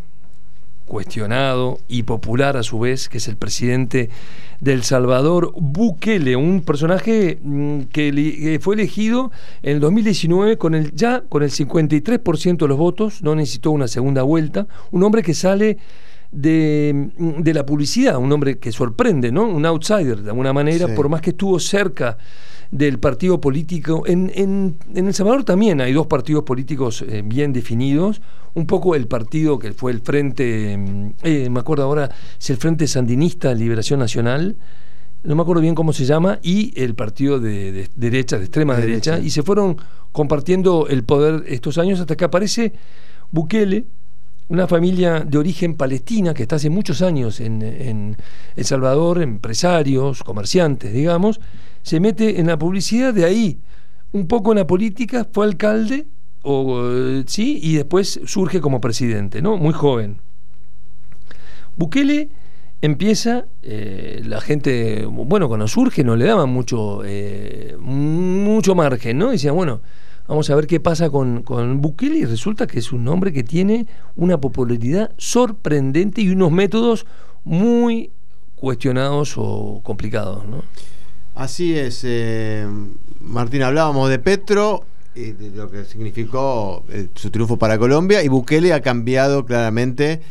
cuestionado 0.86 1.78
y 1.88 2.04
popular 2.04 2.56
a 2.56 2.62
su 2.62 2.78
vez, 2.78 3.08
que 3.08 3.18
es 3.18 3.28
el 3.28 3.36
presidente 3.36 4.08
del 4.60 4.82
Salvador, 4.84 5.52
Bukele, 5.56 6.36
un 6.36 6.62
personaje 6.62 7.38
mm, 7.42 7.80
que, 7.92 8.58
fue 8.62 8.76
elegido 8.76 9.30
en 9.62 9.74
el 9.74 9.80
2019 9.80 10.56
con 10.56 10.74
el, 10.74 10.94
ya 10.94 11.22
con 11.28 11.42
el 11.42 11.50
53% 11.50 12.56
de 12.56 12.68
los 12.68 12.78
votos, 12.78 13.22
no 13.22 13.34
necesitó 13.34 13.70
una 13.72 13.88
segunda 13.88 14.22
vuelta, 14.22 14.66
un 14.92 15.02
hombre 15.02 15.22
que 15.22 15.34
sale 15.34 15.76
de, 16.30 17.10
mm, 17.16 17.42
de 17.42 17.54
la 17.54 17.66
publicidad, 17.66 18.16
un 18.16 18.32
hombre 18.32 18.58
que 18.58 18.72
sorprende, 18.72 19.30
¿no? 19.30 19.44
Un 19.48 19.66
outsider 19.66 20.22
de 20.22 20.30
alguna 20.30 20.52
manera, 20.52 20.86
Sí. 20.86 20.92
por 20.94 21.08
más 21.08 21.20
que 21.20 21.30
estuvo 21.30 21.58
cerca 21.58 22.16
del 22.70 22.98
partido 22.98 23.40
político. 23.40 24.02
En, 24.06 24.30
en- 24.34 24.76
en 24.94 25.06
El 25.06 25.14
Salvador 25.14 25.44
también 25.44 25.80
hay 25.80 25.92
dos 25.92 26.06
partidos 26.06 26.44
políticos 26.44 27.04
eh, 27.08 27.22
bien 27.24 27.52
definidos. 27.52 28.20
Un 28.54 28.66
poco 28.66 28.94
el 28.94 29.06
partido 29.06 29.58
que 29.58 29.72
fue 29.72 29.92
el 29.92 30.00
Frente, 30.00 30.76
mm, 30.78 31.10
eh, 31.22 31.48
me 31.50 31.60
acuerdo 31.60 31.84
ahora, 31.84 32.10
es 32.40 32.50
el 32.50 32.56
Frente 32.56 32.86
Sandinista 32.88 33.50
de 33.50 33.56
Liberación 33.56 34.00
Nacional, 34.00 34.56
no 35.24 35.34
me 35.34 35.42
acuerdo 35.42 35.60
bien 35.60 35.74
cómo 35.74 35.92
se 35.92 36.04
llama, 36.04 36.38
y 36.42 36.72
el 36.80 36.94
partido 36.94 37.38
de, 37.40 37.72
de 37.72 37.88
derecha, 37.96 38.38
de 38.38 38.44
extrema 38.44 38.76
De 38.76 38.82
derecha, 38.82 39.10
derecha. 39.12 39.26
y 39.26 39.30
se 39.30 39.42
fueron 39.42 39.76
compartiendo 40.12 40.86
el 40.88 41.02
poder 41.04 41.44
estos 41.48 41.78
años 41.78 42.00
hasta 42.00 42.16
que 42.16 42.24
aparece 42.24 42.72
Bukele, 43.32 43.84
una 44.48 44.66
familia 44.66 45.20
de 45.20 45.38
origen 45.38 45.74
palestina 45.74 46.32
que 46.32 46.42
está 46.42 46.56
hace 46.56 46.70
muchos 46.70 47.02
años 47.02 47.40
en, 47.40 47.62
en 47.62 48.16
El 48.54 48.64
Salvador, 48.64 49.20
empresarios, 49.20 50.22
comerciantes, 50.22 50.92
digamos, 50.92 51.40
se 51.82 52.00
mete 52.00 52.40
en 52.40 52.46
la 52.46 52.58
publicidad, 52.58 53.12
de 53.12 53.24
ahí 53.24 53.60
un 54.12 54.26
poco 54.26 54.52
en 54.52 54.58
la 54.58 54.66
política, 54.66 55.26
fue 55.30 55.46
alcalde, 55.46 56.06
o, 56.42 56.80
eh, 56.90 57.24
sí, 57.26 57.58
y 57.62 57.74
después 57.74 58.20
surge 58.24 58.60
como 58.60 58.80
presidente, 58.80 59.42
¿no? 59.42 59.56
Muy 59.56 59.72
joven. 59.72 60.18
Bukele 61.76 62.28
empieza, 62.80 63.46
eh, 63.62 64.22
la 64.24 64.40
gente, 64.40 65.06
bueno, 65.06 65.48
cuando 65.48 65.66
surge 65.66 66.04
no 66.04 66.16
le 66.16 66.24
daban 66.24 66.50
mucho, 66.50 67.02
eh, 67.04 67.76
mucho 67.78 68.74
margen, 68.74 69.18
¿no? 69.18 69.30
Decían, 69.30 69.54
bueno, 69.54 69.82
vamos 70.28 70.50
a 70.50 70.54
ver 70.54 70.66
qué 70.66 70.80
pasa 70.80 71.10
con, 71.10 71.42
con 71.42 71.80
Bukele 71.80 72.18
y 72.18 72.24
resulta 72.24 72.66
que 72.66 72.78
es 72.78 72.92
un 72.92 73.06
hombre 73.08 73.32
que 73.32 73.44
tiene 73.44 73.86
una 74.16 74.40
popularidad 74.40 75.10
sorprendente 75.16 76.22
y 76.22 76.30
unos 76.30 76.50
métodos 76.50 77.06
muy 77.44 78.10
cuestionados 78.56 79.34
o 79.36 79.80
complicados, 79.82 80.46
¿no? 80.46 80.62
Así 81.34 81.76
es, 81.76 82.00
eh, 82.04 82.66
Martín, 83.20 83.62
hablábamos 83.62 84.08
de 84.08 84.18
Petro, 84.18 84.84
y 85.14 85.32
de 85.32 85.50
lo 85.50 85.70
que 85.70 85.84
significó 85.84 86.84
eh, 86.88 87.08
su 87.14 87.30
triunfo 87.30 87.58
para 87.58 87.78
Colombia, 87.78 88.22
y 88.22 88.28
Bukele 88.28 88.72
ha 88.72 88.80
cambiado 88.80 89.44
claramente 89.44 90.22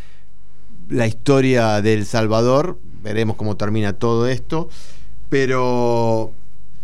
la 0.89 1.08
historia 1.08 1.82
de 1.82 1.93
El 1.93 2.06
Salvador, 2.06 2.80
veremos 3.04 3.36
cómo 3.36 3.56
termina 3.56 3.93
todo 3.93 4.28
esto, 4.28 4.70
pero, 5.30 6.32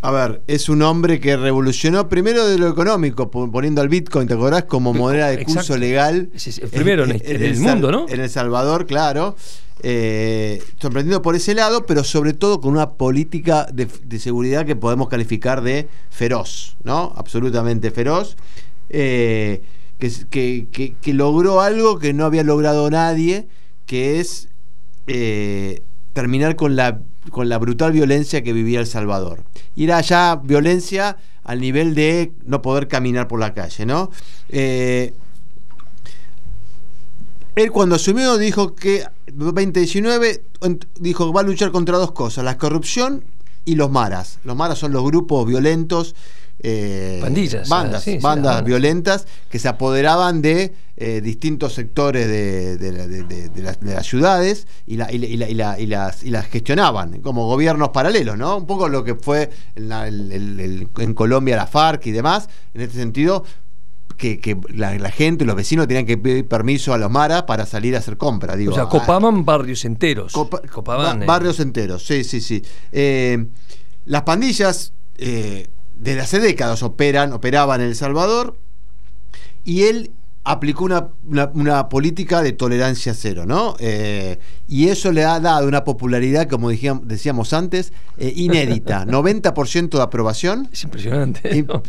a 0.02 0.12
ver, 0.12 0.42
es 0.48 0.68
un 0.70 0.82
hombre 0.82 1.20
que 1.20 1.38
revolucionó 1.38 2.10
primero 2.10 2.48
de 2.48 2.58
lo 2.58 2.68
económico, 2.70 3.30
po- 3.30 3.52
poniendo 3.52 3.82
al 3.82 3.90
Bitcoin, 3.90 4.28
¿te 4.28 4.34
acordás? 4.34 4.64
Como 4.64 4.94
moneda 4.94 5.28
de 5.28 5.44
curso 5.46 5.78
legal. 5.78 6.30
Es- 6.34 6.48
es 6.48 6.58
el 6.60 6.70
primero 6.70 7.04
en- 7.06 7.22
en 7.24 7.44
el 7.44 7.56
Sal- 7.56 7.64
mundo, 7.64 7.92
¿no? 7.92 8.06
En 8.10 8.20
El 8.20 8.30
Salvador, 8.30 8.88
claro. 8.88 9.36
Eh, 9.84 10.62
sorprendido 10.80 11.22
por 11.24 11.36
ese 11.36 11.56
lado, 11.56 11.86
pero 11.88 12.04
sobre 12.04 12.34
todo 12.34 12.62
con 12.62 12.72
una 12.74 12.92
política 12.92 13.66
de, 13.74 13.88
de 14.06 14.20
seguridad 14.20 14.66
que 14.66 14.76
podemos 14.76 15.08
calificar 15.10 15.62
de 15.64 15.88
feroz, 16.10 16.78
¿no? 16.84 17.14
Absolutamente 17.16 17.90
feroz. 17.92 18.38
eh, 18.94 19.62
que, 20.00 20.08
s- 20.08 20.26
que- 20.30 20.68
que- 20.72 20.96
que 21.00 21.14
logró 21.14 21.62
algo 21.62 21.98
que 21.98 22.12
no 22.14 22.26
había 22.26 22.44
logrado 22.44 22.90
nadie, 22.90 23.48
que 23.86 24.20
es 24.20 24.50
eh, 25.08 25.82
terminar 26.14 26.56
con 26.56 26.76
la, 26.76 27.00
con 27.30 27.50
la 27.50 27.58
brutal 27.60 27.92
violencia 27.92 28.42
que 28.44 28.54
vivía 28.54 28.80
El 28.80 28.88
Salvador. 28.88 29.44
Y 29.76 29.84
era 29.86 30.02
ya 30.02 30.40
violencia 30.44 31.18
al 31.44 31.60
nivel 31.62 31.94
de 31.96 32.32
no 32.46 32.62
poder 32.62 32.88
caminar 32.88 33.28
por 33.28 33.40
la 33.40 33.54
calle, 33.54 33.86
¿no? 33.86 34.10
Eh, 34.50 35.14
él 37.56 37.72
cuando 37.72 37.96
asumió 37.96 38.38
dijo 38.38 38.76
que 38.76 39.04
2019 39.34 40.44
ent- 40.62 40.88
dijo 41.00 41.28
que 41.28 41.34
va 41.36 41.42
a 41.42 41.44
luchar 41.44 41.72
contra 41.72 41.98
dos 41.98 42.12
cosas, 42.14 42.44
la 42.46 42.58
corrupción 42.58 43.24
y 43.66 43.76
los 43.76 43.92
maras. 43.92 44.40
Los 44.44 44.56
maras 44.56 44.80
son 44.80 44.94
los 44.94 45.04
grupos 45.04 45.46
violentos, 45.46 46.16
eh, 46.64 47.18
Pandillas, 47.22 47.68
bandas, 47.68 48.04
sí, 48.04 48.12
sí, 48.14 48.18
bandas 48.20 48.64
violentas 48.64 49.26
que 49.50 49.58
se 49.60 49.68
apoderaban 49.68 50.42
de 50.42 50.74
eh, 50.98 51.20
distintos 51.22 51.74
sectores 51.74 52.28
de, 52.28 52.78
de 52.78 52.92
la- 52.92 53.08
de- 53.08 53.24
de- 53.24 53.50
de 53.50 53.62
las, 53.64 53.80
de 53.80 53.94
las 53.96 54.06
ciudades 54.06 54.68
y, 54.86 54.98
la- 54.98 55.12
y 55.12 55.18
la- 55.18 55.26
y 55.28 55.38
la- 55.38 55.50
y 55.50 55.54
la- 55.56 55.80
y 55.80 55.86
las, 55.88 56.24
y 56.24 56.30
las 56.30 56.46
gestionaban 56.46 57.20
como 57.22 57.48
gobiernos 57.48 57.90
paralelos, 57.90 58.38
¿no? 58.38 58.58
Un 58.58 58.68
poco 58.68 58.88
lo 58.90 59.04
que 59.04 59.16
fue 59.16 59.50
en, 59.76 59.90
la- 59.90 60.08
el- 60.08 60.32
el- 60.32 60.60
el- 60.60 60.88
en 61.00 61.14
Colombia 61.16 61.56
la 61.56 61.66
FARC 61.66 62.06
y 62.06 62.12
demás, 62.12 62.48
en 62.76 62.82
este 62.82 62.98
sentido, 62.98 63.44
que, 64.18 64.40
que 64.40 64.56
la, 64.76 65.10
gente, 65.10 65.46
los 65.46 65.56
vecinos 65.56 65.88
tenían 65.88 66.06
que 66.06 66.16
pedir 66.20 66.48
permiso 66.48 66.94
a 66.94 67.00
los 67.00 67.10
maras 67.10 67.44
para 67.44 67.66
salir 67.66 67.96
a 67.96 68.00
hacer 68.00 68.18
compras. 68.18 68.56
Digo, 68.56 68.72
o 68.74 68.76
sea, 68.76 68.84
ah, 68.84 68.90
copaban 68.90 69.44
barrios 69.44 69.84
enteros. 69.86 70.32
copa- 70.34 70.62
copaban, 70.72 71.18
ba- 71.20 71.26
eh, 71.26 71.28
barrios 71.28 71.60
enteros, 71.60 72.06
sí, 72.06 72.24
sí, 72.24 72.40
sí. 72.40 72.62
Eh, 72.92 73.44
las 74.06 74.22
pandillas 74.22 74.94
eh, 75.18 75.68
desde 76.02 76.22
hace 76.22 76.40
décadas 76.40 76.84
operan, 76.84 77.32
operaban 77.34 77.80
en 77.82 77.88
El 77.88 77.96
Salvador 77.96 78.58
y 79.64 79.84
él 79.84 80.12
aplicó 80.44 80.86
una, 80.86 81.10
una- 81.30 81.52
una 81.54 81.88
política 81.88 82.42
de 82.42 82.52
tolerancia 82.52 83.14
cero, 83.14 83.46
¿no? 83.46 83.76
Eh, 83.80 84.40
y 84.68 84.88
eso 84.88 85.12
le 85.12 85.24
ha 85.24 85.40
dado 85.40 85.68
una 85.68 85.84
popularidad, 85.84 86.48
como 86.50 86.72
dijam- 86.72 87.04
decíamos 87.04 87.54
antes, 87.54 87.94
eh, 88.18 88.34
inédita. 88.36 89.06
90% 89.08 89.90
de 89.98 90.02
aprobación. 90.02 90.68
Es 90.74 90.84
impresionante. 90.84 91.64
¿no? 91.68 91.84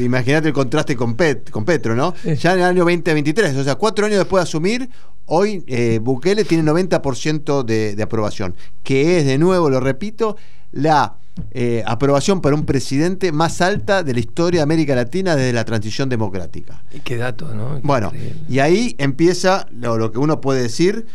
Imagínate 0.00 0.48
el 0.48 0.54
contraste 0.54 0.96
con, 0.96 1.14
Pet, 1.14 1.48
con 1.50 1.64
Petro, 1.64 1.94
¿no? 1.94 2.12
Ya 2.24 2.54
en 2.54 2.58
el 2.58 2.64
año 2.64 2.80
2023, 2.84 3.56
o 3.56 3.62
sea, 3.62 3.76
cuatro 3.76 4.04
años 4.06 4.18
después 4.18 4.40
de 4.40 4.48
asumir, 4.48 4.90
hoy 5.26 5.62
eh, 5.66 5.98
Bukele 6.02 6.44
tiene 6.44 6.70
90% 6.70 7.64
de, 7.64 7.94
de 7.96 8.02
aprobación, 8.02 8.54
que 8.82 9.18
es, 9.18 9.26
de 9.26 9.38
nuevo, 9.38 9.70
lo 9.70 9.80
repito, 9.80 10.36
la 10.72 11.16
eh, 11.52 11.82
aprobación 11.86 12.40
para 12.40 12.54
un 12.54 12.64
presidente 12.66 13.32
más 13.32 13.60
alta 13.60 14.02
de 14.02 14.12
la 14.12 14.20
historia 14.20 14.60
de 14.60 14.62
América 14.64 14.94
Latina 14.94 15.34
desde 15.34 15.52
la 15.52 15.64
transición 15.64 16.08
democrática. 16.08 16.82
Y 16.92 17.00
Qué 17.00 17.16
dato, 17.16 17.54
¿no? 17.54 17.76
Qué 17.76 17.80
Bueno, 17.86 18.08
increíble. 18.08 18.40
y 18.48 18.58
ahí 18.58 18.94
empieza 18.98 19.66
lo, 19.72 19.96
lo 19.96 20.12
que 20.12 20.18
uno 20.18 20.40
puede 20.40 20.62
decir, 20.62 21.06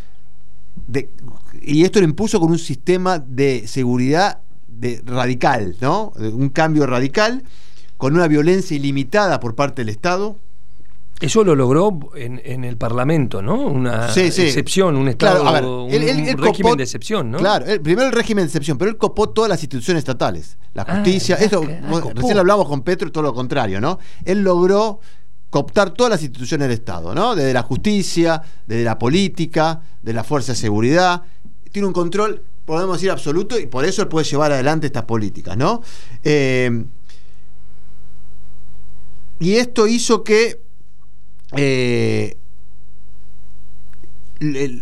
de- 0.88 1.10
y 1.62 1.84
esto 1.84 2.00
lo 2.00 2.06
impuso 2.06 2.40
con 2.40 2.50
un 2.52 2.60
sistema 2.60 3.20
de 3.20 3.68
seguridad 3.68 4.40
de, 4.68 5.02
radical, 5.06 5.76
¿no? 5.82 6.14
Un 6.18 6.50
cambio 6.50 6.86
radical, 6.86 7.44
con 7.98 8.14
una 8.16 8.28
violencia 8.28 8.76
ilimitada 8.78 9.40
por 9.40 9.56
parte 9.56 9.82
del 9.82 9.90
Estado. 9.90 10.38
Eso 11.20 11.44
lo 11.44 11.56
logró 11.56 11.98
en, 12.16 12.40
en 12.46 12.64
el 12.64 12.78
Parlamento, 12.78 13.42
¿no? 13.42 13.56
Una 13.66 14.10
Sí, 14.10 14.32
sí. 14.32 14.44
excepción, 14.44 14.96
un 14.96 15.08
estado, 15.08 15.42
Claro, 15.42 15.50
a 15.50 15.52
ver, 15.60 15.66
un, 15.68 15.90
él- 15.90 16.04
él- 16.04 16.18
un 16.22 16.28
él 16.28 16.38
régimen 16.38 16.72
copó- 16.74 16.76
de 16.78 16.84
excepción, 16.84 17.32
¿no? 17.32 17.40
Claro, 17.40 17.66
primero 17.82 18.08
el 18.08 18.14
régimen 18.14 18.44
de 18.44 18.48
excepción, 18.48 18.78
pero 18.78 18.92
él 18.92 18.98
copó 18.98 19.30
todas 19.30 19.50
las 19.50 19.62
instituciones 19.64 20.02
estatales. 20.02 20.58
La 20.76 20.84
Ah, 20.84 20.96
justicia, 20.98 21.38
ah, 21.40 21.44
eso, 21.44 21.64
ah, 21.68 22.02
recién 22.14 22.38
hablamos 22.38 22.68
con 22.68 22.82
Petro 22.84 23.08
y 23.08 23.12
todo 23.12 23.24
lo 23.24 23.34
contrario, 23.34 23.82
¿no? 23.82 23.98
Él 24.26 24.42
logró 24.44 25.00
cooptar 25.50 25.90
todas 25.92 26.12
las 26.12 26.22
instituciones 26.22 26.68
del 26.68 26.78
Estado, 26.78 27.16
¿no? 27.16 27.34
Desde 27.36 27.52
la 27.54 27.64
justicia, 27.64 28.40
desde 28.68 28.84
la 28.84 29.00
política, 29.00 29.82
de 30.04 30.14
la 30.14 30.24
fuerza 30.24 30.52
de 30.52 30.58
seguridad. 30.60 31.24
Tiene 31.72 31.88
un 31.88 31.94
control, 31.94 32.44
podemos 32.64 32.98
decir, 32.98 33.10
absoluto, 33.10 33.58
y 33.60 33.66
por 33.66 33.86
eso 33.86 34.04
él 34.04 34.08
puede 34.08 34.26
llevar 34.28 34.52
adelante 34.52 34.86
estas 34.86 35.04
políticas, 35.06 35.58
¿no? 35.58 35.82
Eh, 36.24 36.84
y 39.40 39.56
esto 39.56 39.88
hizo 39.88 40.24
que 40.24 40.62
eh, 41.56 42.36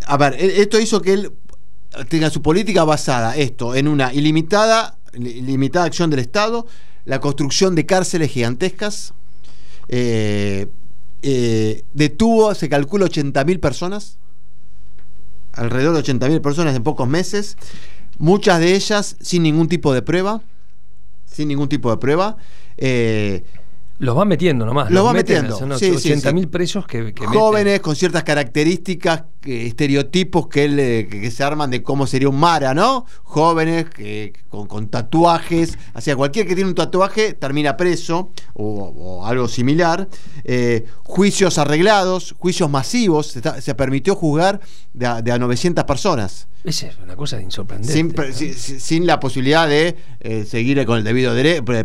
a 0.05 0.17
ver, 0.17 0.35
el- 0.39 0.51
esto 0.51 0.79
hizo 0.79 1.01
que 1.01 1.13
él 1.13 1.31
tenga 2.09 2.29
su 2.29 2.41
política 2.41 2.83
basada 2.83 3.35
esto 3.37 3.73
en 3.75 3.87
una 3.87 4.13
ilimitada, 4.13 4.97
ilimitada 5.13 5.85
acción 5.85 6.09
del 6.09 6.19
Estado, 6.19 6.67
la 7.05 7.19
construcción 7.21 7.75
de 7.75 7.85
cárceles 7.85 8.31
gigantescas, 8.31 9.13
eh, 9.87 10.67
eh, 11.21 11.83
detuvo, 11.93 12.53
se 12.53 12.67
calcula 12.67 13.05
80.000 13.05 13.59
personas, 13.59 14.17
alrededor 15.53 15.93
de 15.93 15.99
80.000 16.01 16.41
personas 16.41 16.75
en 16.75 16.83
pocos 16.83 17.07
meses, 17.07 17.57
muchas 18.17 18.59
de 18.59 18.75
ellas 18.75 19.15
sin 19.21 19.43
ningún 19.43 19.69
tipo 19.69 19.93
de 19.93 20.01
prueba, 20.01 20.41
sin 21.25 21.47
ningún 21.47 21.69
tipo 21.69 21.89
de 21.91 21.97
prueba. 21.97 22.37
eh, 22.77 23.45
Los 23.97 24.15
van 24.15 24.27
metiendo 24.27 24.65
nomás. 24.65 24.91
Los 24.91 25.05
va 25.05 25.13
meten, 25.13 25.35
metiendo. 25.43 25.57
Son 25.57 25.79
Sí, 25.79 25.97
sí, 25.97 26.11
80 26.11 26.33
mil 26.33 26.43
sí. 26.43 26.47
presos 26.49 26.85
que, 26.85 27.13
que 27.13 27.25
Jóvenes 27.25 27.65
meten. 27.65 27.81
con 27.81 27.95
ciertas 27.95 28.23
características, 28.23 29.23
que- 29.39 29.67
estereotipos 29.67 30.47
que, 30.47 30.65
él, 30.65 30.79
eh, 30.79 31.07
que, 31.09 31.31
se 31.31 31.43
arman 31.43 31.69
de 31.71 31.81
cómo 31.81 32.05
sería 32.07 32.27
un 32.29 32.37
Mara, 32.37 32.73
¿no? 32.73 33.05
Jóvenes 33.23 33.85
que, 33.89 34.33
con, 34.49 34.67
con 34.67 34.87
tatuajes. 34.89 35.77
O 35.93 36.01
sea, 36.01 36.15
cualquier 36.15 36.45
que 36.47 36.55
tiene 36.55 36.69
un 36.69 36.75
tatuaje 36.75 37.33
termina 37.33 37.77
preso 37.77 38.31
o, 38.53 38.65
o 39.19 39.25
algo 39.25 39.47
similar. 39.47 40.07
Eh, 40.43 40.85
juicios 41.03 41.57
arreglados, 41.57 42.35
juicios 42.37 42.69
masivos. 42.69 43.27
Se, 43.27 43.39
está- 43.39 43.61
se 43.61 43.75
permitió 43.75 44.15
juzgar 44.15 44.59
de 44.93 45.05
a, 45.05 45.21
de 45.21 45.31
a 45.31 45.37
900 45.37 45.83
personas. 45.85 46.47
Esa 46.63 46.87
es 46.87 46.97
una 46.97 47.15
cosa 47.15 47.39
insorprendente. 47.39 47.93
Sin, 47.93 48.07
¿no? 48.07 48.33
sin, 48.33 48.79
sin- 48.79 49.05
la 49.05 49.19
posibilidad 49.19 49.67
de 49.69 49.95
eh, 50.19 50.45
seguir 50.45 50.83
con 50.87 50.97
el 50.97 51.03
debido 51.03 51.31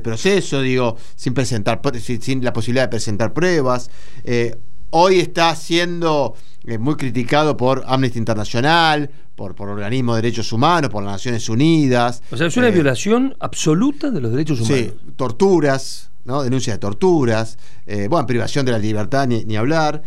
proceso, 0.00 0.62
digo, 0.62 0.96
sin 1.16 1.34
presentar 1.34 1.82
pr- 1.82 1.99
sin, 2.00 2.20
sin 2.20 2.44
la 2.44 2.52
posibilidad 2.52 2.84
de 2.84 2.88
presentar 2.88 3.32
pruebas. 3.32 3.90
Eh, 4.24 4.56
hoy 4.90 5.20
está 5.20 5.54
siendo 5.54 6.34
eh, 6.64 6.78
muy 6.78 6.96
criticado 6.96 7.56
por 7.56 7.84
Amnesty 7.86 8.18
Internacional, 8.18 9.10
por, 9.36 9.54
por 9.54 9.68
organismos 9.68 10.16
de 10.16 10.22
derechos 10.22 10.52
humanos, 10.52 10.90
por 10.90 11.02
las 11.02 11.12
Naciones 11.12 11.48
Unidas. 11.48 12.22
O 12.30 12.36
sea, 12.36 12.46
es 12.48 12.56
una 12.56 12.68
Eh, 12.68 12.72
violación 12.72 13.34
absoluta 13.40 14.10
de 14.10 14.20
los 14.20 14.30
derechos 14.32 14.60
humanos. 14.60 14.78
Sí, 14.78 15.12
torturas, 15.16 16.10
¿no? 16.24 16.42
denuncias 16.42 16.74
de 16.76 16.78
torturas, 16.78 17.56
eh, 17.86 18.06
bueno, 18.08 18.26
privación 18.26 18.66
de 18.66 18.72
la 18.72 18.78
libertad, 18.78 19.26
ni, 19.26 19.44
ni 19.44 19.56
hablar. 19.56 20.02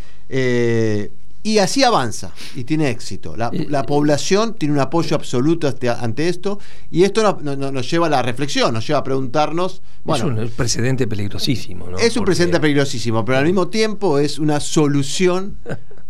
Eh, 1.43 1.49
y 1.49 1.57
así 1.59 1.83
avanza 1.83 2.31
y 2.55 2.63
tiene 2.63 2.89
éxito. 2.89 3.35
La, 3.35 3.49
Eh, 3.53 3.67
la 3.69 3.83
población 3.83 4.53
tiene 4.55 4.73
un 4.73 4.79
apoyo 4.79 5.15
absoluto 5.15 5.67
ante, 5.67 5.89
ante 5.89 6.29
esto 6.29 6.59
y 6.89 7.03
esto 7.03 7.21
no- 7.23 7.39
no- 7.41 7.55
no- 7.55 7.71
nos 7.71 7.89
lleva 7.91 8.07
a 8.07 8.09
la 8.09 8.21
reflexión, 8.21 8.73
nos 8.73 8.87
lleva 8.87 8.99
a 8.99 9.03
preguntarnos, 9.03 9.81
bueno, 10.03 10.41
es 10.41 10.49
un 10.49 10.55
precedente 10.55 11.07
peligrosísimo. 11.07 11.89
¿no? 11.89 11.97
es 11.97 12.15
un 12.15 12.21
Porque- 12.21 12.25
presente 12.35 12.59
peligrosísimo, 12.59 13.23
pero 13.25 13.37
al 13.37 13.45
mismo 13.45 13.67
tiempo 13.67 14.19
es 14.19 14.39
una 14.39 14.59
solución 14.59 15.57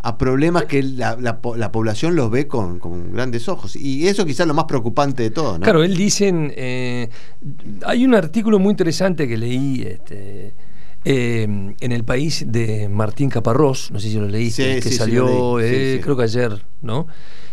a 0.05 0.17
problemas 0.17 0.65
que 0.65 0.83
la, 0.83 1.15
la 1.15 1.39
po- 1.41 1.55
la 1.55 1.71
población 1.71 2.15
los 2.15 2.29
ve 2.29 2.45
con, 2.47 2.77
con 2.79 3.13
grandes 3.13 3.47
ojos. 3.47 3.75
Y 3.77 4.05
eso 4.07 4.25
quizás 4.25 4.41
es 4.41 4.47
lo 4.47 4.53
más 4.53 4.65
preocupante 4.65 5.23
de 5.23 5.31
todo, 5.31 5.53
¿no? 5.57 5.63
Claro, 5.63 5.81
él 5.83 5.95
dicen, 5.95 6.51
eh, 6.57 7.09
hay 7.85 8.05
un 8.05 8.13
artículo 8.13 8.59
muy 8.59 8.71
interesante 8.71 9.27
que 9.29 9.37
leí 9.37 9.81
este, 9.83 10.53
eh, 11.05 11.43
en 11.79 11.91
el 11.91 12.03
país 12.03 12.45
de 12.47 12.87
Martín 12.89 13.29
Caparrós, 13.29 13.91
no 13.91 13.99
sé 13.99 14.09
si 14.09 14.17
lo 14.17 14.27
leíste, 14.27 14.75
Sí, 14.75 14.81
que 14.81 14.89
sí, 14.89 14.95
salió 14.95 15.57
leí, 15.59 15.67
eh, 15.97 16.01
creo 16.03 16.15
que 16.15 16.23
ayer, 16.23 16.65
¿no? 16.81 17.07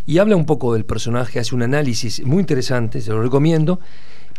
Y 0.06 0.18
habla 0.18 0.36
un 0.36 0.46
poco 0.46 0.72
del 0.74 0.84
personaje, 0.84 1.38
hace 1.38 1.54
un 1.54 1.62
análisis 1.62 2.24
muy 2.24 2.40
interesante, 2.40 3.00
se 3.00 3.10
lo 3.10 3.22
recomiendo. 3.22 3.80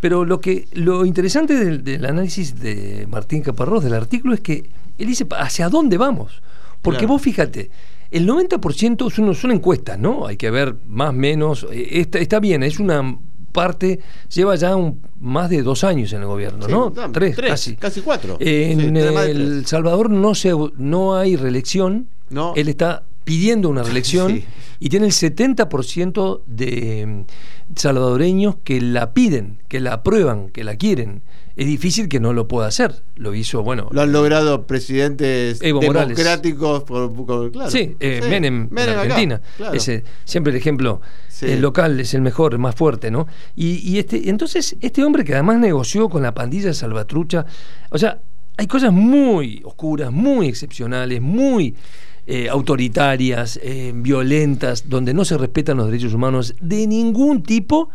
Pero 0.01 0.26
lo 0.26 0.41
que 0.41 0.68
lo 0.74 1.05
interesante 1.05 1.53
del, 1.55 1.84
del 1.84 2.05
análisis 2.05 2.59
de 2.59 3.05
Martín 3.07 3.41
Caparrós 3.43 3.84
del 3.84 3.93
artículo 3.93 4.34
es 4.34 4.39
que 4.41 4.70
él 4.97 5.07
dice 5.07 5.28
hacia 5.38 5.70
dónde 5.70 5.97
vamos. 5.97 6.41
Porque 6.82 6.99
Claro. 6.99 7.14
vos 7.14 7.22
fíjate, 7.22 7.70
el 8.09 8.28
90% 8.28 9.12
son, 9.12 9.36
son 9.36 9.51
encuestas, 9.51 9.99
¿no? 9.99 10.26
Hay 10.26 10.38
que 10.38 10.49
ver 10.49 10.76
más 10.88 11.14
menos. 11.14 11.68
eh, 11.72 11.99
Está, 12.01 12.18
está 12.18 12.39
bien, 12.39 12.64
es 12.64 12.80
una 12.80 13.16
parte, 13.51 13.99
lleva 14.33 14.55
ya 14.55 14.75
un- 14.75 15.01
más 15.19 15.49
de 15.49 15.61
dos 15.61 15.83
años 15.83 16.11
en 16.13 16.21
el 16.21 16.27
gobierno, 16.27 16.65
Sí, 16.65 16.71
¿no? 16.71 16.91
tres, 17.11 17.35
tres, 17.35 17.51
casi. 17.51 17.75
casi 17.75 18.01
cuatro. 18.01 18.37
En 18.39 18.79
Sí, 18.79 18.85
El. 19.29 19.65
Salvador 19.65 20.09
no, 20.09 20.33
se, 20.35 20.53
no 20.77 21.15
hay 21.15 21.35
reelección. 21.35 22.07
No. 22.29 22.53
Él 22.55 22.69
está 22.69 23.03
pidiendo 23.24 23.69
una 23.69 23.84
reelección 23.84 24.32
Sí. 24.38 24.45
y 24.80 24.89
tiene 24.89 25.05
el 25.07 25.11
70% 25.11 26.41
de 26.45 27.05
mm, 27.05 27.76
salvadoreños 27.76 28.55
que 28.63 28.82
la 28.82 29.13
piden, 29.13 29.59
que 29.67 29.80
la 29.80 29.93
aprueban, 29.93 30.49
que 30.49 30.63
la 30.63 30.76
quieren. 30.76 31.22
Es 31.57 31.67
difícil 31.67 32.07
que 32.07 32.19
no 32.22 32.32
lo 32.34 32.47
pueda 32.47 32.67
hacer. 32.67 33.03
Lo 33.17 33.36
hizo, 33.36 33.61
bueno. 33.61 33.89
Lo 33.91 34.01
han 34.01 34.11
logrado 34.13 34.65
presidentes 34.65 35.61
Evo 35.61 35.82
democráticos. 35.82 36.84
Por, 36.84 37.13
por- 37.13 37.51
claro. 37.51 37.69
Sí, 37.69 37.95
eh, 37.99 38.22
Menem, 38.30 38.69
en 38.72 38.80
acá, 38.80 39.01
Argentina. 39.01 39.41
claro. 39.57 39.74
Ese, 39.76 40.03
siempre 40.26 40.51
el 40.51 40.57
ejemplo 40.57 41.01
Sí. 41.28 41.47
el 41.47 41.61
local 41.61 41.99
es 41.99 42.13
el 42.13 42.22
mejor, 42.22 42.53
el 42.53 42.59
más 42.59 42.76
fuerte, 42.76 43.11
¿no? 43.11 43.28
Y, 43.55 43.78
y 43.89 43.99
este, 43.99 44.30
entonces, 44.30 44.76
este 44.80 45.03
hombre 45.03 45.24
que 45.26 45.34
además 45.34 45.59
negoció 45.59 46.07
con 46.07 46.22
la 46.24 46.34
pandilla 46.34 46.74
Salvatrucha, 46.74 47.45
o 47.89 47.97
sea, 47.97 48.22
hay 48.57 48.67
cosas 48.67 48.93
muy 48.93 49.61
oscuras, 49.65 50.11
muy 50.11 50.47
excepcionales, 50.47 51.19
muy 51.22 51.76
eh, 52.28 52.49
autoritarias, 52.49 53.59
eh, 53.63 53.91
violentas, 53.95 54.89
donde 54.89 55.13
no 55.13 55.26
se 55.26 55.38
respetan 55.38 55.78
los 55.78 55.88
derechos 55.88 56.13
humanos 56.13 56.55
de 56.61 56.88
ningún 56.88 57.43
tipo. 57.43 57.89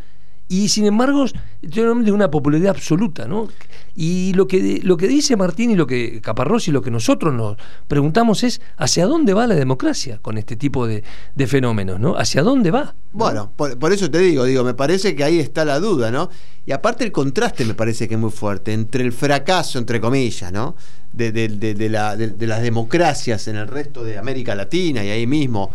Y 0.48 0.68
sin 0.68 0.86
embargo, 0.86 1.24
de 1.60 2.12
una 2.12 2.30
popularidad 2.30 2.70
absoluta, 2.76 3.26
¿no? 3.26 3.48
Y 3.96 4.32
lo 4.34 4.46
que, 4.46 4.80
lo 4.82 4.96
que 4.96 5.08
dice 5.08 5.34
Martín 5.36 5.70
y 5.70 5.74
lo 5.74 5.86
que 5.88 6.20
Caparrós 6.20 6.68
y 6.68 6.70
lo 6.70 6.82
que 6.82 6.90
nosotros 6.90 7.34
nos 7.34 7.56
preguntamos 7.88 8.44
es 8.44 8.60
hacia 8.76 9.06
dónde 9.06 9.34
va 9.34 9.46
la 9.48 9.56
democracia 9.56 10.18
con 10.22 10.38
este 10.38 10.54
tipo 10.54 10.86
de, 10.86 11.02
fenómenos, 11.48 11.98
¿no? 11.98 12.16
¿Hacia 12.16 12.42
dónde 12.44 12.70
va? 12.70 12.94
Bueno, 13.12 13.50
por, 13.56 13.92
eso 13.92 14.08
te 14.10 14.18
digo, 14.18 14.44
digo, 14.44 14.62
me 14.62 14.74
parece 14.74 15.16
que 15.16 15.24
ahí 15.24 15.40
está 15.40 15.64
la 15.64 15.80
duda, 15.80 16.10
¿no? 16.12 16.28
Y 16.64 16.72
aparte 16.72 17.04
el 17.04 17.10
contraste 17.12 17.64
me 17.64 17.74
parece 17.74 18.06
que 18.06 18.14
es 18.14 18.20
muy 18.20 18.30
fuerte 18.30 18.72
entre 18.72 19.02
el 19.02 19.12
fracaso, 19.12 19.78
entre 19.78 20.00
comillas, 20.00 20.52
¿no? 20.52 20.76
De, 21.12 21.32
de- 21.32 21.48
de- 21.48 21.88
la- 21.88 22.14
las 22.14 22.62
democracias 22.62 23.48
en 23.48 23.56
el 23.56 23.66
resto 23.66 24.04
de 24.04 24.18
América 24.18 24.54
Latina 24.54 25.02
y 25.02 25.08
ahí 25.10 25.26
mismo. 25.26 25.70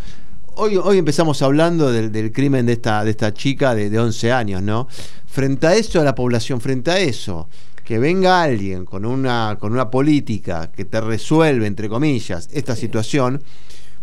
Hoy, 0.56 0.76
hoy 0.76 0.98
empezamos 0.98 1.42
hablando 1.42 1.92
del, 1.92 2.12
del 2.12 2.32
crimen 2.34 2.66
de 2.66 2.74
esta, 2.74 3.06
de 3.06 3.12
esta 3.12 3.34
chica 3.34 3.74
de, 3.74 3.90
de 3.90 3.98
11 3.98 4.32
años, 4.34 4.62
¿no? 4.62 4.88
Frente 5.26 5.66
a 5.66 5.76
eso, 5.76 6.02
a 6.02 6.04
la 6.04 6.14
población, 6.14 6.60
frente 6.60 6.92
a 6.92 7.00
eso, 7.00 7.48
que 7.86 8.00
venga 8.00 8.42
alguien 8.42 8.84
con 8.84 9.06
una, 9.06 9.58
con 9.60 9.72
una 9.72 9.90
política 9.90 10.70
que 10.70 10.84
te 10.84 11.00
resuelve, 11.00 11.68
entre 11.68 11.88
comillas, 11.88 12.50
esta 12.52 12.76
situación, 12.76 13.42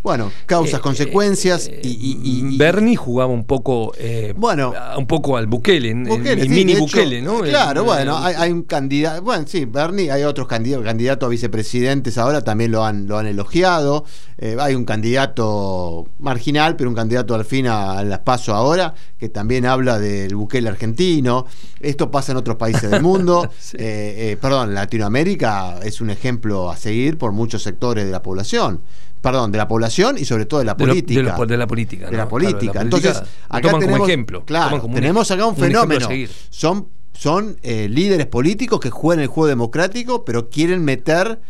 bueno, 0.09 0.33
causas, 0.47 0.81
Eh, 0.81 0.83
consecuencias 0.83 1.69
eh, 1.69 1.81
y, 1.85 1.89
y- 1.89 2.55
y- 2.55 2.57
Bernie 2.57 2.97
jugaba 2.97 3.31
un 3.33 3.45
poco 3.45 3.93
eh, 3.99 4.33
Bueno. 4.37 4.73
un 4.97 5.07
poco 5.07 5.37
al 5.37 5.47
Bukele, 5.47 5.93
Bukele, 5.95 6.33
el 6.33 6.43
sí, 6.43 6.49
mini 6.49 6.73
hecho, 6.73 6.81
Bukele, 6.81 7.21
¿no? 7.21 7.41
Claro, 7.41 7.81
El- 7.83 7.87
bueno, 7.87 8.17
hay, 8.19 8.35
hay 8.39 8.51
un 8.51 8.63
candidato, 8.63 9.21
bueno, 9.23 9.45
sí, 9.47 9.67
Bernie, 9.67 10.11
hay 10.11 10.23
otros 10.23 10.49
candidatos, 10.49 10.85
candidatos 10.87 11.27
a 11.27 11.31
vicepresidentes 11.31 12.17
ahora 12.17 12.43
también 12.43 12.71
lo 12.71 12.85
han, 12.85 13.07
lo 13.07 13.19
han 13.19 13.27
elogiado. 13.27 14.05
Eh, 14.41 14.57
hay 14.61 14.75
un 14.77 14.85
candidato 14.85 16.07
marginal, 16.21 16.77
pero 16.77 16.89
un 16.89 16.97
candidato 16.97 17.35
al 17.35 17.45
fin 17.45 17.67
a, 17.67 17.99
a 17.99 18.05
las 18.05 18.21
paso 18.21 18.55
ahora, 18.55 18.95
que 19.19 19.29
también 19.29 19.67
habla 19.67 19.99
del 19.99 20.35
Bukele 20.37 20.69
argentino. 20.69 21.45
Esto 21.81 22.11
pasa 22.11 22.33
en 22.33 22.39
otros 22.39 22.57
países 22.57 22.91
del 22.91 23.03
mundo. 23.03 23.49
Sí. 23.61 23.77
Eh, 23.79 24.33
eh, 24.33 24.37
perdón, 24.41 24.73
Latinoamérica 24.75 25.81
es 25.83 26.01
un 26.01 26.11
ejemplo 26.11 26.71
a 26.71 26.77
seguir 26.77 27.19
por 27.19 27.33
muchos 27.33 27.63
sectores 27.63 28.05
de 28.07 28.11
la 28.13 28.23
población. 28.23 28.81
Perdón, 29.21 29.51
de 29.51 29.59
la 29.59 29.67
población 29.67 30.17
y 30.19 30.25
sobre 30.25 30.47
todo 30.47 30.61
de 30.61 30.67
la 30.67 30.75
de, 30.75 30.87
lo- 30.87 30.93
política. 30.93 31.21
de 31.21 31.23
lo- 31.39 31.47
de 31.47 31.57
la 31.57 31.67
política. 31.67 32.07
de 32.07 32.17
la 32.17 32.17
Claro, 32.17 32.27
de 32.27 32.31
política. 32.31 32.73
la 32.75 32.81
Entonces, 32.83 33.13
política 33.19 33.37
acá 33.49 33.61
toman 33.69 33.81
tenemos, 33.81 33.99
como 33.99 34.09
ejemplo. 34.09 34.45
Claro, 34.45 34.81
como 34.81 34.95
tenemos 34.95 35.31
acá 35.31 35.47
un, 35.47 35.57
fenómeno. 35.57 36.09
Son, 36.51 36.89
son 37.13 37.57
eh, 37.63 37.89
líderes 37.89 38.27
políticos 38.27 38.79
que 38.81 38.91
juegan 38.91 39.21
el 39.23 39.29
juego 39.29 39.49
democrático, 39.49 40.25
pero 40.25 40.49
quieren 40.51 40.85
meter 40.85 41.41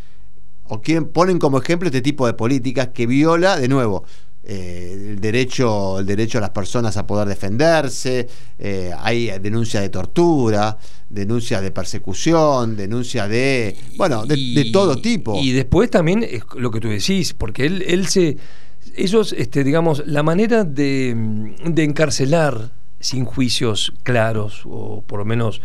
o 0.65 0.81
quieren 0.81 1.07
ponen 1.07 1.39
como 1.39 1.59
ejemplo 1.59 1.89
este 1.89 2.01
tipo 2.03 2.27
de 2.27 2.35
políticas 2.35 2.89
que 2.89 3.07
viola, 3.07 3.59
de 3.59 3.69
nuevo, 3.69 4.05
eh, 4.49 4.95
el 5.11 5.21
derecho, 5.21 5.99
el 6.01 6.07
derecho 6.07 6.39
a 6.39 6.41
las 6.41 6.51
personas 6.51 6.97
a 6.97 7.07
poder 7.07 7.29
defenderse, 7.29 8.27
eh, 8.59 8.91
hay 8.99 9.29
denuncias 9.41 9.83
de 9.83 9.91
tortura, 9.91 10.79
denuncias 11.11 11.61
de 11.63 11.71
persecución, 11.71 12.75
denuncias 12.77 13.29
de 13.29 13.77
bueno, 13.97 14.25
de, 14.27 14.37
Y- 14.39 14.55
de 14.55 14.73
todo 14.73 14.97
tipo. 15.01 15.39
Y 15.41 15.53
después 15.53 15.91
también 15.91 16.23
es 16.23 16.43
lo 16.57 16.71
que 16.71 16.81
tú 16.81 16.89
decís, 16.89 17.35
porque 17.35 17.67
él, 17.67 17.85
él 17.87 18.07
se. 18.09 18.39
Ellos, 18.97 19.35
este, 19.37 19.63
digamos, 19.65 20.03
la 20.07 20.23
manera 20.23 20.65
de, 20.65 21.15
de 21.65 21.85
encarcelar 21.85 22.71
sin 23.01 23.25
juicios 23.27 23.93
claros 24.03 24.63
o 24.65 25.03
por 25.07 25.19
lo 25.21 25.25
menos 25.25 25.61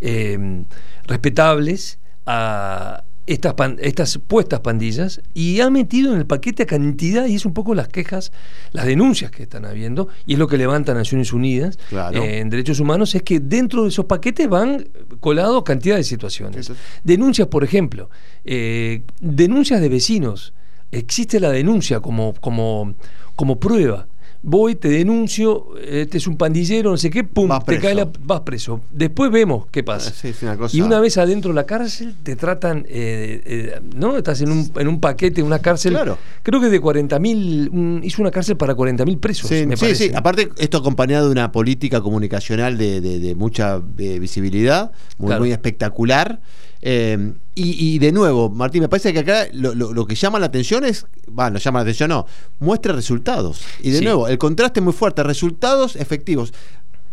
eh, 0.00 0.62
respetables 1.06 1.98
a 2.24 3.02
estas, 3.28 3.54
pan- 3.54 3.76
estas 3.80 4.18
puestas 4.18 4.60
pandillas 4.60 5.20
y 5.34 5.60
ha 5.60 5.70
metido 5.70 6.12
en 6.12 6.18
el 6.18 6.26
paquete 6.26 6.64
a 6.64 6.66
cantidad, 6.66 7.26
y 7.26 7.34
es 7.36 7.44
un 7.44 7.54
poco 7.54 7.74
las 7.74 7.88
quejas, 7.88 8.32
las 8.72 8.86
denuncias 8.86 9.30
que 9.30 9.42
están 9.44 9.64
habiendo, 9.64 10.08
y 10.26 10.32
es 10.32 10.38
lo 10.38 10.48
que 10.48 10.56
levanta 10.56 10.94
Naciones 10.94 11.32
Unidas 11.32 11.78
Claro. 11.88 12.22
eh, 12.22 12.40
en 12.40 12.50
derechos 12.50 12.80
humanos, 12.80 13.14
es 13.14 13.22
que 13.22 13.38
dentro 13.40 13.82
de 13.84 13.90
esos 13.90 14.06
paquetes 14.06 14.48
van 14.48 14.88
colados 15.20 15.62
cantidad 15.62 15.96
de 15.96 16.04
situaciones. 16.04 16.72
Denuncias, 17.04 17.48
por 17.48 17.64
ejemplo, 17.64 18.08
eh, 18.44 19.02
denuncias 19.20 19.80
de 19.80 19.88
vecinos. 19.88 20.52
Existe 20.90 21.38
la 21.38 21.50
denuncia 21.50 22.00
como, 22.00 22.32
como, 22.40 22.94
como 23.36 23.60
prueba. 23.60 24.06
Voy, 24.40 24.76
te 24.76 24.88
denuncio, 24.88 25.76
este 25.84 26.18
es 26.18 26.28
un 26.28 26.36
pandillero, 26.36 26.92
no 26.92 26.96
sé 26.96 27.10
qué, 27.10 27.24
pum, 27.24 27.48
Vas 27.48 27.64
te 27.64 27.80
cae 27.80 27.94
la, 27.96 28.08
vas 28.22 28.40
preso. 28.42 28.80
Después 28.92 29.32
vemos 29.32 29.66
qué 29.72 29.82
pasa. 29.82 30.12
Sí, 30.12 30.28
es 30.28 30.42
una 30.44 30.56
cosa- 30.56 30.76
Y 30.76 30.80
una 30.80 31.00
vez 31.00 31.18
adentro 31.18 31.50
de 31.50 31.56
la 31.56 31.66
cárcel 31.66 32.14
te 32.22 32.36
tratan, 32.36 32.86
eh, 32.88 33.42
eh, 33.44 33.80
¿no? 33.96 34.16
Estás 34.16 34.40
en 34.40 34.52
un, 34.52 34.70
en 34.76 34.86
un 34.86 35.00
paquete, 35.00 35.42
una 35.42 35.58
cárcel. 35.58 35.92
Claro. 35.94 36.18
Creo 36.44 36.60
que 36.60 36.68
de 36.68 36.80
40.000, 36.80 38.00
hizo 38.04 38.22
una 38.22 38.30
cárcel 38.30 38.56
para 38.56 38.74
40.000 38.76 39.18
presos. 39.18 39.48
Sí, 39.48 39.66
me 39.66 39.76
sí, 39.76 39.80
parece. 39.80 40.08
sí. 40.10 40.14
Aparte, 40.14 40.50
esto 40.58 40.78
acompañado 40.78 41.26
de 41.26 41.32
una 41.32 41.50
política 41.50 42.00
comunicacional 42.00 42.78
de, 42.78 43.00
de- 43.00 43.18
de 43.18 43.34
mucha 43.34 43.82
eh, 43.98 44.18
visibilidad, 44.20 44.92
muy, 45.18 45.26
Claro. 45.28 45.40
muy 45.42 45.50
espectacular. 45.52 46.40
Eh, 46.80 47.32
y, 47.54 47.98
de 47.98 48.12
nuevo, 48.12 48.50
Martín, 48.50 48.82
me 48.82 48.88
parece 48.88 49.12
que 49.12 49.18
acá 49.18 49.48
lo, 49.52 50.06
que 50.06 50.14
llama 50.14 50.38
la 50.38 50.46
atención 50.46 50.84
es, 50.84 51.06
bueno, 51.26 51.52
no 51.52 51.58
llama 51.58 51.80
la 51.80 51.82
atención, 51.82 52.10
no, 52.10 52.26
muestra 52.60 52.92
resultados. 52.92 53.62
Y 53.80 53.90
de 53.90 54.00
nuevo, 54.00 54.28
el 54.28 54.38
contraste 54.38 54.78
es 54.78 54.84
muy 54.84 54.92
fuerte, 54.92 55.24
resultados 55.24 55.96
efectivos. 55.96 56.52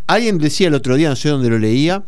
Alguien 0.05 0.37
decía 0.37 0.67
el 0.67 0.75
otro 0.75 0.95
día, 0.95 1.09
no 1.09 1.15
sé 1.15 1.29
dónde 1.29 1.49
lo 1.49 1.57
leía, 1.57 2.03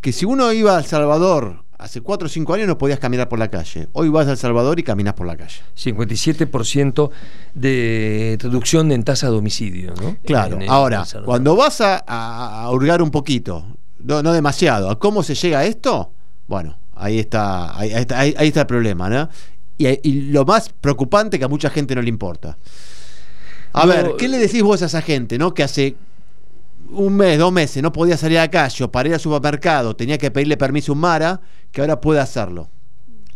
que 0.00 0.12
si 0.12 0.24
uno 0.24 0.52
iba 0.52 0.76
a 0.76 0.80
El 0.80 0.84
Salvador 0.86 1.62
hace 1.78 2.00
4 2.02 2.26
o 2.26 2.28
5 2.28 2.54
años 2.54 2.68
no 2.68 2.76
podías 2.76 2.98
caminar 2.98 3.28
por 3.28 3.38
la 3.38 3.48
calle. 3.48 3.88
Hoy 3.92 4.08
vas 4.08 4.26
a 4.26 4.32
El 4.32 4.36
Salvador 4.36 4.78
y 4.78 4.82
caminas 4.82 5.14
por 5.14 5.26
la 5.26 5.36
calle. 5.36 5.60
57% 5.76 7.10
de 7.54 8.36
reducción 8.40 8.92
en 8.92 9.02
tasa 9.04 9.30
de 9.30 9.36
homicidio, 9.36 9.94
¿no? 9.94 10.16
Claro. 10.24 10.58
Ahora, 10.68 11.04
cuando 11.24 11.56
vas 11.56 11.80
a, 11.80 12.68
hurgar 12.72 13.00
un 13.00 13.10
poquito, 13.10 13.64
no, 14.00 14.22
no 14.22 14.32
demasiado, 14.32 14.90
a 14.90 14.98
cómo 14.98 15.22
se 15.22 15.34
llega 15.34 15.60
a 15.60 15.64
esto, 15.64 16.12
bueno, 16.48 16.79
Ahí 17.00 17.18
está, 17.18 17.78
ahí, 17.78 17.92
está, 18.38 18.60
el 18.60 18.66
problema, 18.66 19.08
¿no? 19.08 19.28
Y, 19.78 20.30
lo 20.30 20.44
más 20.44 20.68
preocupante 20.68 21.38
que 21.38 21.44
a 21.44 21.48
mucha 21.48 21.70
gente 21.70 21.94
no 21.94 22.02
le 22.02 22.08
importa. 22.08 22.58
A 23.72 23.86
ver, 23.86 24.12
¿qué 24.18 24.28
le 24.28 24.38
decís 24.38 24.62
vos 24.62 24.82
a 24.82 24.86
esa 24.86 25.00
gente, 25.00 25.38
no? 25.38 25.54
Que 25.54 25.62
hace 25.62 25.96
un 26.90 27.16
mes, 27.16 27.38
dos 27.38 27.52
meses 27.52 27.82
no 27.82 27.92
podía 27.92 28.16
salir 28.16 28.38
a 28.38 28.50
calle 28.50 28.88
para 28.88 29.08
ir 29.08 29.14
al 29.14 29.20
supermercado, 29.20 29.96
tenía 29.96 30.18
que 30.18 30.30
pedirle 30.30 30.56
permiso 30.56 30.92
a 30.92 30.94
un 30.94 31.00
Mara, 31.00 31.40
que 31.72 31.80
ahora 31.80 32.00
puede 32.00 32.20
hacerlo. 32.20 32.68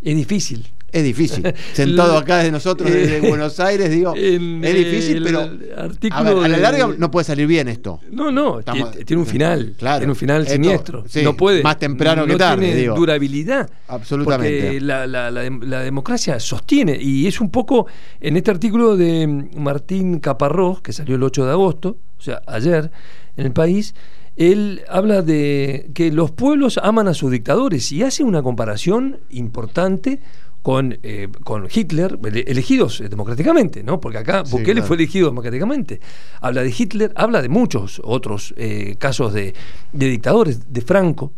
Es 0.02 0.14
difícil. 0.16 0.70
Es 0.94 1.02
difícil. 1.02 1.52
Sentado 1.72 2.16
acá 2.16 2.38
desde 2.38 2.52
nosotros, 2.52 2.88
desde 2.88 3.20
Buenos 3.28 3.58
Aires, 3.58 3.90
digo, 3.90 4.14
es 4.16 4.38
difícil, 4.38 5.24
pero 5.24 5.40
a, 5.40 6.48
la 6.48 6.56
larga 6.56 6.88
no 6.96 7.10
puede 7.10 7.24
salir 7.24 7.48
bien 7.48 7.66
esto. 7.66 8.00
No, 8.12 8.30
no, 8.30 8.60
tiene 8.62 9.20
un 9.20 9.26
final, 9.26 9.74
claro, 9.76 9.98
tiene 9.98 10.12
un 10.12 10.16
final 10.16 10.46
siniestro. 10.46 11.04
no 11.24 11.36
puede. 11.36 11.64
Más 11.64 11.78
temprano 11.78 12.24
que 12.26 12.36
tarde, 12.36 12.66
tiene 12.66 12.80
digo. 12.80 12.94
durabilidad. 12.94 13.68
Absolutamente. 13.88 14.62
Porque 14.62 14.80
la, 14.80 15.06
la, 15.08 15.80
democracia 15.82 16.38
sostiene, 16.38 16.96
y 16.96 17.26
es 17.26 17.40
un 17.40 17.50
poco 17.50 17.88
en 18.20 18.36
este 18.36 18.52
artículo 18.52 18.96
de 18.96 19.48
Martín 19.56 20.20
Caparrós, 20.20 20.80
que 20.80 20.92
salió 20.92 21.16
el 21.16 21.22
8 21.24 21.44
de 21.44 21.50
agosto, 21.50 21.96
o 22.16 22.22
sea, 22.22 22.40
ayer, 22.46 22.92
en 23.36 23.46
el 23.46 23.52
país, 23.52 23.96
él 24.36 24.82
habla 24.88 25.22
de 25.22 25.90
que 25.94 26.10
los 26.10 26.30
pueblos 26.30 26.78
aman 26.82 27.08
a 27.08 27.14
sus 27.14 27.30
dictadores 27.30 27.90
y 27.92 28.02
hace 28.02 28.24
una 28.24 28.42
comparación 28.42 29.20
importante 29.30 30.20
con, 30.64 30.98
eh, 31.02 31.28
con 31.44 31.68
Hitler, 31.70 32.18
elegidos 32.24 33.02
democráticamente, 33.10 33.82
¿no? 33.82 34.00
Porque 34.00 34.16
acá 34.16 34.44
Bukele 34.44 34.80
fue 34.80 34.96
elegido 34.96 35.28
democráticamente. 35.28 36.00
Habla 36.40 36.62
de 36.62 36.74
Hitler, 36.76 37.12
habla 37.16 37.42
de 37.42 37.50
muchos 37.50 38.00
otros 38.02 38.54
eh, 38.56 38.96
casos 38.98 39.34
de, 39.34 39.52
dictadores, 39.92 40.72
de 40.72 40.80
Franco, 40.80 41.34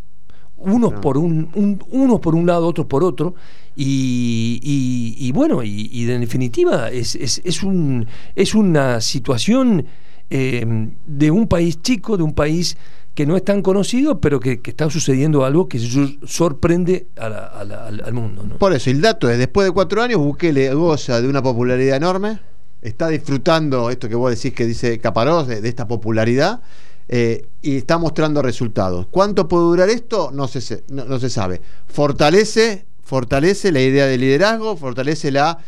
unos 0.59 0.93
por 1.01 1.18
un, 1.18 1.51
unos 1.91 2.20
por 2.20 2.37
un 2.37 2.47
lado, 2.47 2.68
otros 2.68 2.87
por 2.87 3.03
otro, 3.03 3.35
y, 3.74 5.33
bueno, 5.35 5.64
y, 5.64 6.09
en 6.09 6.20
definitiva 6.20 6.89
es, 6.91 7.16
es, 7.16 7.43
es, 7.45 7.64
un, 7.64 8.07
es 8.37 8.55
una 8.55 9.01
situación 9.01 9.87
eh, 10.31 10.89
de 11.05 11.31
un 11.33 11.49
país 11.49 11.83
chico, 11.83 12.16
de 12.16 12.22
un 12.22 12.33
país 12.33 12.77
que 13.17 13.25
no 13.25 13.35
es 13.35 13.45
tan 13.45 13.62
conocido, 13.62 14.21
pero 14.21 14.39
que, 14.39 14.61
está 14.62 14.91
sucediendo 14.91 15.47
algo 15.47 15.69
que 15.71 15.81
sorprende 16.27 17.07
al 17.17 18.12
mundo. 18.12 18.45
Por 18.59 18.75
eso, 18.75 18.91
el 18.91 19.01
dato 19.01 19.31
es, 19.31 19.39
después 19.39 19.67
de 19.67 19.73
cuatro 19.73 20.03
años, 20.03 20.19
Bukele 20.19 20.73
goza 20.75 21.23
de 21.23 21.27
una 21.27 21.43
popularidad 21.43 21.97
enorme, 21.97 22.39
está 22.83 23.09
disfrutando 23.09 23.89
esto 23.89 24.11
que 24.11 24.14
vos 24.14 24.31
decís 24.31 24.53
que 24.53 24.67
dice 24.67 24.99
Caparós, 24.99 25.47
de, 25.49 25.67
esta 25.67 25.89
popularidad, 25.89 26.61
eh, 27.09 27.47
y 27.62 27.79
está 27.79 27.97
mostrando 27.97 28.43
resultados. 28.43 29.07
¿Cuánto 29.11 29.49
puede 29.49 29.64
durar 29.64 29.89
esto? 29.89 30.31
No 30.31 30.47
se, 30.47 30.85
no 30.89 31.19
se 31.19 31.31
sabe. 31.31 31.62
Fortalece, 31.87 32.85
fortalece 33.03 33.73
la 33.73 33.81
idea 33.81 34.05
de 34.05 34.19
liderazgo, 34.19 34.77
fortalece 34.77 35.31
la 35.31 35.59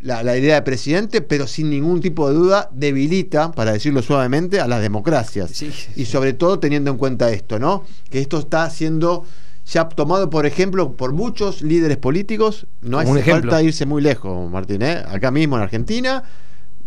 la, 0.00 0.36
idea 0.36 0.56
de 0.56 0.62
presidente, 0.62 1.20
pero 1.20 1.46
sin 1.46 1.70
ningún 1.70 2.00
tipo 2.00 2.28
de 2.28 2.34
duda 2.34 2.68
debilita, 2.72 3.52
para 3.52 3.72
decirlo 3.72 4.02
suavemente, 4.02 4.60
a 4.60 4.68
las 4.68 4.80
democracias. 4.80 5.62
Y 5.96 6.04
sobre 6.04 6.32
todo 6.32 6.58
teniendo 6.58 6.90
en 6.90 6.96
cuenta 6.96 7.30
esto, 7.30 7.58
¿no? 7.58 7.84
Que 8.10 8.20
esto 8.20 8.38
está 8.38 8.70
siendo 8.70 9.24
ya 9.66 9.88
tomado, 9.88 10.30
por 10.30 10.46
ejemplo, 10.46 10.92
por 10.92 11.12
muchos 11.12 11.62
líderes 11.62 11.98
políticos. 11.98 12.66
No 12.80 12.98
hace 12.98 13.22
falta 13.22 13.62
irse 13.62 13.86
muy 13.86 14.00
lejos, 14.00 14.50
Martín, 14.50 14.82
¿eh? 14.82 15.02
Acá 15.06 15.30
mismo 15.30 15.56
en 15.56 15.62
Argentina 15.62 16.22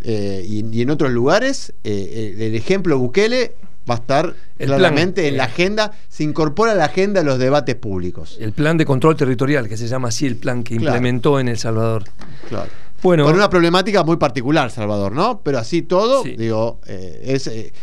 eh, 0.03 0.43
y, 0.47 0.81
en 0.81 0.89
otros 0.89 1.11
lugares, 1.11 1.73
eh, 1.83 2.35
el 2.39 2.55
ejemplo 2.55 2.97
Bukele 2.97 3.53
va 3.89 3.95
a 3.95 3.97
estar 3.97 4.35
claramente 4.57 5.27
en 5.27 5.37
la 5.37 5.45
agenda, 5.45 5.91
se 6.07 6.23
incorpora 6.23 6.71
a 6.71 6.75
la 6.75 6.85
agenda 6.85 7.21
de 7.21 7.25
los 7.25 7.39
debates 7.39 7.75
públicos. 7.75 8.37
El 8.39 8.53
plan 8.53 8.77
de 8.77 8.85
control 8.85 9.15
territorial, 9.15 9.67
que 9.67 9.77
se 9.77 9.87
llama 9.87 10.09
así 10.09 10.25
el 10.25 10.37
plan 10.37 10.63
que 10.63 10.75
implementó 10.75 11.39
en 11.39 11.49
El 11.49 11.57
Salvador. 11.57 12.05
Claro. 12.47 12.69
Bueno, 13.01 13.25
con 13.25 13.35
una 13.35 13.49
problemática 13.49 14.03
muy 14.03 14.17
particular, 14.17 14.69
Salvador, 14.69 15.11
¿no? 15.11 15.41
Pero 15.41 15.57
así 15.57 15.81
todo, 15.81 16.23
digo, 16.23 16.79
eh, 16.85 17.21
es, 17.25 17.47
eh, 17.47 17.73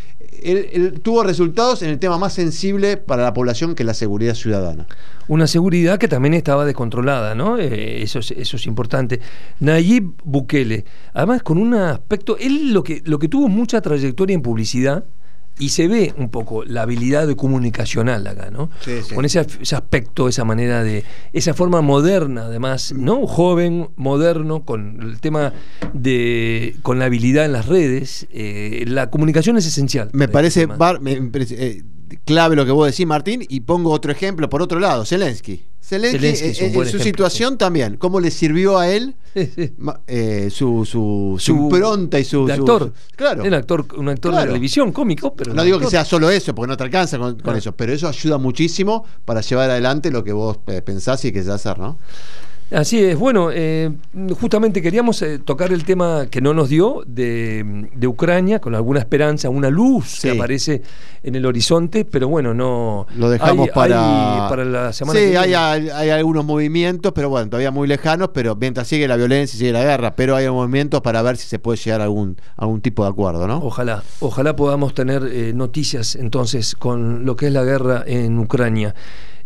él, 0.43 1.01
tuvo 1.03 1.25
resultados 1.25 1.83
en 1.83 1.91
el 1.91 1.99
tema 1.99 2.19
más 2.19 2.33
sensible 2.33 2.97
para 2.97 3.23
la 3.23 3.33
población 3.33 3.75
que 3.75 3.85
la 3.85 3.95
seguridad 3.95 4.35
ciudadana. 4.35 4.87
Una 5.27 5.47
seguridad 5.47 5.99
que 5.99 6.09
también 6.09 6.35
estaba 6.35 6.65
descontrolada, 6.65 7.35
¿no? 7.35 7.59
Eh, 7.59 8.03
eso, 8.03 8.21
es, 8.21 8.31
eso 8.31 8.57
es 8.57 8.67
importante. 8.67 9.21
Nayib 9.61 10.15
Bukele, 10.25 10.85
además 11.13 11.43
con 11.43 11.59
un 11.59 11.75
aspecto, 11.75 12.37
él 12.39 12.73
lo 12.73 12.83
que, 12.83 13.03
lo 13.05 13.19
que 13.19 13.29
tuvo 13.29 13.49
mucha 13.49 13.81
trayectoria 13.81 14.35
en 14.35 14.43
publicidad, 14.43 15.05
y 15.59 15.71
se 15.71 15.89
ve 15.89 16.15
un 16.17 16.31
poco 16.31 16.65
la 16.65 16.83
habilidad 16.83 17.27
de 17.27 17.37
comunicacional 17.37 18.27
acá, 18.27 18.51
¿no? 18.51 18.71
Con 19.15 19.25
ese, 19.25 19.41
aspecto, 19.41 20.29
esa 20.29 20.45
manera 20.45 20.83
de, 20.83 21.05
esa 21.33 21.55
forma 21.55 21.81
moderna, 21.81 22.47
además, 22.47 22.93
¿no? 22.93 23.27
Joven, 23.27 23.91
moderno, 23.97 24.65
con 24.65 25.01
el 25.03 25.21
tema 25.21 25.53
de, 25.93 26.77
con 26.83 26.99
la 26.99 27.07
habilidad 27.07 27.45
en 27.45 27.53
las 27.53 27.67
redes, 27.67 28.27
eh, 28.31 28.85
la 28.87 29.11
comunicación 29.11 29.57
es 29.57 29.67
esencial. 29.67 30.11
Me 30.13 30.29
parece, 30.29 30.69
eh, 31.51 31.83
clave 32.25 32.57
lo 32.57 32.65
que 32.65 32.73
vos 32.73 32.87
decís, 32.87 33.07
Martín, 33.07 33.45
y 33.49 33.61
pongo 33.61 33.91
otro 33.91 34.13
ejemplo 34.13 34.49
por 34.49 34.63
otro 34.63 34.79
lado, 34.79 35.05
Zelensky. 35.05 35.63
Zelensky, 35.81 36.27
eh, 36.27 36.73
en, 36.75 36.87
su 36.87 36.99
situación 36.99 37.57
también, 37.57 37.97
¿cómo 37.97 38.21
le 38.21 38.31
sirvió 38.31 38.79
a 38.79 38.89
él 38.91 39.15
eh, 39.35 40.49
su, 40.51 40.85
su, 40.85 41.37
su, 41.39 41.53
impronta 41.53 42.19
y 42.19 42.25
su, 42.25 42.47
actor? 42.51 42.93
claro. 43.17 43.43
Un 43.43 43.55
actor, 43.55 43.87
un 43.97 44.09
actor 44.11 44.35
de 44.35 44.47
televisión, 44.47 44.93
cómico, 44.93 45.35
pero. 45.35 45.55
No 45.55 45.63
digo 45.65 45.79
que 45.79 45.87
sea 45.87 46.05
solo 46.05 46.29
eso, 46.29 46.55
porque 46.55 46.69
no 46.69 46.77
te 46.77 46.85
alcanza 46.85 47.19
con, 47.19 47.57
eso, 47.57 47.73
pero 47.73 47.93
eso 47.93 48.07
ayuda 48.07 48.37
muchísimo 48.37 49.05
para 49.25 49.41
llevar 49.41 49.71
adelante 49.71 50.11
lo 50.11 50.23
que 50.23 50.33
vos 50.33 50.59
eh, 50.67 50.83
pensás 50.83 51.25
y 51.25 51.33
que 51.33 51.43
se 51.43 51.51
hacer, 51.51 51.79
¿no? 51.79 51.99
Así 52.71 53.03
es, 53.03 53.19
bueno, 53.19 53.49
eh, 53.51 53.91
justamente 54.39 54.83
queríamos 54.83 55.23
eh, 55.23 55.39
tocar 55.39 55.73
el 55.73 55.85
tema 55.85 56.27
que 56.31 56.43
no 56.43 56.53
nos 56.53 56.69
dio 56.69 57.03
de, 57.07 57.89
Ucrania, 58.07 58.61
con 58.61 58.75
alguna 58.75 58.99
esperanza, 58.99 59.49
una 59.49 59.71
luz 59.71 60.21
que 60.21 60.33
aparece 60.33 60.83
en 61.23 61.35
el 61.35 61.47
horizonte, 61.47 62.05
pero 62.05 62.29
bueno, 62.29 62.53
no... 62.53 63.07
Lo 63.17 63.31
dejamos 63.31 63.71
para... 63.71 64.47
para 64.51 64.67
la 64.67 64.93
semana 64.93 65.19
sí, 65.19 65.27
que 65.27 65.31
viene. 65.31 65.57
Hay, 65.57 65.89
hay 65.89 66.11
algunos 66.11 66.45
movimientos, 66.45 67.13
pero 67.15 67.31
bueno, 67.31 67.49
todavía 67.49 67.71
muy 67.71 67.89
lejanos, 67.89 68.31
pero 68.35 68.55
mientras 68.55 68.87
sigue 68.87 69.09
la 69.09 69.17
violencia 69.17 69.59
sigue 69.59 69.73
la 69.73 69.83
guerra, 69.83 70.15
pero 70.15 70.37
hay 70.37 70.49
movimientos 70.51 71.01
para 71.01 71.23
ver 71.23 71.39
si 71.39 71.49
se 71.49 71.59
puede 71.59 71.79
llegar 71.79 72.03
a 72.03 72.05
algún, 72.05 72.37
algún 72.57 72.83
tipo 72.83 73.03
de 73.03 73.11
acuerdo, 73.11 73.49
¿no? 73.49 73.59
Ojalá, 73.59 74.03
ojalá 74.21 74.57
podamos 74.57 74.93
tener 74.93 75.27
eh, 75.33 75.53
noticias 75.55 76.17
entonces 76.17 76.75
con 76.75 77.25
lo 77.25 77.35
que 77.35 77.47
es 77.47 77.53
la 77.53 77.65
guerra 77.65 78.05
en 78.07 78.39
Ucrania. 78.39 78.95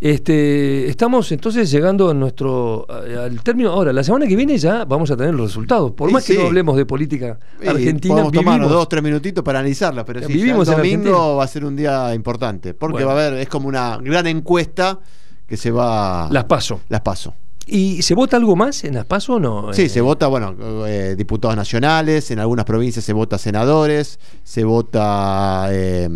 Este, 0.02 0.88
estamos 0.88 1.30
entonces 1.30 1.70
llegando 1.70 2.10
a 2.10 2.14
nuestro 2.14 2.84
al 2.90 3.40
término. 3.40 3.70
Ahora, 3.70 3.92
la 3.92 4.02
semana 4.02 4.26
que 4.26 4.34
viene 4.34 4.58
ya 4.58 4.84
vamos 4.84 5.12
a 5.12 5.16
tener 5.16 5.32
los 5.32 5.50
resultados. 5.50 5.92
Por 5.92 6.10
más 6.10 6.26
que 6.26 6.34
no 6.34 6.46
hablemos 6.46 6.76
de 6.76 6.84
política 6.84 7.38
argentina. 7.64 8.14
Podemos 8.14 8.32
tomarnos 8.32 8.68
dos, 8.68 8.88
tres 8.88 9.00
minutitos 9.00 9.44
para 9.44 9.60
analizarla, 9.60 10.04
pero 10.04 10.20
sí, 10.26 10.32
vivimos 10.32 10.66
el 10.66 10.76
domingo 10.78 11.36
va 11.36 11.44
a 11.44 11.46
ser 11.46 11.64
un 11.64 11.76
día 11.76 12.12
importante. 12.16 12.74
Porque 12.74 13.04
va 13.04 13.12
a 13.12 13.14
haber, 13.14 13.40
es 13.40 13.48
como 13.48 13.68
una 13.68 13.96
gran 13.98 14.26
encuesta 14.26 14.98
que 15.46 15.56
se 15.56 15.70
va. 15.70 16.28
Las 16.32 16.44
paso. 16.46 16.80
Las 16.88 17.02
paso. 17.02 17.34
¿Y 17.68 18.02
se 18.02 18.14
vota 18.14 18.36
algo 18.36 18.56
más 18.56 18.82
en 18.82 18.94
las 18.94 19.06
PASO 19.06 19.34
o 19.34 19.40
no? 19.40 19.72
Sí, 19.72 19.88
se 19.88 20.00
eh, 20.00 20.02
vota, 20.02 20.26
bueno, 20.26 20.84
eh, 20.84 21.14
diputados 21.16 21.56
nacionales, 21.56 22.30
en 22.32 22.40
algunas 22.40 22.64
provincias 22.64 23.04
se 23.04 23.12
vota 23.12 23.38
senadores, 23.38 24.18
se 24.42 24.64
vota 24.64 25.68
eh, 25.70 26.08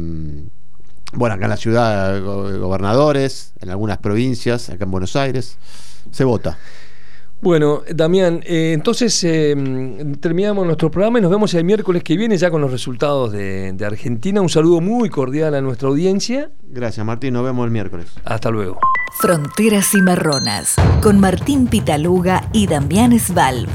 bueno, 1.12 1.34
acá 1.34 1.44
en 1.44 1.50
la 1.50 1.56
ciudad, 1.56 2.22
gobernadores, 2.22 3.52
en 3.60 3.70
algunas 3.70 3.98
provincias, 3.98 4.70
acá 4.70 4.84
en 4.84 4.90
Buenos 4.90 5.16
Aires, 5.16 5.56
se 6.10 6.24
vota. 6.24 6.58
Bueno, 7.42 7.82
Damián, 7.94 8.40
eh, 8.44 8.72
entonces 8.72 9.22
eh, 9.22 9.54
terminamos 10.20 10.64
nuestro 10.64 10.90
programa 10.90 11.18
y 11.18 11.22
nos 11.22 11.30
vemos 11.30 11.52
el 11.52 11.64
miércoles 11.64 12.02
que 12.02 12.16
viene 12.16 12.38
ya 12.38 12.50
con 12.50 12.62
los 12.62 12.70
resultados 12.70 13.30
de, 13.30 13.72
de, 13.72 13.86
Argentina. 13.86 14.40
Un 14.40 14.48
saludo 14.48 14.80
muy 14.80 15.10
cordial 15.10 15.54
a 15.54 15.60
nuestra 15.60 15.88
audiencia. 15.88 16.50
Gracias, 16.66 17.04
Martín. 17.04 17.34
Nos 17.34 17.44
vemos 17.44 17.66
el 17.66 17.70
miércoles. 17.70 18.06
Hasta 18.24 18.50
luego. 18.50 18.78
Fronteras 19.20 19.94
y 19.94 20.02
Marronas, 20.02 20.76
con 21.02 21.20
Martín 21.20 21.66
Pitaluga 21.66 22.48
y 22.52 22.66
Damián 22.66 23.18
Svalb. 23.18 23.68